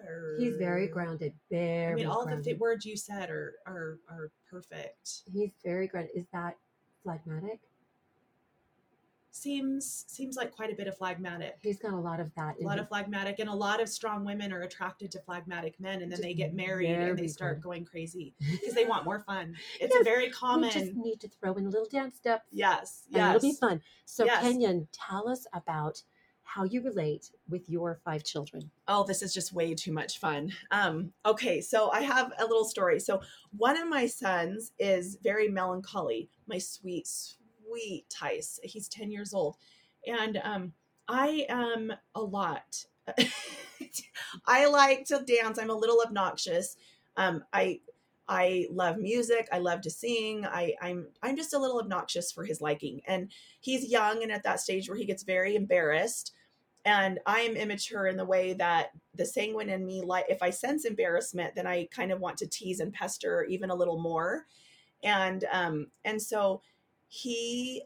or 0.08 0.36
He's 0.40 0.58
very 0.58 0.88
grounded, 0.88 1.34
very 1.50 1.92
I 1.94 1.96
mean, 1.96 2.06
all 2.08 2.26
grounded. 2.26 2.46
the 2.46 2.54
words 2.60 2.86
you 2.86 2.98
said 2.98 3.30
are 3.30 3.54
are 3.66 4.00
are 4.10 4.32
perfect. 4.50 5.22
He's 5.32 5.52
very 5.64 5.88
grounded. 5.88 6.12
Is 6.16 6.26
that 6.34 6.58
phlegmatic? 7.04 7.60
Seems 9.36 10.06
seems 10.08 10.36
like 10.36 10.56
quite 10.56 10.72
a 10.72 10.76
bit 10.76 10.86
of 10.88 10.96
phlegmatic. 10.96 11.58
He's 11.64 11.80
got 11.80 11.94
a 11.94 11.98
lot 11.98 12.20
of 12.20 12.32
that. 12.36 12.56
A 12.62 12.64
lot 12.64 12.78
of 12.78 12.88
phlegmatic, 12.88 13.40
and 13.40 13.50
a 13.50 13.54
lot 13.54 13.82
of 13.82 13.90
strong 13.90 14.24
women 14.24 14.54
are 14.54 14.62
attracted 14.62 15.10
to 15.12 15.20
phlegmatic 15.22 15.80
men, 15.80 15.94
and 16.04 16.04
then 16.04 16.10
Just 16.12 16.22
they 16.22 16.36
get 16.36 16.54
married 16.54 16.92
and 16.92 17.18
they 17.18 17.28
start 17.28 17.56
good. 17.58 17.64
going 17.64 17.86
crazy 17.86 18.36
because 18.52 18.76
they 18.76 18.86
want 18.86 19.06
more 19.06 19.22
fun. 19.22 19.56
It's 19.80 19.92
Yes, 19.92 20.02
a 20.02 20.04
very 20.04 20.30
common 20.30 20.70
we 20.70 20.70
just 20.70 20.94
need 20.94 21.20
to 21.22 21.30
throw 21.30 21.54
in 21.56 21.66
a 21.66 21.70
little 21.70 21.88
dance 21.90 22.16
steps. 22.18 22.46
Yes, 22.52 23.08
and 23.12 23.36
it'll 23.36 23.42
be 23.50 23.56
fun. 23.56 23.82
So, 24.06 24.26
Yes. 24.26 24.44
Kenyon, 24.44 24.88
tell 24.92 25.28
us 25.28 25.48
about 25.52 26.04
how 26.54 26.64
you 26.64 26.84
relate 26.84 27.32
with 27.50 27.68
your 27.68 28.00
five 28.06 28.24
children. 28.24 28.70
oh 28.88 29.04
this 29.04 29.24
is 29.24 29.34
just 29.34 29.54
way 29.54 29.74
too 29.74 29.92
much 29.92 30.20
fun 30.20 30.52
um 30.70 31.12
okay 31.26 31.60
so 31.60 31.90
i 31.92 32.02
have 32.02 32.32
a 32.38 32.44
little 32.44 32.66
story 32.66 33.00
so 33.00 33.20
one 33.58 33.76
of 33.76 33.88
my 33.88 34.06
sons 34.06 34.72
is 34.78 35.18
very 35.24 35.48
melancholy 35.48 36.30
my 36.48 36.60
sweet 36.60 37.08
sweet 37.08 38.06
tice 38.10 38.60
he's 38.64 38.88
10 38.88 39.10
years 39.10 39.34
old 39.34 39.58
and 40.06 40.40
um 40.44 40.74
i 41.08 41.46
am 41.50 41.92
a 42.14 42.22
lot 42.22 42.86
i 44.46 44.68
like 44.68 45.06
to 45.06 45.24
dance 45.26 45.58
i'm 45.58 45.72
a 45.72 45.76
little 45.76 46.02
obnoxious 46.06 46.76
um 47.18 47.44
i 47.52 47.80
I 48.26 48.68
love 48.72 49.00
music. 49.00 49.50
I 49.52 49.58
love 49.58 49.82
to 49.82 49.90
sing. 49.90 50.46
I, 50.46 50.76
I'm 50.82 51.08
I'm 51.22 51.36
just 51.36 51.54
a 51.54 51.60
little 51.60 51.80
obnoxious 51.80 52.32
for 52.32 52.46
his 52.46 52.62
liking. 52.62 53.02
And 53.06 53.30
he's 53.60 53.92
young 53.92 54.24
and 54.24 54.32
at 54.32 54.44
that 54.44 54.62
stage 54.62 54.88
where 54.88 54.98
he 54.98 55.04
gets 55.04 55.24
very 55.24 55.58
embarrassed 55.58 56.32
and 56.86 57.20
I 57.26 57.42
am 57.42 57.56
immature 57.56 58.08
in 58.08 58.18
the 58.18 58.26
way 58.26 58.54
that 58.54 58.92
the 59.16 59.26
sanguine 59.26 59.70
in 59.70 59.86
me, 59.86 60.02
like 60.02 60.26
if 60.30 60.42
I 60.42 60.50
sense 60.50 60.86
embarrassment, 60.86 61.56
then 61.56 61.66
I 61.66 61.88
kind 61.92 62.12
of 62.12 62.20
want 62.20 62.38
to 62.38 62.48
tease 62.48 62.80
and 62.80 62.94
pester 62.94 63.46
even 63.46 63.70
a 63.70 63.76
little 63.76 64.00
more, 64.00 64.46
and 65.04 65.46
um, 65.52 65.88
and 66.04 66.22
so 66.22 66.62
he 67.08 67.84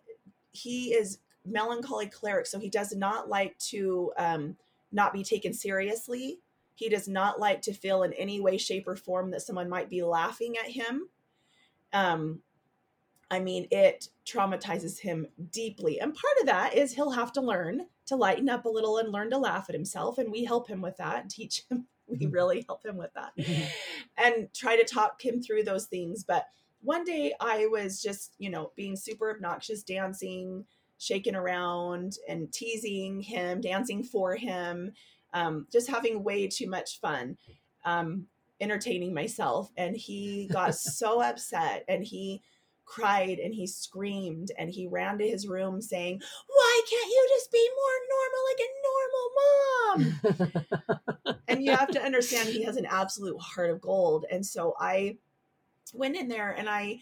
he 0.51 0.93
is 0.93 1.19
melancholy 1.45 2.07
choleric, 2.07 2.47
so 2.47 2.59
he 2.59 2.69
does 2.69 2.95
not 2.95 3.29
like 3.29 3.57
to 3.59 4.11
um, 4.17 4.57
not 4.91 5.13
be 5.13 5.23
taken 5.23 5.53
seriously. 5.53 6.39
He 6.75 6.89
does 6.89 7.07
not 7.07 7.39
like 7.39 7.61
to 7.63 7.73
feel 7.73 8.03
in 8.03 8.13
any 8.13 8.39
way, 8.39 8.57
shape, 8.57 8.87
or 8.87 8.95
form 8.95 9.31
that 9.31 9.41
someone 9.41 9.69
might 9.69 9.89
be 9.89 10.03
laughing 10.03 10.55
at 10.57 10.69
him. 10.69 11.09
Um, 11.93 12.41
I 13.29 13.39
mean, 13.39 13.67
it 13.71 14.09
traumatizes 14.25 14.99
him 14.99 15.27
deeply. 15.51 15.99
And 15.99 16.13
part 16.15 16.37
of 16.39 16.45
that 16.47 16.75
is 16.75 16.93
he'll 16.93 17.11
have 17.11 17.31
to 17.33 17.41
learn 17.41 17.87
to 18.05 18.15
lighten 18.15 18.47
up 18.49 18.65
a 18.65 18.69
little 18.69 18.97
and 18.97 19.11
learn 19.11 19.29
to 19.31 19.37
laugh 19.37 19.65
at 19.69 19.75
himself. 19.75 20.17
And 20.17 20.31
we 20.31 20.45
help 20.45 20.67
him 20.67 20.81
with 20.81 20.97
that, 20.97 21.29
teach 21.29 21.63
him. 21.69 21.87
We 22.09 22.19
Mhm. 22.19 22.31
really 22.31 22.63
help 22.69 22.85
him 22.85 22.95
with 22.95 23.11
that 23.15 23.33
and 24.17 24.47
try 24.53 24.77
to 24.77 24.85
talk 24.85 25.21
him 25.21 25.41
through 25.41 25.63
those 25.63 25.87
things. 25.87 26.23
But 26.23 26.45
one 26.79 27.03
day 27.03 27.33
I 27.41 27.67
was 27.67 28.01
just, 28.01 28.33
you 28.37 28.49
know, 28.49 28.71
being 28.77 28.95
super 28.95 29.29
obnoxious, 29.29 29.83
dancing, 29.83 30.65
shaking 30.99 31.35
around 31.35 32.17
and 32.29 32.49
teasing 32.53 33.19
him, 33.19 33.59
dancing 33.59 34.03
for 34.05 34.37
him, 34.37 34.93
um, 35.33 35.67
just 35.69 35.89
having 35.89 36.23
way 36.23 36.47
too 36.47 36.69
much 36.69 37.01
fun. 37.01 37.37
Um, 37.83 38.27
entertaining 38.59 39.13
myself 39.13 39.71
and 39.77 39.95
he 39.95 40.47
got 40.47 40.73
so 40.75 41.21
upset 41.21 41.85
and 41.87 42.03
he 42.03 42.41
cried 42.87 43.37
and 43.37 43.53
he 43.53 43.67
screamed 43.67 44.51
and 44.57 44.69
he 44.71 44.87
ran 44.87 45.17
to 45.17 45.27
his 45.27 45.45
room 45.47 45.81
saying 45.81 46.19
why 46.47 46.81
can't 46.89 47.09
you 47.09 47.27
just 47.29 47.51
be 47.51 47.69
more 47.75 47.99
normal 48.15 48.43
like 48.47 48.61
a 48.63 50.07
normal 50.07 50.55
mom 51.27 51.39
and 51.49 51.63
you 51.63 51.71
have 51.71 51.89
to 51.91 52.01
understand 52.01 52.47
he 52.47 52.63
has 52.63 52.77
an 52.77 52.85
absolute 52.85 53.39
heart 53.39 53.69
of 53.69 53.81
gold 53.81 54.25
and 54.31 54.43
so 54.43 54.73
i 54.79 55.15
went 55.93 56.15
in 56.15 56.29
there 56.29 56.51
and 56.51 56.69
i 56.69 56.97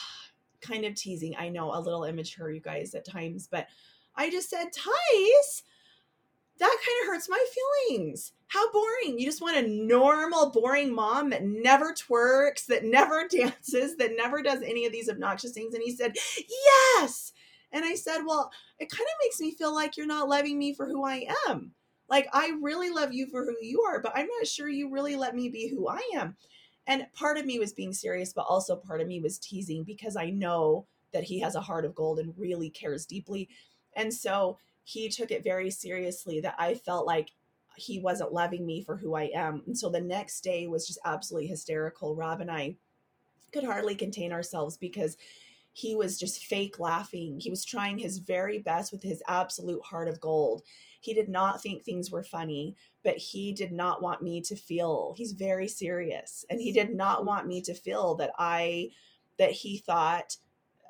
kind 0.60 0.84
of 0.84 0.94
teasing 0.94 1.34
i 1.38 1.48
know 1.48 1.72
a 1.72 1.80
little 1.80 2.04
immature 2.04 2.50
you 2.50 2.60
guys 2.60 2.94
at 2.94 3.04
times 3.04 3.48
but 3.50 3.68
i 4.16 4.28
just 4.28 4.50
said 4.50 4.66
tice 4.72 5.62
that 6.58 6.76
kind 6.86 6.98
of 7.02 7.06
hurts 7.08 7.28
my 7.28 7.44
feelings. 7.88 8.32
How 8.52 8.70
boring. 8.70 9.18
You 9.18 9.24
just 9.24 9.40
want 9.40 9.56
a 9.56 9.66
normal, 9.66 10.50
boring 10.50 10.94
mom 10.94 11.30
that 11.30 11.42
never 11.42 11.94
twerks, 11.94 12.66
that 12.66 12.84
never 12.84 13.26
dances, 13.30 13.96
that 13.96 14.12
never 14.14 14.42
does 14.42 14.60
any 14.60 14.84
of 14.84 14.92
these 14.92 15.08
obnoxious 15.08 15.52
things. 15.52 15.72
And 15.72 15.82
he 15.82 15.90
said, 15.90 16.14
Yes. 16.98 17.32
And 17.72 17.82
I 17.82 17.94
said, 17.94 18.18
Well, 18.26 18.52
it 18.78 18.90
kind 18.90 19.06
of 19.06 19.24
makes 19.24 19.40
me 19.40 19.54
feel 19.54 19.74
like 19.74 19.96
you're 19.96 20.06
not 20.06 20.28
loving 20.28 20.58
me 20.58 20.74
for 20.74 20.86
who 20.86 21.02
I 21.02 21.26
am. 21.48 21.72
Like, 22.10 22.28
I 22.34 22.52
really 22.60 22.90
love 22.90 23.14
you 23.14 23.26
for 23.26 23.42
who 23.42 23.56
you 23.62 23.80
are, 23.88 24.02
but 24.02 24.12
I'm 24.14 24.28
not 24.38 24.46
sure 24.46 24.68
you 24.68 24.90
really 24.90 25.16
let 25.16 25.34
me 25.34 25.48
be 25.48 25.68
who 25.68 25.88
I 25.88 26.02
am. 26.14 26.36
And 26.86 27.06
part 27.14 27.38
of 27.38 27.46
me 27.46 27.58
was 27.58 27.72
being 27.72 27.94
serious, 27.94 28.34
but 28.34 28.44
also 28.46 28.76
part 28.76 29.00
of 29.00 29.08
me 29.08 29.20
was 29.20 29.38
teasing 29.38 29.82
because 29.82 30.14
I 30.14 30.28
know 30.28 30.84
that 31.14 31.24
he 31.24 31.40
has 31.40 31.54
a 31.54 31.60
heart 31.62 31.86
of 31.86 31.94
gold 31.94 32.18
and 32.18 32.34
really 32.36 32.68
cares 32.68 33.06
deeply. 33.06 33.48
And 33.96 34.12
so, 34.12 34.58
he 34.84 35.08
took 35.08 35.30
it 35.30 35.44
very 35.44 35.70
seriously 35.70 36.40
that 36.40 36.56
I 36.58 36.74
felt 36.74 37.06
like 37.06 37.30
he 37.76 38.00
wasn't 38.00 38.32
loving 38.32 38.66
me 38.66 38.82
for 38.82 38.96
who 38.96 39.14
I 39.14 39.30
am. 39.34 39.62
And 39.66 39.76
so 39.76 39.88
the 39.88 40.00
next 40.00 40.42
day 40.42 40.66
was 40.66 40.86
just 40.86 41.00
absolutely 41.04 41.48
hysterical. 41.48 42.14
Rob 42.14 42.40
and 42.40 42.50
I 42.50 42.76
could 43.52 43.64
hardly 43.64 43.94
contain 43.94 44.32
ourselves 44.32 44.76
because 44.76 45.16
he 45.74 45.94
was 45.94 46.18
just 46.18 46.44
fake 46.44 46.78
laughing. 46.78 47.40
He 47.40 47.50
was 47.50 47.64
trying 47.64 47.98
his 47.98 48.18
very 48.18 48.58
best 48.58 48.92
with 48.92 49.02
his 49.02 49.22
absolute 49.26 49.82
heart 49.82 50.08
of 50.08 50.20
gold. 50.20 50.62
He 51.00 51.14
did 51.14 51.28
not 51.28 51.62
think 51.62 51.82
things 51.82 52.10
were 52.10 52.22
funny, 52.22 52.76
but 53.02 53.16
he 53.16 53.52
did 53.52 53.72
not 53.72 54.02
want 54.02 54.22
me 54.22 54.40
to 54.42 54.54
feel 54.54 55.14
he's 55.16 55.32
very 55.32 55.66
serious 55.66 56.44
and 56.50 56.60
he 56.60 56.72
did 56.72 56.94
not 56.94 57.24
want 57.24 57.46
me 57.46 57.60
to 57.62 57.74
feel 57.74 58.14
that 58.16 58.32
I 58.38 58.90
that 59.38 59.50
he 59.50 59.78
thought 59.78 60.36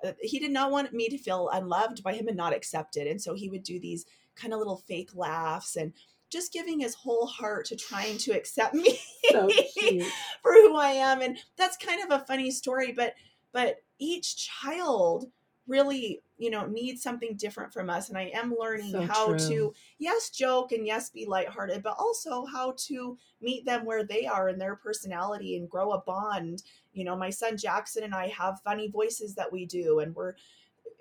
uh, 0.04 0.12
he 0.20 0.40
did 0.40 0.50
not 0.50 0.72
want 0.72 0.92
me 0.92 1.08
to 1.08 1.18
feel 1.18 1.48
unloved 1.50 2.02
by 2.02 2.12
him 2.12 2.26
and 2.26 2.36
not 2.36 2.54
accepted. 2.54 3.06
And 3.06 3.22
so 3.22 3.34
he 3.34 3.48
would 3.48 3.62
do 3.62 3.78
these 3.78 4.04
kind 4.34 4.52
of 4.52 4.58
little 4.58 4.82
fake 4.88 5.10
laughs 5.14 5.76
and 5.76 5.92
just 6.32 6.52
giving 6.52 6.80
his 6.80 6.94
whole 6.94 7.26
heart 7.26 7.66
to 7.66 7.76
trying 7.76 8.16
to 8.18 8.32
accept 8.32 8.74
me 8.74 8.98
So 9.30 9.48
for 10.42 10.52
who 10.52 10.76
I 10.76 10.92
am. 10.92 11.20
And 11.20 11.38
that's 11.56 11.76
kind 11.76 12.02
of 12.02 12.10
a 12.10 12.24
funny 12.24 12.50
story, 12.50 12.92
but 12.92 13.14
but 13.52 13.82
each 13.98 14.36
child 14.48 15.26
really 15.68 16.22
you 16.38 16.50
know 16.50 16.66
needs 16.66 17.02
something 17.02 17.36
different 17.36 17.72
from 17.72 17.88
us 17.88 18.08
and 18.08 18.18
i 18.18 18.24
am 18.34 18.52
learning 18.58 18.90
So 18.90 19.02
how 19.02 19.26
true. 19.28 19.38
to 19.48 19.74
yes 19.98 20.28
joke 20.30 20.72
and 20.72 20.84
yes 20.84 21.08
be 21.08 21.24
lighthearted 21.24 21.84
but 21.84 21.94
also 22.00 22.44
how 22.44 22.74
to 22.88 23.16
meet 23.40 23.64
them 23.64 23.84
where 23.84 24.02
they 24.02 24.26
are 24.26 24.48
in 24.48 24.58
their 24.58 24.74
personality 24.74 25.56
and 25.56 25.70
grow 25.70 25.92
a 25.92 26.00
bond 26.00 26.64
you 26.92 27.04
know 27.04 27.14
my 27.14 27.30
son 27.30 27.56
jackson 27.56 28.02
and 28.02 28.12
i 28.14 28.26
have 28.26 28.60
funny 28.64 28.88
voices 28.88 29.36
that 29.36 29.52
we 29.52 29.64
do 29.64 30.00
and 30.00 30.16
we're 30.16 30.34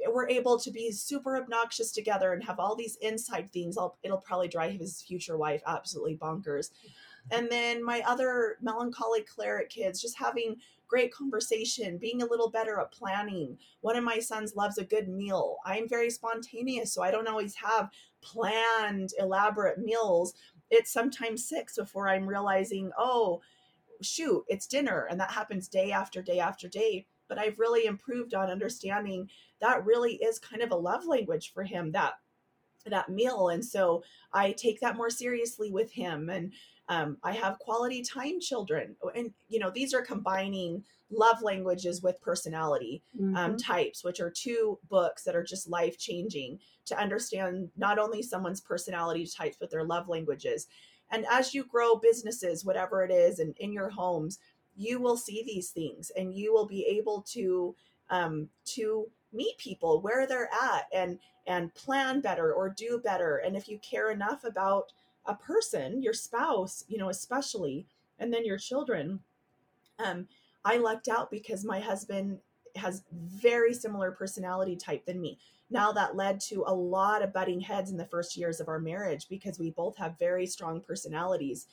we're 0.07 0.29
able 0.29 0.57
to 0.59 0.71
be 0.71 0.91
super 0.91 1.37
obnoxious 1.37 1.91
together 1.91 2.33
and 2.33 2.43
have 2.43 2.59
all 2.59 2.75
these 2.75 2.97
inside 2.97 3.51
things 3.51 3.77
I'll, 3.77 3.97
it'll 4.03 4.17
probably 4.17 4.47
drive 4.47 4.79
his 4.79 5.01
future 5.01 5.37
wife 5.37 5.61
absolutely 5.65 6.17
bonkers. 6.17 6.71
And 7.29 7.49
then 7.49 7.83
my 7.83 8.01
other 8.05 8.57
melancholy 8.61 9.21
choleric 9.21 9.69
kids 9.69 10.01
just 10.01 10.17
having 10.17 10.57
great 10.87 11.13
conversation 11.13 11.97
being 11.97 12.21
a 12.21 12.25
little 12.25 12.49
better 12.49 12.79
at 12.79 12.91
planning. 12.91 13.57
One 13.81 13.95
of 13.95 14.03
my 14.03 14.19
sons 14.19 14.55
loves 14.55 14.77
a 14.77 14.83
good 14.83 15.07
meal. 15.07 15.57
I'm 15.65 15.87
very 15.87 16.09
spontaneous 16.09 16.93
so 16.93 17.01
i 17.01 17.11
don't 17.11 17.27
always 17.27 17.55
have 17.55 17.89
planned 18.21 19.11
elaborate 19.19 19.77
meals. 19.77 20.33
It's 20.69 20.91
sometimes 20.91 21.47
six 21.47 21.75
before 21.75 22.09
i'm 22.09 22.27
realizing 22.27 22.91
oh 22.97 23.41
shoot 24.01 24.43
it's 24.47 24.67
dinner. 24.67 25.07
And 25.09 25.19
that 25.19 25.31
happens 25.31 25.67
day 25.67 25.91
after 25.91 26.21
day 26.21 26.39
after 26.39 26.67
day 26.67 27.05
but 27.31 27.39
i've 27.39 27.57
really 27.57 27.85
improved 27.85 28.33
on 28.33 28.49
understanding 28.49 29.29
that 29.61 29.85
really 29.85 30.15
is 30.15 30.37
kind 30.37 30.61
of 30.61 30.71
a 30.71 30.75
love 30.75 31.05
language 31.05 31.53
for 31.53 31.63
him 31.63 31.89
that 31.93 32.15
that 32.85 33.07
meal 33.09 33.49
and 33.49 33.63
so 33.63 34.03
i 34.33 34.51
take 34.51 34.81
that 34.81 34.97
more 34.97 35.09
seriously 35.09 35.71
with 35.71 35.89
him 35.93 36.29
and 36.29 36.51
um, 36.89 37.17
i 37.23 37.31
have 37.31 37.57
quality 37.59 38.01
time 38.03 38.37
children 38.39 38.95
and 39.15 39.31
you 39.47 39.59
know 39.59 39.71
these 39.71 39.93
are 39.93 40.01
combining 40.01 40.83
love 41.09 41.41
languages 41.41 42.01
with 42.01 42.19
personality 42.21 43.01
um, 43.35 43.53
Mhm. 43.53 43.63
types 43.63 44.03
which 44.03 44.19
are 44.19 44.29
two 44.31 44.77
books 44.89 45.23
that 45.23 45.35
are 45.35 45.43
just 45.43 45.69
life 45.69 45.97
changing 45.97 46.59
to 46.85 46.97
understand 46.99 47.69
not 47.77 47.97
only 47.99 48.21
someone's 48.21 48.61
personality 48.61 49.25
types 49.25 49.55
but 49.57 49.69
their 49.71 49.85
love 49.85 50.09
languages 50.09 50.67
and 51.11 51.25
as 51.29 51.53
you 51.53 51.63
grow 51.63 51.95
businesses 51.95 52.65
whatever 52.65 53.03
it 53.05 53.11
is 53.11 53.39
and 53.39 53.55
in 53.57 53.71
your 53.71 53.89
homes 53.89 54.39
you 54.75 54.99
will 54.99 55.17
see 55.17 55.43
these 55.45 55.69
things 55.69 56.11
and 56.17 56.33
you 56.33 56.53
will 56.53 56.67
be 56.67 56.85
able 56.85 57.21
to 57.21 57.75
um, 58.09 58.49
to 58.65 59.07
meet 59.33 59.57
people 59.57 60.01
where 60.01 60.27
they're 60.27 60.49
at 60.53 60.85
and 60.93 61.19
and 61.47 61.73
plan 61.73 62.21
better 62.21 62.53
or 62.53 62.69
do 62.69 63.01
better. 63.03 63.37
And 63.37 63.55
if 63.55 63.67
you 63.67 63.79
care 63.79 64.11
enough 64.11 64.43
about 64.43 64.91
a 65.27 65.35
person 65.35 66.01
your 66.01 66.13
spouse 66.13 66.83
you 66.87 66.97
know 66.97 67.09
especially 67.09 67.85
and 68.17 68.33
then 68.33 68.43
your 68.43 68.57
children 68.57 69.19
um 70.03 70.27
i 70.65 70.77
lucked 70.77 71.07
out 71.07 71.29
because 71.29 71.63
my 71.63 71.79
husband 71.79 72.39
has 72.75 73.03
very 73.11 73.73
similar 73.73 74.11
personality 74.11 74.75
type 74.75 75.05
than 75.05 75.19
me. 75.21 75.37
Now 75.69 75.91
that 75.93 76.15
led 76.15 76.39
to 76.41 76.63
a 76.67 76.73
lot 76.73 77.21
of 77.21 77.33
butting 77.33 77.61
heads 77.61 77.91
in 77.91 77.97
the 77.97 78.05
first 78.05 78.35
years 78.35 78.59
of 78.59 78.67
our 78.67 78.79
marriage 78.79 79.27
because 79.29 79.59
we 79.59 79.71
both 79.71 79.97
have 79.97 80.19
very 80.19 80.45
strong 80.45 80.81
personalities. 80.81 81.67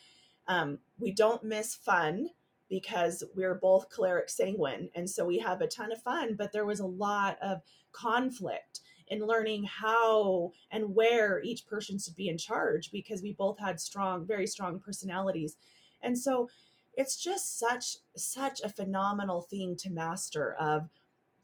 Um, 0.47 0.79
we 0.99 1.13
don't 1.13 1.45
miss 1.45 1.75
fun 1.75 2.31
because 2.69 3.25
we're 3.35 3.55
both 3.55 3.91
choleric 3.91 4.29
sanguine 4.29 4.89
and 4.95 5.09
so 5.09 5.25
we 5.25 5.39
have 5.39 5.61
a 5.61 5.66
ton 5.66 5.93
of 5.93 6.03
fun 6.03 6.35
but 6.37 6.53
there 6.53 6.66
was 6.66 6.81
a 6.81 6.87
lot 6.87 7.39
of 7.43 7.62
conflict 7.93 8.81
in 9.11 9.27
learning 9.27 9.64
how 9.64 10.53
and 10.71 10.95
where 10.95 11.41
each 11.43 11.66
person 11.66 11.99
should 11.99 12.16
be 12.16 12.29
in 12.29 12.39
charge 12.39 12.91
because 12.91 13.23
we 13.23 13.33
both 13.33 13.59
had 13.59 13.81
strong 13.81 14.27
very 14.27 14.47
strong 14.47 14.79
personalities. 14.79 15.57
And 16.03 16.19
so 16.19 16.49
it's 16.95 17.23
just 17.23 17.59
such 17.59 17.97
such 18.16 18.61
a 18.61 18.69
phenomenal 18.69 19.43
thing 19.43 19.77
to 19.77 19.91
master 19.91 20.55
of 20.55 20.89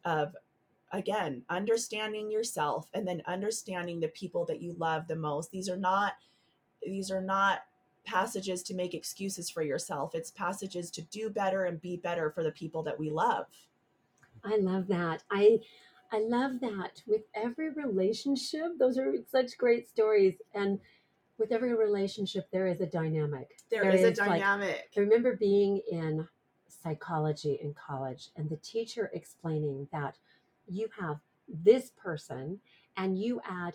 of 0.04 0.34
again 0.92 1.42
understanding 1.48 2.30
yourself 2.30 2.88
and 2.92 3.06
then 3.06 3.22
understanding 3.26 4.00
the 4.00 4.08
people 4.08 4.44
that 4.46 4.60
you 4.60 4.74
love 4.78 5.06
the 5.06 5.16
most. 5.16 5.50
These 5.50 5.68
are 5.68 5.76
not 5.76 6.14
these 6.82 7.10
are 7.10 7.22
not 7.22 7.60
passages 8.04 8.62
to 8.62 8.74
make 8.74 8.94
excuses 8.94 9.48
for 9.50 9.62
yourself 9.62 10.14
it's 10.14 10.30
passages 10.30 10.90
to 10.90 11.02
do 11.02 11.30
better 11.30 11.64
and 11.64 11.80
be 11.80 11.96
better 11.96 12.30
for 12.30 12.42
the 12.42 12.52
people 12.52 12.82
that 12.82 12.98
we 12.98 13.10
love 13.10 13.46
I 14.44 14.56
love 14.56 14.86
that. 14.88 15.22
I 15.30 15.60
I 16.12 16.20
love 16.20 16.60
that. 16.60 17.02
With 17.06 17.22
every 17.34 17.70
relationship, 17.70 18.78
those 18.78 18.98
are 18.98 19.14
such 19.26 19.56
great 19.58 19.88
stories. 19.88 20.34
And 20.54 20.78
with 21.38 21.50
every 21.50 21.74
relationship, 21.74 22.48
there 22.52 22.68
is 22.68 22.80
a 22.80 22.86
dynamic. 22.86 23.48
there 23.70 23.88
is 23.88 24.02
a 24.02 24.06
like- 24.08 24.16
dynamic 24.16 24.90
I 24.96 25.00
remember 25.00 25.36
being 25.36 25.80
in 25.90 26.28
psychology 26.68 27.58
in 27.62 27.74
college 27.74 28.30
and 28.36 28.48
the 28.48 28.56
teacher 28.58 29.10
explaining 29.14 29.88
that 29.90 30.16
you 30.68 30.88
have 31.00 31.18
this 31.48 31.90
person 31.90 32.60
and 32.96 33.18
you 33.18 33.40
add 33.48 33.74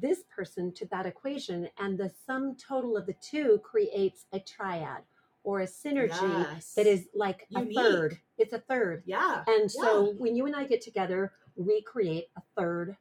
this 0.00 0.22
person 0.34 0.72
to 0.74 0.86
that 0.86 1.06
equation, 1.06 1.68
and 1.78 1.96
the 1.98 2.10
sum 2.26 2.56
total 2.56 2.96
of 2.96 3.06
the 3.06 3.14
two 3.20 3.60
creates 3.62 4.26
a 4.32 4.40
triad 4.40 5.02
or 5.44 5.60
a 5.60 5.66
synergy 5.66 6.44
Yes. 6.52 6.72
that 6.74 6.86
is 6.86 7.06
like 7.14 7.46
a 7.54 7.64
third. 7.72 8.18
It's 8.36 8.52
a 8.52 8.58
third. 8.58 9.02
yeah 9.06 9.44
And 9.46 9.70
so 9.70 10.12
when 10.18 10.34
you 10.34 10.46
and 10.46 10.56
I 10.56 10.64
get 10.64 10.80
together, 10.80 11.32
we 11.54 11.82
create 11.82 12.26
a 12.36 12.42
third 12.56 12.96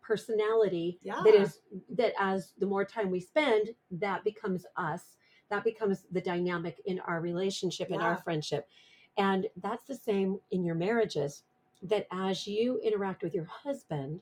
personality 0.00 0.98
yeah 1.02 1.20
that 1.22 1.34
is 1.34 1.58
that 1.90 2.14
as 2.18 2.52
the 2.58 2.66
more 2.66 2.84
time 2.84 3.10
we 3.10 3.20
spend, 3.20 3.74
that 3.90 4.24
becomes 4.24 4.64
us. 4.76 5.02
That 5.50 5.64
becomes 5.64 6.04
the 6.12 6.20
dynamic 6.20 6.76
in 6.86 7.00
our 7.00 7.20
relationship 7.20 7.90
and 7.90 8.00
our 8.02 8.16
friendship. 8.18 8.68
And 9.16 9.48
that's 9.62 9.86
the 9.88 9.94
same 9.96 10.38
in 10.50 10.62
your 10.64 10.74
marriages. 10.74 11.42
That 11.82 12.06
as 12.12 12.46
you 12.46 12.78
interact 12.80 13.22
with 13.22 13.34
your 13.34 13.46
husband, 13.46 14.20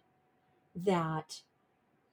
that 0.76 1.40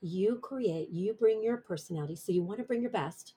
you 0.04 0.38
create, 0.41 0.89
you 0.89 1.14
bring 1.14 1.41
your 1.41 1.58
personality. 1.58 2.16
So 2.16 2.32
you 2.32 2.43
want 2.43 2.60
to 2.60 2.66
bring 2.66 2.82
your 2.82 2.91
best. 2.91 3.34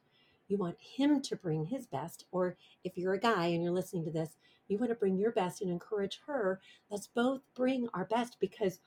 You 0.49 0.57
want 0.57 0.77
him 0.81 1.21
to 1.23 1.37
bring 1.37 1.65
his 1.65 1.87
best. 1.87 2.27
Or 2.33 2.57
if 2.85 2.99
you're 2.99 3.15
a 3.15 3.21
guy 3.21 3.47
and 3.47 3.63
you're 3.63 3.73
listening 3.73 4.05
to 4.05 4.11
this, 4.11 4.37
you 4.69 4.79
want 4.79 4.91
to 4.91 4.97
bring 4.97 5.17
your 5.17 5.31
best 5.31 5.63
and 5.63 5.71
encourage 5.71 6.21
her. 6.27 6.61
Let's 6.91 7.07
both 7.07 7.41
bring 7.55 7.89
our 7.95 8.05
best 8.05 8.39
because 8.41 8.81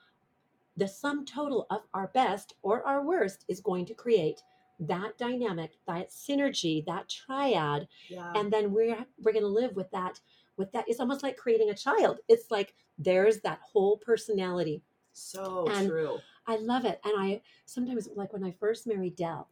the 0.76 0.88
sum 0.88 1.26
total 1.26 1.68
of 1.70 1.82
our 1.94 2.08
best 2.08 2.54
or 2.62 2.86
our 2.86 3.02
worst 3.04 3.46
is 3.48 3.60
going 3.62 3.86
to 3.86 3.94
create 3.94 4.42
that 4.82 5.18
dynamic, 5.18 5.78
that 5.88 6.10
synergy, 6.10 6.86
that 6.86 7.10
triad 7.10 7.88
yeah 8.10 8.32
and 8.36 8.52
then 8.52 8.72
we're 8.72 9.06
we're 9.22 9.34
going 9.34 9.44
to 9.44 9.48
live 9.48 9.76
with 9.76 9.92
that 9.92 10.20
with 10.58 10.72
that 10.72 10.86
it's 10.88 11.00
almost 11.00 11.24
like 11.24 11.36
creating 11.36 11.70
a 11.70 11.76
child 11.76 12.20
it's 12.30 12.50
like 12.50 12.74
there's 12.98 13.40
that 13.42 13.60
whole 13.62 13.98
personality 13.98 14.82
so 15.14 15.68
and- 15.72 15.90
true 15.90 16.20
i 16.50 16.58
love 16.58 16.84
it 16.86 17.00
and 17.06 17.14
i 17.18 17.42
sometimes 17.66 18.10
like 18.16 18.34
when 18.34 18.44
i 18.44 18.52
first 18.52 18.86
married 18.88 19.16
dell 19.16 19.48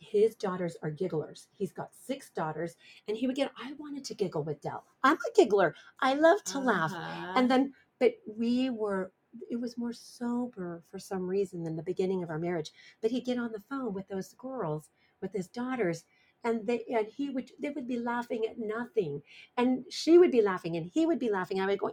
his 0.00 0.34
daughters 0.34 0.78
are 0.82 0.90
gigglers. 0.90 1.48
He's 1.58 1.72
got 1.72 1.90
six 1.94 2.30
daughters 2.30 2.76
and 3.06 3.16
he 3.16 3.26
would 3.26 3.36
get 3.36 3.52
i 3.62 3.72
wanted 3.78 4.04
to 4.04 4.14
giggle 4.14 4.42
with 4.42 4.62
dell. 4.62 4.84
I'm 5.04 5.16
a 5.16 5.36
giggler. 5.36 5.74
I 6.00 6.14
love 6.14 6.42
to 6.44 6.58
laugh. 6.58 6.92
Uh-huh. 6.92 7.32
and 7.36 7.50
then 7.50 7.74
but 7.98 8.14
we 8.26 8.70
were 8.70 9.12
it 9.50 9.60
was 9.60 9.78
more 9.78 9.92
sober 9.92 10.82
for 10.90 10.98
some 10.98 11.26
reason 11.26 11.62
than 11.62 11.76
the 11.76 11.82
beginning 11.82 12.22
of 12.22 12.30
our 12.30 12.38
marriage 12.38 12.72
but 13.02 13.10
he'd 13.10 13.26
get 13.26 13.38
on 13.38 13.52
the 13.52 13.62
phone 13.68 13.92
with 13.92 14.08
those 14.08 14.32
girls 14.34 14.88
with 15.20 15.32
his 15.32 15.48
daughters 15.48 16.04
and 16.44 16.66
they 16.66 16.84
and 16.88 17.06
he 17.06 17.30
would 17.30 17.50
they 17.60 17.70
would 17.70 17.86
be 17.86 17.98
laughing 17.98 18.46
at 18.48 18.58
nothing 18.58 19.22
and 19.56 19.84
she 19.90 20.18
would 20.18 20.30
be 20.30 20.42
laughing 20.42 20.76
and 20.76 20.86
he 20.86 21.06
would 21.06 21.18
be 21.18 21.30
laughing. 21.30 21.60
I 21.60 21.66
would 21.66 21.78
go 21.78 21.90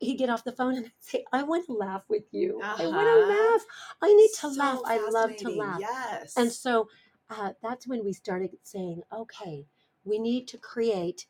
he'd 0.00 0.16
get 0.18 0.30
off 0.30 0.44
the 0.44 0.52
phone 0.52 0.76
and 0.76 0.86
I'd 0.86 0.92
say 1.00 1.24
i 1.32 1.42
want 1.44 1.66
to 1.66 1.72
laugh 1.74 2.04
with 2.08 2.24
you. 2.32 2.60
I 2.62 2.86
want 2.88 3.06
to 3.08 3.32
Uh-huh. 3.32 3.52
laugh. 3.52 3.66
I 4.02 4.14
need 4.14 4.30
to 4.40 4.52
So 4.54 4.60
laugh. 4.60 4.80
I 4.86 4.98
love 5.10 5.36
to 5.38 5.50
laugh. 5.50 5.80
Yes. 5.80 6.36
and 6.36 6.52
so 6.52 6.88
uh, 7.30 7.52
that's 7.62 7.86
when 7.86 8.04
we 8.04 8.12
started 8.12 8.50
saying, 8.64 9.02
okay, 9.12 9.66
we 10.04 10.18
need 10.18 10.48
to 10.48 10.58
create, 10.58 11.26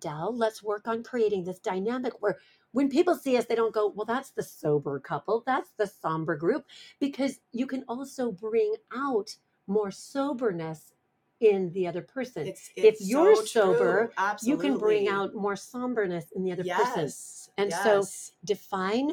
Dell, 0.00 0.34
let's 0.36 0.62
work 0.62 0.88
on 0.88 1.02
creating 1.02 1.44
this 1.44 1.58
dynamic 1.60 2.14
where 2.22 2.38
when 2.72 2.88
people 2.90 3.14
see 3.16 3.36
us, 3.38 3.46
they 3.46 3.54
don't 3.54 3.74
go, 3.74 3.88
well, 3.88 4.06
that's 4.06 4.30
the 4.30 4.42
sober 4.42 5.00
couple, 5.00 5.42
that's 5.46 5.72
the 5.78 5.86
somber 5.86 6.36
group, 6.36 6.66
because 7.00 7.40
you 7.52 7.66
can 7.66 7.84
also 7.88 8.32
bring 8.32 8.74
out 8.94 9.36
more 9.66 9.90
soberness 9.90 10.92
in 11.40 11.70
the 11.72 11.86
other 11.86 12.02
person. 12.02 12.46
it's, 12.46 12.70
if 12.76 12.96
you're 13.00 13.36
so 13.36 13.44
sober, 13.44 14.12
you 14.42 14.56
can 14.56 14.78
bring 14.78 15.08
out 15.08 15.34
more 15.34 15.54
somberness 15.54 16.24
in 16.34 16.42
the 16.42 16.52
other 16.52 16.62
yes 16.64 16.78
person. 16.78 17.52
And 17.58 17.72
so 17.72 18.04
define 18.44 19.12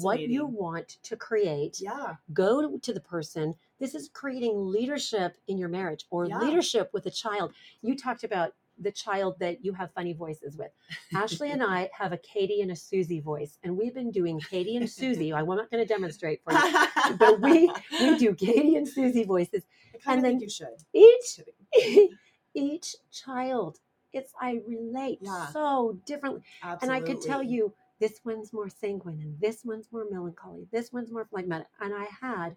what 0.00 0.20
you 0.20 0.46
want 0.46 0.98
to 1.02 1.16
create 1.16 1.80
Yeah. 1.80 2.14
go 2.34 2.76
to 2.78 2.92
the 2.92 3.00
person 3.00 3.54
this 3.78 3.94
is 3.94 4.10
creating 4.12 4.66
leadership 4.66 5.38
in 5.48 5.56
your 5.56 5.70
marriage 5.70 6.04
or 6.10 6.26
Yeah. 6.26 6.38
leadership 6.38 6.90
with 6.92 7.06
a 7.06 7.10
child 7.10 7.54
you 7.80 7.96
talked 7.96 8.22
about 8.22 8.54
the 8.78 8.92
child 8.92 9.38
that 9.40 9.64
you 9.64 9.72
have 9.72 9.90
funny 9.92 10.12
voices 10.12 10.56
with 10.58 10.70
ashley 11.14 11.50
and 11.50 11.62
i 11.62 11.88
have 11.98 12.12
a 12.12 12.18
katie 12.18 12.60
and 12.60 12.70
a 12.70 12.76
susie 12.76 13.20
voice 13.20 13.58
and 13.62 13.76
we've 13.76 13.94
been 13.94 14.10
doing 14.10 14.38
katie 14.40 14.76
and 14.76 14.88
susie 14.88 15.32
i'm 15.32 15.46
not 15.46 15.70
going 15.70 15.82
to 15.82 15.88
demonstrate 15.88 16.42
for 16.44 16.52
you 16.52 17.16
but 17.18 17.40
we 17.40 17.72
we 18.00 18.16
do 18.24 18.34
katie 18.34 18.76
and 18.76 18.86
susie 18.86 19.24
voices 19.24 19.62
I 19.94 19.98
kind 19.98 20.18
and 20.18 20.18
of 20.18 20.22
then 20.24 20.32
think 20.32 20.42
you 20.42 20.50
should. 20.50 20.76
each. 20.92 21.40
each 22.54 22.96
child 23.12 23.78
it's 24.12 24.32
i 24.40 24.60
relate 24.66 25.18
Yeah. 25.22 25.46
so 25.48 25.98
differently 26.04 26.42
and 26.82 26.90
I 26.90 27.00
could 27.00 27.20
tell 27.20 27.42
you 27.42 27.72
this 28.00 28.20
one's 28.24 28.52
more 28.52 28.68
sanguine 28.68 29.20
and 29.20 29.38
this 29.40 29.62
one's 29.64 29.92
more 29.92 30.06
melancholy. 30.10 30.66
This 30.72 30.90
one's 30.90 31.12
more 31.12 31.26
phlegmatic. 31.30 31.66
And 31.80 31.92
I 31.94 32.06
had, 32.20 32.56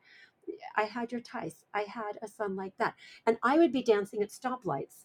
I 0.77 0.83
had 0.83 1.11
your 1.11 1.19
ties 1.21 1.55
I 1.73 1.81
had 1.81 2.17
a 2.21 2.27
son 2.29 2.55
like 2.55 2.73
that, 2.77 2.95
and 3.27 3.37
I 3.43 3.57
would 3.57 3.73
be 3.73 3.83
dancing 3.83 4.21
at 4.23 4.29
stoplights. 4.29 5.03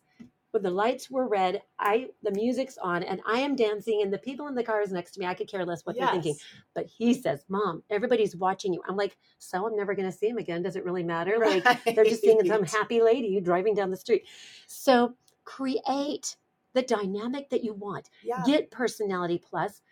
When 0.51 0.62
the 0.62 0.70
lights 0.70 1.11
were 1.11 1.28
red, 1.28 1.62
I 1.78 2.09
the 2.22 2.30
music's 2.30 2.78
on, 2.78 3.03
and 3.03 3.20
I 3.26 3.40
am 3.40 3.55
dancing, 3.55 4.01
and 4.03 4.12
the 4.12 4.18
people 4.18 4.46
in 4.49 4.55
the 4.55 4.62
cars 4.64 4.90
next 4.90 5.12
to 5.12 5.20
me, 5.20 5.26
I 5.26 5.34
could 5.34 5.49
care 5.49 5.64
less 5.64 5.84
what 5.84 5.96
they're 5.96 6.07
thinking. 6.12 6.36
But 6.74 6.86
he 6.86 7.12
says, 7.12 7.44
"Mom, 7.49 7.82
everybody's 7.90 8.34
watching 8.34 8.72
you." 8.72 8.82
I'm 8.88 8.96
like, 8.96 9.18
"So 9.38 9.66
I'm 9.66 9.76
never 9.76 9.94
going 9.94 10.11
to 10.11 10.16
see 10.16 10.28
him 10.28 10.38
again. 10.38 10.62
Does 10.62 10.76
it 10.76 10.84
really 10.84 11.03
matter?" 11.03 11.38
Like 11.38 11.64
they're 11.94 12.05
just 12.05 12.22
seeing 12.22 12.42
some 12.46 12.64
happy 12.64 13.03
lady 13.03 13.40
driving 13.40 13.74
down 13.74 13.90
the 13.90 13.96
street. 13.96 14.26
So 14.66 15.14
create 15.44 16.36
the 16.74 16.82
dynamic 16.82 17.51
that 17.51 17.64
you 17.64 17.74
want 17.74 18.09
Yeah. 18.22 18.42
get 18.46 18.70
personality 18.70 19.38
plus 19.38 19.82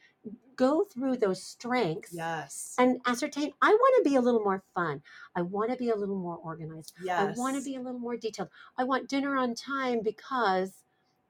go 0.57 0.85
through 0.85 1.17
those 1.17 1.43
strengths 1.43 2.13
yes. 2.13 2.75
and 2.79 2.99
ascertain 3.07 3.53
i 3.63 3.69
want 3.71 4.05
to 4.05 4.09
be 4.11 4.17
a 4.17 4.21
little 4.21 4.41
more 4.41 4.63
fun 4.75 5.03
i 5.35 5.43
want 5.43 5.71
to 5.71 5.77
be 5.77 5.91
a 5.91 5.97
little 5.97 6.19
more 6.19 6.37
organized 6.37 6.95
yes. 7.03 7.21
i 7.21 7.41
want 7.41 7.57
to 7.57 7.63
be 7.63 7.77
a 7.77 7.81
little 7.81 8.01
more 8.01 8.17
detailed 8.17 8.49
i 8.79 8.85
want 8.85 9.09
dinner 9.09 9.37
on 9.37 9.55
time 9.55 10.01
because 10.03 10.73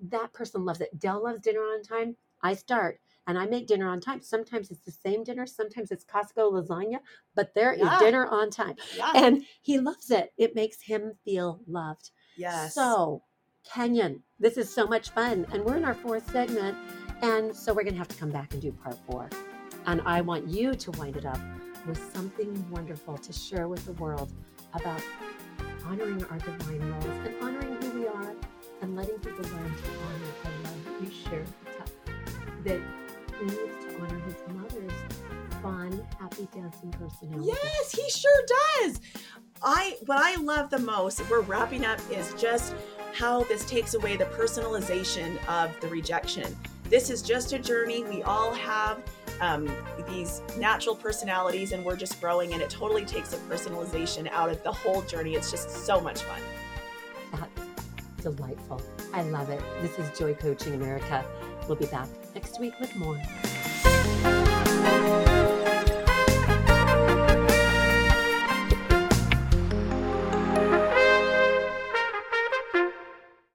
that 0.01 0.33
person 0.33 0.65
loves 0.65 0.81
it 0.81 0.99
dell 0.99 1.25
loves 1.25 1.41
dinner 1.41 1.61
on 1.61 1.83
time 1.83 2.17
i 2.43 2.55
start 2.55 3.01
and 3.27 3.37
i 3.39 3.47
make 3.47 3.67
dinner 3.67 3.89
on 3.89 4.01
time 4.01 4.23
sometimes 4.23 4.71
it's 4.71 4.81
the 4.81 4.93
same 4.93 5.25
dinner 5.25 5.47
sometimes 5.47 5.91
it's 5.91 6.05
costco 6.05 6.53
lasagna 6.53 6.99
but 7.35 7.53
there 7.55 7.73
is 7.73 7.81
Yeah. 7.81 7.99
dinner 7.99 8.27
on 8.27 8.51
time 8.51 8.77
Yeah. 8.97 9.13
and 9.15 9.45
he 9.61 9.81
loves 9.81 10.11
it 10.11 10.33
it 10.39 10.55
makes 10.55 10.83
him 10.83 11.15
feel 11.25 11.61
loved 11.67 12.11
yes. 12.37 12.75
so, 12.75 13.23
Kenyon, 13.65 14.23
this 14.39 14.57
is 14.57 14.73
so 14.73 14.87
much 14.87 15.11
fun. 15.11 15.45
And 15.53 15.65
we're 15.65 15.77
in 15.77 15.85
our 15.85 15.95
fourth 15.95 16.31
segment. 16.31 16.77
And 17.23 17.55
so 17.55 17.73
we're 17.73 17.83
going 17.83 17.95
to 17.95 17.99
have 17.99 18.09
to 18.09 18.17
come 18.17 18.31
back 18.31 18.53
and 18.53 18.63
do 18.63 18.73
part 18.73 18.99
four. 19.11 19.29
And 19.87 20.03
I 20.05 20.21
want 20.21 20.47
you 20.49 20.75
to 20.75 20.91
wind 20.93 21.17
it 21.17 21.25
up 21.25 21.41
with 21.87 22.13
something 22.15 22.69
wonderful 22.71 23.17
to 23.19 23.33
share 23.33 23.69
with 23.69 23.85
the 23.87 23.93
world 23.93 24.33
about 24.75 25.01
honoring 25.85 26.25
our 26.25 26.39
divine 26.39 26.91
roles 26.91 27.05
and 27.05 27.35
honoring 27.41 27.77
who 27.83 28.01
we 28.01 28.07
are 28.07 28.35
and 28.83 28.97
letting 28.97 29.19
people 29.19 29.45
learn 29.45 29.75
to 29.75 29.91
honor 30.05 30.33
the 30.43 30.69
love 30.69 31.03
you 31.03 31.11
share 31.11 31.45
that 32.65 32.81
he 33.39 33.45
needs 33.45 33.85
to 33.85 34.01
honor 34.01 34.19
his 34.21 34.37
mother's 34.55 34.93
fun, 35.63 36.07
happy 36.19 36.49
dancing 36.53 36.91
personality. 36.91 37.53
Yes, 37.53 37.93
he 37.93 38.09
sure 38.11 38.45
does. 38.83 39.01
I 39.63 39.97
what 40.07 40.19
I 40.19 40.37
love 40.37 40.71
the 40.71 40.79
most, 40.79 41.29
we're 41.31 41.41
wrapping 41.41 41.85
up, 41.85 42.01
is 42.11 42.35
just 42.35 42.75
how 43.15 43.45
this 43.45 43.65
takes 43.65 43.95
away 43.95 44.17
the 44.17 44.27
personalization 44.27 45.39
of 45.49 45.79
the 45.81 45.89
rejection. 45.89 46.57
This 46.89 47.11
is 47.11 47.21
just 47.21 47.53
a 47.53 47.59
journey. 47.59 48.05
We 48.05 48.23
all 48.23 48.55
have 48.55 49.03
um, 49.41 49.69
these 50.09 50.41
natural 50.57 50.95
personalities, 50.95 51.73
and 51.73 51.85
we're 51.85 51.97
just 51.97 52.21
growing, 52.21 52.53
and 52.53 52.63
it 52.63 52.71
totally 52.71 53.05
takes 53.05 53.31
the 53.31 53.39
personalization 53.39 54.31
out 54.31 54.51
of 54.51 54.63
the 54.63 54.71
whole 54.71 55.03
journey. 55.03 55.35
It's 55.35 55.51
just 55.51 55.69
so 55.69 56.01
much 56.01 56.23
fun. 56.23 56.41
That's 57.33 58.23
delightful. 58.23 58.81
I 59.13 59.23
love 59.23 59.51
it. 59.51 59.61
This 59.83 59.99
is 59.99 60.17
Joy 60.17 60.35
Coaching 60.35 60.75
America. 60.75 61.25
We'll 61.67 61.77
be 61.77 61.87
back 61.87 62.09
next 62.35 62.61
week 62.61 62.79
with 62.79 62.95
more. 62.95 63.21